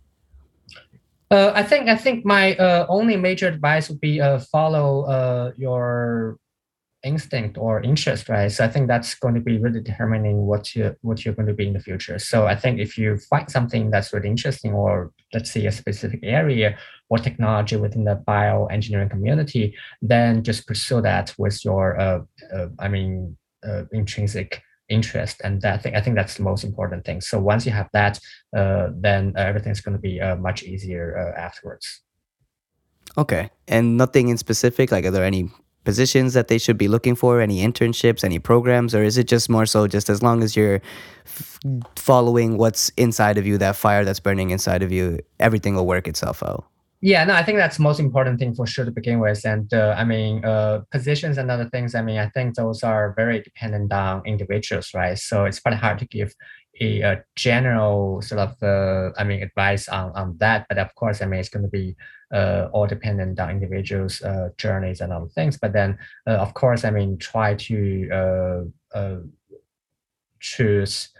Uh, 1.30 1.52
I 1.54 1.62
think 1.64 1.88
I 1.88 1.96
think 1.96 2.24
my 2.24 2.54
uh, 2.56 2.86
only 2.88 3.16
major 3.16 3.48
advice 3.48 3.88
would 3.88 4.00
be 4.00 4.20
uh, 4.20 4.38
follow 4.38 5.02
uh, 5.04 5.52
your 5.56 6.38
instinct 7.02 7.58
or 7.58 7.82
interest, 7.82 8.28
right? 8.28 8.50
So 8.50 8.64
I 8.64 8.68
think 8.68 8.88
that's 8.88 9.14
going 9.14 9.34
to 9.34 9.40
be 9.40 9.58
really 9.58 9.80
determining 9.80 10.46
what 10.46 10.74
you 10.76 10.94
what 11.02 11.24
you're 11.24 11.34
going 11.34 11.48
to 11.48 11.54
be 11.54 11.66
in 11.66 11.72
the 11.72 11.80
future. 11.80 12.18
So 12.20 12.46
I 12.46 12.54
think 12.54 12.78
if 12.78 12.96
you 12.96 13.18
find 13.18 13.50
something 13.50 13.90
that's 13.90 14.12
really 14.12 14.28
interesting, 14.28 14.72
or 14.72 15.12
let's 15.32 15.50
say 15.50 15.66
a 15.66 15.72
specific 15.72 16.20
area 16.22 16.78
or 17.08 17.18
technology 17.18 17.76
within 17.76 18.04
the 18.04 18.22
bioengineering 18.26 19.10
community, 19.10 19.74
then 20.02 20.44
just 20.44 20.66
pursue 20.66 21.00
that 21.02 21.34
with 21.38 21.64
your, 21.64 21.98
uh, 22.00 22.20
uh, 22.52 22.66
I 22.78 22.88
mean, 22.88 23.36
intrinsic 23.92 24.62
interest 24.88 25.40
and 25.42 25.62
that 25.62 25.82
thing 25.82 25.94
i 25.96 26.00
think 26.00 26.16
that's 26.16 26.36
the 26.36 26.42
most 26.42 26.64
important 26.64 27.04
thing. 27.04 27.20
So 27.20 27.40
once 27.40 27.66
you 27.66 27.72
have 27.72 27.88
that 27.92 28.20
uh, 28.56 28.88
then 28.92 29.32
uh, 29.36 29.40
everything's 29.40 29.80
going 29.80 29.96
to 29.96 30.00
be 30.00 30.20
uh, 30.20 30.36
much 30.36 30.62
easier 30.62 31.04
uh, 31.18 31.40
afterwards. 31.40 32.02
Okay 33.18 33.50
and 33.66 33.96
nothing 33.96 34.28
in 34.28 34.38
specific 34.38 34.92
like 34.92 35.04
are 35.04 35.10
there 35.10 35.24
any 35.24 35.50
positions 35.84 36.34
that 36.34 36.48
they 36.48 36.58
should 36.58 36.76
be 36.76 36.88
looking 36.88 37.14
for? 37.14 37.40
Any 37.40 37.64
internships 37.66 38.24
any 38.24 38.38
programs 38.38 38.94
or 38.94 39.02
is 39.02 39.16
it 39.18 39.28
just 39.28 39.48
more 39.48 39.66
so 39.66 39.86
just 39.86 40.08
as 40.10 40.22
long 40.22 40.42
as 40.42 40.56
you're 40.56 40.80
f- 41.24 41.60
following 41.96 42.58
what's 42.58 42.90
inside 42.96 43.38
of 43.38 43.46
you 43.46 43.58
that 43.58 43.76
fire 43.76 44.04
that's 44.04 44.20
burning 44.20 44.50
inside 44.50 44.82
of 44.82 44.92
you 44.92 45.20
everything 45.40 45.74
will 45.74 45.86
work 45.86 46.06
itself 46.08 46.42
out 46.42 46.64
yeah, 47.06 47.22
no, 47.22 47.34
I 47.34 47.44
think 47.44 47.58
that's 47.58 47.78
most 47.78 48.00
important 48.00 48.40
thing 48.40 48.52
for 48.52 48.66
sure 48.66 48.84
to 48.84 48.90
begin 48.90 49.20
with. 49.20 49.44
And 49.44 49.72
uh, 49.72 49.94
I 49.96 50.02
mean, 50.02 50.44
uh, 50.44 50.80
positions 50.90 51.38
and 51.38 51.52
other 51.52 51.68
things, 51.68 51.94
I 51.94 52.02
mean, 52.02 52.18
I 52.18 52.28
think 52.30 52.56
those 52.56 52.82
are 52.82 53.14
very 53.14 53.40
dependent 53.40 53.92
on 53.92 54.26
individuals, 54.26 54.90
right? 54.92 55.16
So 55.16 55.44
it's 55.44 55.60
quite 55.60 55.76
hard 55.76 56.00
to 56.00 56.06
give 56.08 56.34
a, 56.80 57.02
a 57.02 57.24
general 57.36 58.22
sort 58.22 58.40
of, 58.40 58.60
uh, 58.60 59.12
I 59.16 59.22
mean, 59.22 59.40
advice 59.40 59.88
on, 59.88 60.10
on 60.16 60.36
that. 60.38 60.66
But 60.68 60.78
of 60.78 60.92
course, 60.96 61.22
I 61.22 61.26
mean, 61.26 61.38
it's 61.38 61.48
going 61.48 61.62
to 61.62 61.68
be 61.68 61.94
uh, 62.34 62.70
all 62.72 62.88
dependent 62.88 63.38
on 63.38 63.50
individuals' 63.50 64.20
uh, 64.22 64.48
journeys 64.58 65.00
and 65.00 65.12
other 65.12 65.28
things. 65.28 65.56
But 65.56 65.74
then, 65.74 65.96
uh, 66.26 66.38
of 66.38 66.54
course, 66.54 66.84
I 66.84 66.90
mean, 66.90 67.18
try 67.18 67.54
to 67.54 68.72
choose 70.40 71.10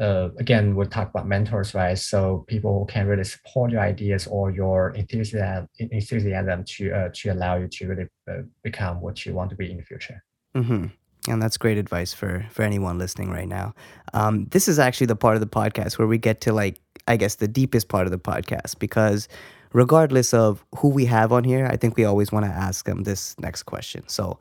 uh, 0.00 0.30
again, 0.38 0.74
we'll 0.74 0.88
talk 0.88 1.10
about 1.10 1.26
mentors, 1.26 1.74
right? 1.74 1.98
So 1.98 2.44
people 2.48 2.80
who 2.80 2.86
can 2.86 3.06
really 3.06 3.24
support 3.24 3.70
your 3.70 3.80
ideas 3.80 4.26
or 4.26 4.50
your 4.50 4.90
enthusiasm, 4.90 5.68
enthusiasm 5.78 6.64
to 6.64 6.92
uh, 6.92 7.08
to 7.14 7.28
allow 7.30 7.56
you 7.56 7.68
to 7.68 7.86
really 7.86 8.06
uh, 8.28 8.42
become 8.62 9.00
what 9.00 9.24
you 9.24 9.34
want 9.34 9.50
to 9.50 9.56
be 9.56 9.70
in 9.70 9.76
the 9.76 9.84
future. 9.84 10.22
Mm-hmm. 10.56 10.86
And 11.30 11.42
that's 11.42 11.56
great 11.56 11.78
advice 11.78 12.12
for 12.12 12.44
for 12.50 12.62
anyone 12.62 12.98
listening 12.98 13.30
right 13.30 13.48
now. 13.48 13.74
Um, 14.12 14.46
this 14.46 14.66
is 14.66 14.78
actually 14.78 15.06
the 15.06 15.16
part 15.16 15.36
of 15.36 15.40
the 15.40 15.46
podcast 15.46 15.96
where 15.98 16.08
we 16.08 16.18
get 16.18 16.40
to 16.42 16.52
like, 16.52 16.80
I 17.06 17.16
guess, 17.16 17.36
the 17.36 17.48
deepest 17.48 17.88
part 17.88 18.06
of 18.06 18.10
the 18.10 18.18
podcast 18.18 18.78
because 18.80 19.28
regardless 19.72 20.34
of 20.34 20.64
who 20.76 20.88
we 20.88 21.04
have 21.04 21.32
on 21.32 21.44
here, 21.44 21.66
I 21.70 21.76
think 21.76 21.96
we 21.96 22.04
always 22.04 22.32
want 22.32 22.46
to 22.46 22.52
ask 22.52 22.84
them 22.84 23.04
this 23.04 23.38
next 23.38 23.62
question. 23.62 24.02
So 24.08 24.38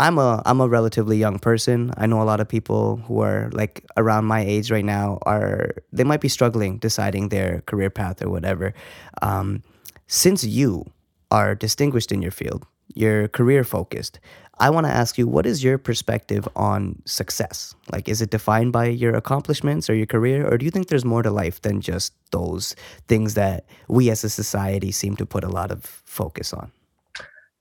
I'm 0.00 0.16
a 0.16 0.42
I'm 0.46 0.62
a 0.62 0.66
relatively 0.66 1.18
young 1.18 1.38
person. 1.38 1.92
I 1.98 2.06
know 2.06 2.22
a 2.22 2.24
lot 2.24 2.40
of 2.40 2.48
people 2.48 2.96
who 3.06 3.20
are 3.20 3.50
like 3.52 3.84
around 3.98 4.24
my 4.24 4.40
age 4.40 4.70
right 4.70 4.84
now 4.84 5.18
are 5.26 5.72
they 5.92 6.04
might 6.04 6.22
be 6.22 6.28
struggling 6.28 6.78
deciding 6.78 7.28
their 7.28 7.60
career 7.66 7.90
path 7.90 8.22
or 8.22 8.30
whatever. 8.30 8.72
Um, 9.20 9.62
since 10.06 10.42
you 10.42 10.86
are 11.30 11.54
distinguished 11.54 12.12
in 12.12 12.22
your 12.22 12.30
field, 12.30 12.66
you're 12.94 13.28
career 13.28 13.62
focused. 13.62 14.20
I 14.58 14.70
want 14.70 14.86
to 14.86 14.92
ask 14.92 15.18
you, 15.18 15.28
what 15.28 15.44
is 15.44 15.62
your 15.62 15.76
perspective 15.76 16.48
on 16.56 17.02
success? 17.04 17.74
Like, 17.92 18.08
is 18.08 18.22
it 18.22 18.30
defined 18.30 18.72
by 18.72 18.86
your 18.86 19.14
accomplishments 19.14 19.90
or 19.90 19.94
your 19.94 20.06
career, 20.06 20.46
or 20.46 20.56
do 20.56 20.64
you 20.64 20.70
think 20.70 20.88
there's 20.88 21.04
more 21.04 21.22
to 21.22 21.30
life 21.30 21.60
than 21.60 21.80
just 21.82 22.14
those 22.30 22.74
things 23.06 23.34
that 23.34 23.66
we 23.88 24.10
as 24.10 24.24
a 24.24 24.30
society 24.30 24.92
seem 24.92 25.16
to 25.16 25.26
put 25.26 25.44
a 25.44 25.48
lot 25.48 25.70
of 25.70 25.84
focus 25.84 26.54
on? 26.54 26.72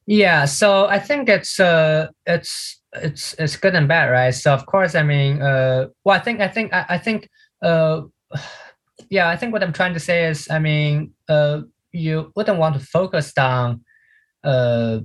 Yeah, 0.10 0.46
so 0.46 0.88
I 0.88 0.98
think 0.98 1.30
it's 1.30 1.60
uh 1.60 2.08
it's 2.26 2.82
it's 2.94 3.34
it's 3.38 3.56
good 3.56 3.76
and 3.76 3.88
bad, 3.88 4.06
right? 4.10 4.32
So 4.34 4.52
of 4.52 4.66
course, 4.66 4.96
I 4.96 5.04
mean, 5.04 5.40
uh, 5.40 5.90
well, 6.04 6.18
I 6.18 6.20
think 6.20 6.42
I 6.42 6.48
think 6.48 6.74
I, 6.74 6.86
I 6.90 6.98
think 6.98 7.30
uh, 7.62 8.02
yeah, 9.12 9.30
I 9.30 9.38
think 9.38 9.54
what 9.54 9.62
I'm 9.62 9.72
trying 9.72 9.94
to 9.94 10.00
say 10.00 10.26
is, 10.26 10.50
I 10.50 10.58
mean, 10.58 11.14
uh, 11.30 11.62
you 11.92 12.32
wouldn't 12.36 12.58
want 12.58 12.74
to 12.80 12.82
focus 12.86 13.32
on 13.38 13.82
uh 14.44 15.00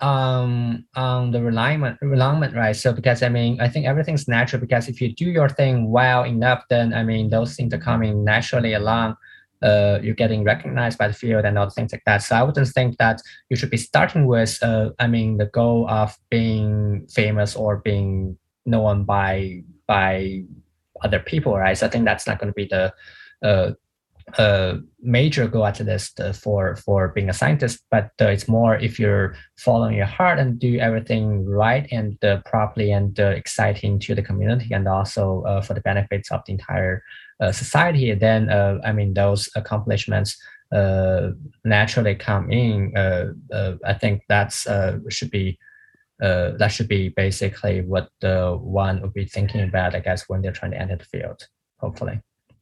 um 0.00 0.84
on 0.96 1.30
the 1.32 1.38
alignment 1.48 1.98
alignment 2.02 2.54
right 2.54 2.76
so 2.76 2.92
because 2.92 3.22
i 3.22 3.28
mean 3.28 3.60
i 3.60 3.68
think 3.68 3.86
everything's 3.86 4.28
natural 4.28 4.60
because 4.60 4.88
if 4.88 5.00
you 5.00 5.14
do 5.14 5.26
your 5.26 5.48
thing 5.48 5.90
well 5.90 6.24
enough 6.24 6.62
then 6.70 6.92
i 6.94 7.02
mean 7.02 7.30
those 7.30 7.56
things 7.56 7.72
are 7.74 7.78
coming 7.78 8.24
naturally 8.24 8.74
along 8.74 9.14
uh, 9.62 9.98
you're 10.02 10.14
getting 10.14 10.44
recognized 10.44 10.98
by 10.98 11.08
the 11.08 11.14
field 11.14 11.44
and 11.44 11.58
all 11.58 11.70
things 11.70 11.92
like 11.92 12.02
that. 12.06 12.18
So 12.18 12.36
I 12.36 12.42
wouldn't 12.42 12.68
think 12.68 12.98
that 12.98 13.20
you 13.48 13.56
should 13.56 13.70
be 13.70 13.76
starting 13.76 14.26
with, 14.26 14.58
uh, 14.62 14.90
I 14.98 15.06
mean, 15.06 15.38
the 15.38 15.46
goal 15.46 15.88
of 15.88 16.16
being 16.30 17.06
famous 17.08 17.56
or 17.56 17.78
being 17.78 18.36
known 18.66 19.04
by 19.04 19.62
by 19.86 20.42
other 21.02 21.20
people, 21.20 21.56
right? 21.56 21.76
So 21.76 21.86
I 21.86 21.90
think 21.90 22.04
that's 22.04 22.26
not 22.26 22.38
going 22.38 22.52
to 22.52 22.54
be 22.54 22.66
the 22.66 22.92
uh, 23.42 23.72
a 24.38 24.78
major 25.00 25.46
goal 25.46 25.66
at 25.66 25.80
least 25.80 26.18
uh, 26.18 26.32
for 26.32 26.76
for 26.76 27.08
being 27.08 27.28
a 27.28 27.32
scientist 27.32 27.80
but 27.90 28.10
uh, 28.20 28.26
it's 28.26 28.48
more 28.48 28.76
if 28.76 28.98
you're 28.98 29.36
following 29.58 29.96
your 29.96 30.06
heart 30.06 30.38
and 30.38 30.58
do 30.58 30.78
everything 30.78 31.44
right 31.44 31.86
and 31.92 32.22
uh, 32.24 32.40
properly 32.46 32.90
and 32.90 33.20
uh, 33.20 33.24
exciting 33.24 33.98
to 33.98 34.14
the 34.14 34.22
community 34.22 34.72
and 34.72 34.88
also 34.88 35.42
uh, 35.42 35.60
for 35.60 35.74
the 35.74 35.80
benefits 35.82 36.32
of 36.32 36.40
the 36.46 36.52
entire 36.52 36.96
uh, 36.96 37.02
Uh, 37.44 37.52
society 37.52 38.14
then 38.14 38.48
uh, 38.48 38.78
i 38.84 38.90
mean 38.90 39.12
those 39.12 39.50
accomplishments 39.54 40.30
uh, 40.72 41.28
naturally 41.64 42.14
come 42.14 42.50
in 42.50 42.90
i 43.84 43.94
think 44.00 44.22
that's 44.30 44.66
should 45.10 45.30
be 45.30 45.58
that 46.20 46.70
should 46.74 46.88
be 46.88 47.10
basically 47.10 47.82
what 47.82 48.08
the 48.22 48.56
one 48.62 49.02
would 49.02 49.12
be 49.12 49.26
thinking 49.26 49.60
about 49.60 49.94
i 49.94 50.00
guess 50.00 50.26
when 50.28 50.40
they're 50.40 50.58
trying 50.60 50.70
to 50.70 50.80
enter 50.80 50.96
the 50.96 51.04
field 51.04 51.46
hopefully 51.76 52.18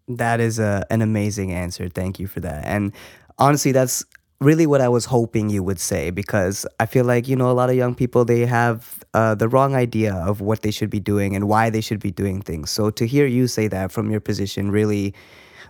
that 0.08 0.40
is 0.40 0.58
a, 0.58 0.84
an 0.90 1.02
amazing 1.02 1.52
answer. 1.52 1.88
Thank 1.88 2.18
you 2.18 2.26
for 2.26 2.40
that. 2.40 2.64
And 2.64 2.92
honestly, 3.38 3.72
that's 3.72 4.04
really 4.42 4.66
what 4.66 4.80
I 4.80 4.88
was 4.88 5.06
hoping 5.06 5.50
you 5.50 5.62
would 5.62 5.78
say 5.80 6.10
because 6.10 6.66
I 6.80 6.86
feel 6.86 7.04
like, 7.04 7.28
you 7.28 7.36
know, 7.36 7.50
a 7.50 7.52
lot 7.52 7.70
of 7.70 7.76
young 7.76 7.94
people, 7.94 8.24
they 8.24 8.44
have 8.46 9.04
uh, 9.14 9.34
the 9.34 9.48
wrong 9.48 9.74
idea 9.74 10.14
of 10.14 10.40
what 10.40 10.62
they 10.62 10.70
should 10.70 10.90
be 10.90 11.00
doing 11.00 11.36
and 11.36 11.48
why 11.48 11.70
they 11.70 11.80
should 11.80 12.00
be 12.00 12.10
doing 12.10 12.42
things. 12.42 12.70
So 12.70 12.90
to 12.90 13.06
hear 13.06 13.26
you 13.26 13.46
say 13.46 13.68
that 13.68 13.92
from 13.92 14.10
your 14.10 14.20
position 14.20 14.70
really 14.70 15.14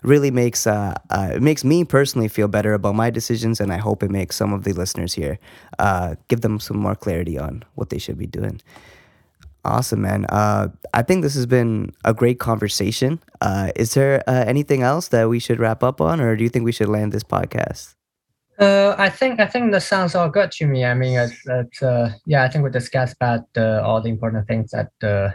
really 0.02 0.32
makes 0.32 0.66
uh, 0.66 0.94
uh, 1.10 1.30
it 1.34 1.42
makes 1.42 1.62
me 1.62 1.84
personally 1.84 2.26
feel 2.26 2.48
better 2.48 2.74
about 2.74 2.92
my 2.92 3.08
decisions 3.08 3.60
and 3.60 3.72
i 3.72 3.76
hope 3.76 4.02
it 4.02 4.10
makes 4.10 4.34
some 4.34 4.52
of 4.52 4.64
the 4.64 4.72
listeners 4.72 5.14
here 5.14 5.38
uh, 5.78 6.16
give 6.26 6.40
them 6.40 6.58
some 6.58 6.76
more 6.76 6.96
clarity 6.96 7.38
on 7.38 7.62
what 7.76 7.90
they 7.90 7.98
should 7.98 8.18
be 8.18 8.26
doing 8.26 8.60
Awesome, 9.64 10.02
man. 10.02 10.26
Uh, 10.28 10.68
I 10.92 11.02
think 11.02 11.22
this 11.22 11.34
has 11.34 11.46
been 11.46 11.92
a 12.04 12.12
great 12.12 12.40
conversation. 12.40 13.20
Uh, 13.40 13.70
is 13.76 13.94
there 13.94 14.20
uh, 14.28 14.44
anything 14.44 14.82
else 14.82 15.08
that 15.08 15.28
we 15.28 15.38
should 15.38 15.60
wrap 15.60 15.84
up 15.84 16.00
on, 16.00 16.20
or 16.20 16.34
do 16.34 16.42
you 16.42 16.50
think 16.50 16.64
we 16.64 16.72
should 16.72 16.88
land 16.88 17.12
this 17.12 17.22
podcast? 17.22 17.94
Uh, 18.62 18.94
I 18.96 19.10
think 19.10 19.40
I 19.40 19.46
think 19.46 19.72
that 19.72 19.82
sounds 19.82 20.14
all 20.14 20.28
good 20.28 20.52
to 20.52 20.66
me. 20.66 20.84
I 20.84 20.94
mean, 20.94 21.18
it's, 21.18 21.34
it's 21.46 21.82
uh, 21.82 22.12
yeah, 22.26 22.44
I 22.44 22.48
think 22.48 22.62
we 22.62 22.70
discussed 22.70 23.14
about 23.14 23.40
uh, 23.56 23.82
all 23.84 24.00
the 24.00 24.08
important 24.08 24.46
things 24.46 24.70
that 24.70 24.92
uh, 25.02 25.32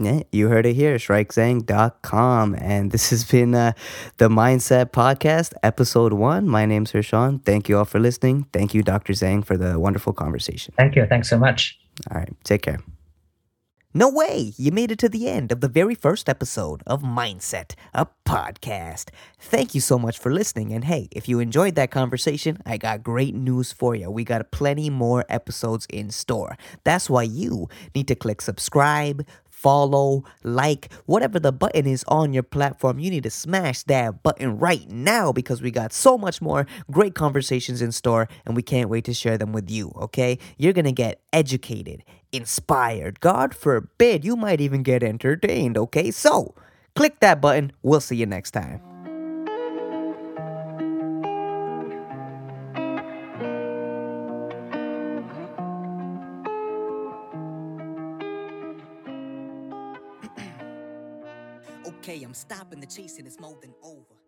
yeah, 0.00 0.22
you 0.30 0.48
heard 0.48 0.66
it 0.66 0.74
here, 0.74 0.96
shrikezhang.com. 0.96 2.54
And 2.56 2.90
this 2.92 3.10
has 3.10 3.24
been 3.24 3.54
uh, 3.54 3.72
the 4.18 4.28
Mindset 4.28 4.90
Podcast, 4.90 5.54
episode 5.62 6.12
one. 6.12 6.48
My 6.48 6.66
name's 6.66 6.92
Hershawn. 6.92 7.42
Thank 7.44 7.68
you 7.68 7.78
all 7.78 7.86
for 7.86 7.98
listening. 7.98 8.46
Thank 8.52 8.74
you, 8.74 8.82
Dr. 8.82 9.14
Zhang, 9.14 9.44
for 9.44 9.56
the 9.56 9.78
wonderful 9.78 10.12
conversation. 10.12 10.74
Thank 10.76 10.96
you. 10.96 11.06
Thanks 11.06 11.30
so 11.30 11.38
much. 11.38 11.78
All 12.10 12.18
right. 12.18 12.32
Take 12.44 12.62
care. 12.62 12.78
No 13.96 14.10
way! 14.10 14.52
You 14.58 14.72
made 14.72 14.90
it 14.90 14.98
to 14.98 15.08
the 15.08 15.26
end 15.26 15.50
of 15.50 15.62
the 15.62 15.68
very 15.68 15.94
first 15.94 16.28
episode 16.28 16.82
of 16.86 17.00
Mindset, 17.00 17.72
a 17.94 18.06
podcast. 18.26 19.08
Thank 19.40 19.74
you 19.74 19.80
so 19.80 19.98
much 19.98 20.18
for 20.18 20.30
listening. 20.30 20.74
And 20.74 20.84
hey, 20.84 21.08
if 21.12 21.30
you 21.30 21.40
enjoyed 21.40 21.76
that 21.76 21.90
conversation, 21.90 22.58
I 22.66 22.76
got 22.76 23.02
great 23.02 23.34
news 23.34 23.72
for 23.72 23.94
you. 23.94 24.10
We 24.10 24.22
got 24.22 24.50
plenty 24.50 24.90
more 24.90 25.24
episodes 25.30 25.86
in 25.88 26.10
store. 26.10 26.58
That's 26.84 27.08
why 27.08 27.22
you 27.22 27.70
need 27.94 28.06
to 28.08 28.14
click 28.14 28.42
subscribe, 28.42 29.26
follow, 29.56 30.22
like, 30.44 30.92
whatever 31.06 31.40
the 31.40 31.50
button 31.50 31.86
is 31.86 32.04
on 32.06 32.34
your 32.34 32.42
platform, 32.42 32.98
you 32.98 33.10
need 33.10 33.22
to 33.22 33.30
smash 33.30 33.82
that 33.84 34.22
button 34.22 34.58
right 34.58 34.90
now 34.90 35.32
because 35.32 35.62
we 35.62 35.70
got 35.70 35.94
so 35.94 36.18
much 36.18 36.42
more 36.42 36.66
great 36.90 37.14
conversations 37.14 37.80
in 37.80 37.90
store 37.90 38.28
and 38.44 38.54
we 38.54 38.60
can't 38.60 38.90
wait 38.90 39.06
to 39.06 39.14
share 39.14 39.38
them 39.38 39.54
with 39.54 39.70
you, 39.70 39.90
okay? 39.96 40.38
You're 40.58 40.74
gonna 40.74 40.92
get 40.92 41.22
educated, 41.32 42.04
inspired. 42.32 43.20
God 43.20 43.54
forbid, 43.54 44.24
you 44.24 44.36
might 44.36 44.60
even 44.60 44.82
get 44.82 45.02
entertained, 45.02 45.78
okay? 45.78 46.10
So, 46.10 46.54
click 46.94 47.20
that 47.20 47.40
button. 47.40 47.72
We'll 47.82 48.00
see 48.00 48.16
you 48.16 48.26
next 48.26 48.50
time. 48.52 48.80
okay, 61.86 62.22
I'm 62.22 62.34
stopping 62.34 62.80
the 62.80 62.86
chasing, 62.86 63.26
it's 63.26 63.40
more 63.40 63.58
than 63.60 63.74
over. 63.82 64.25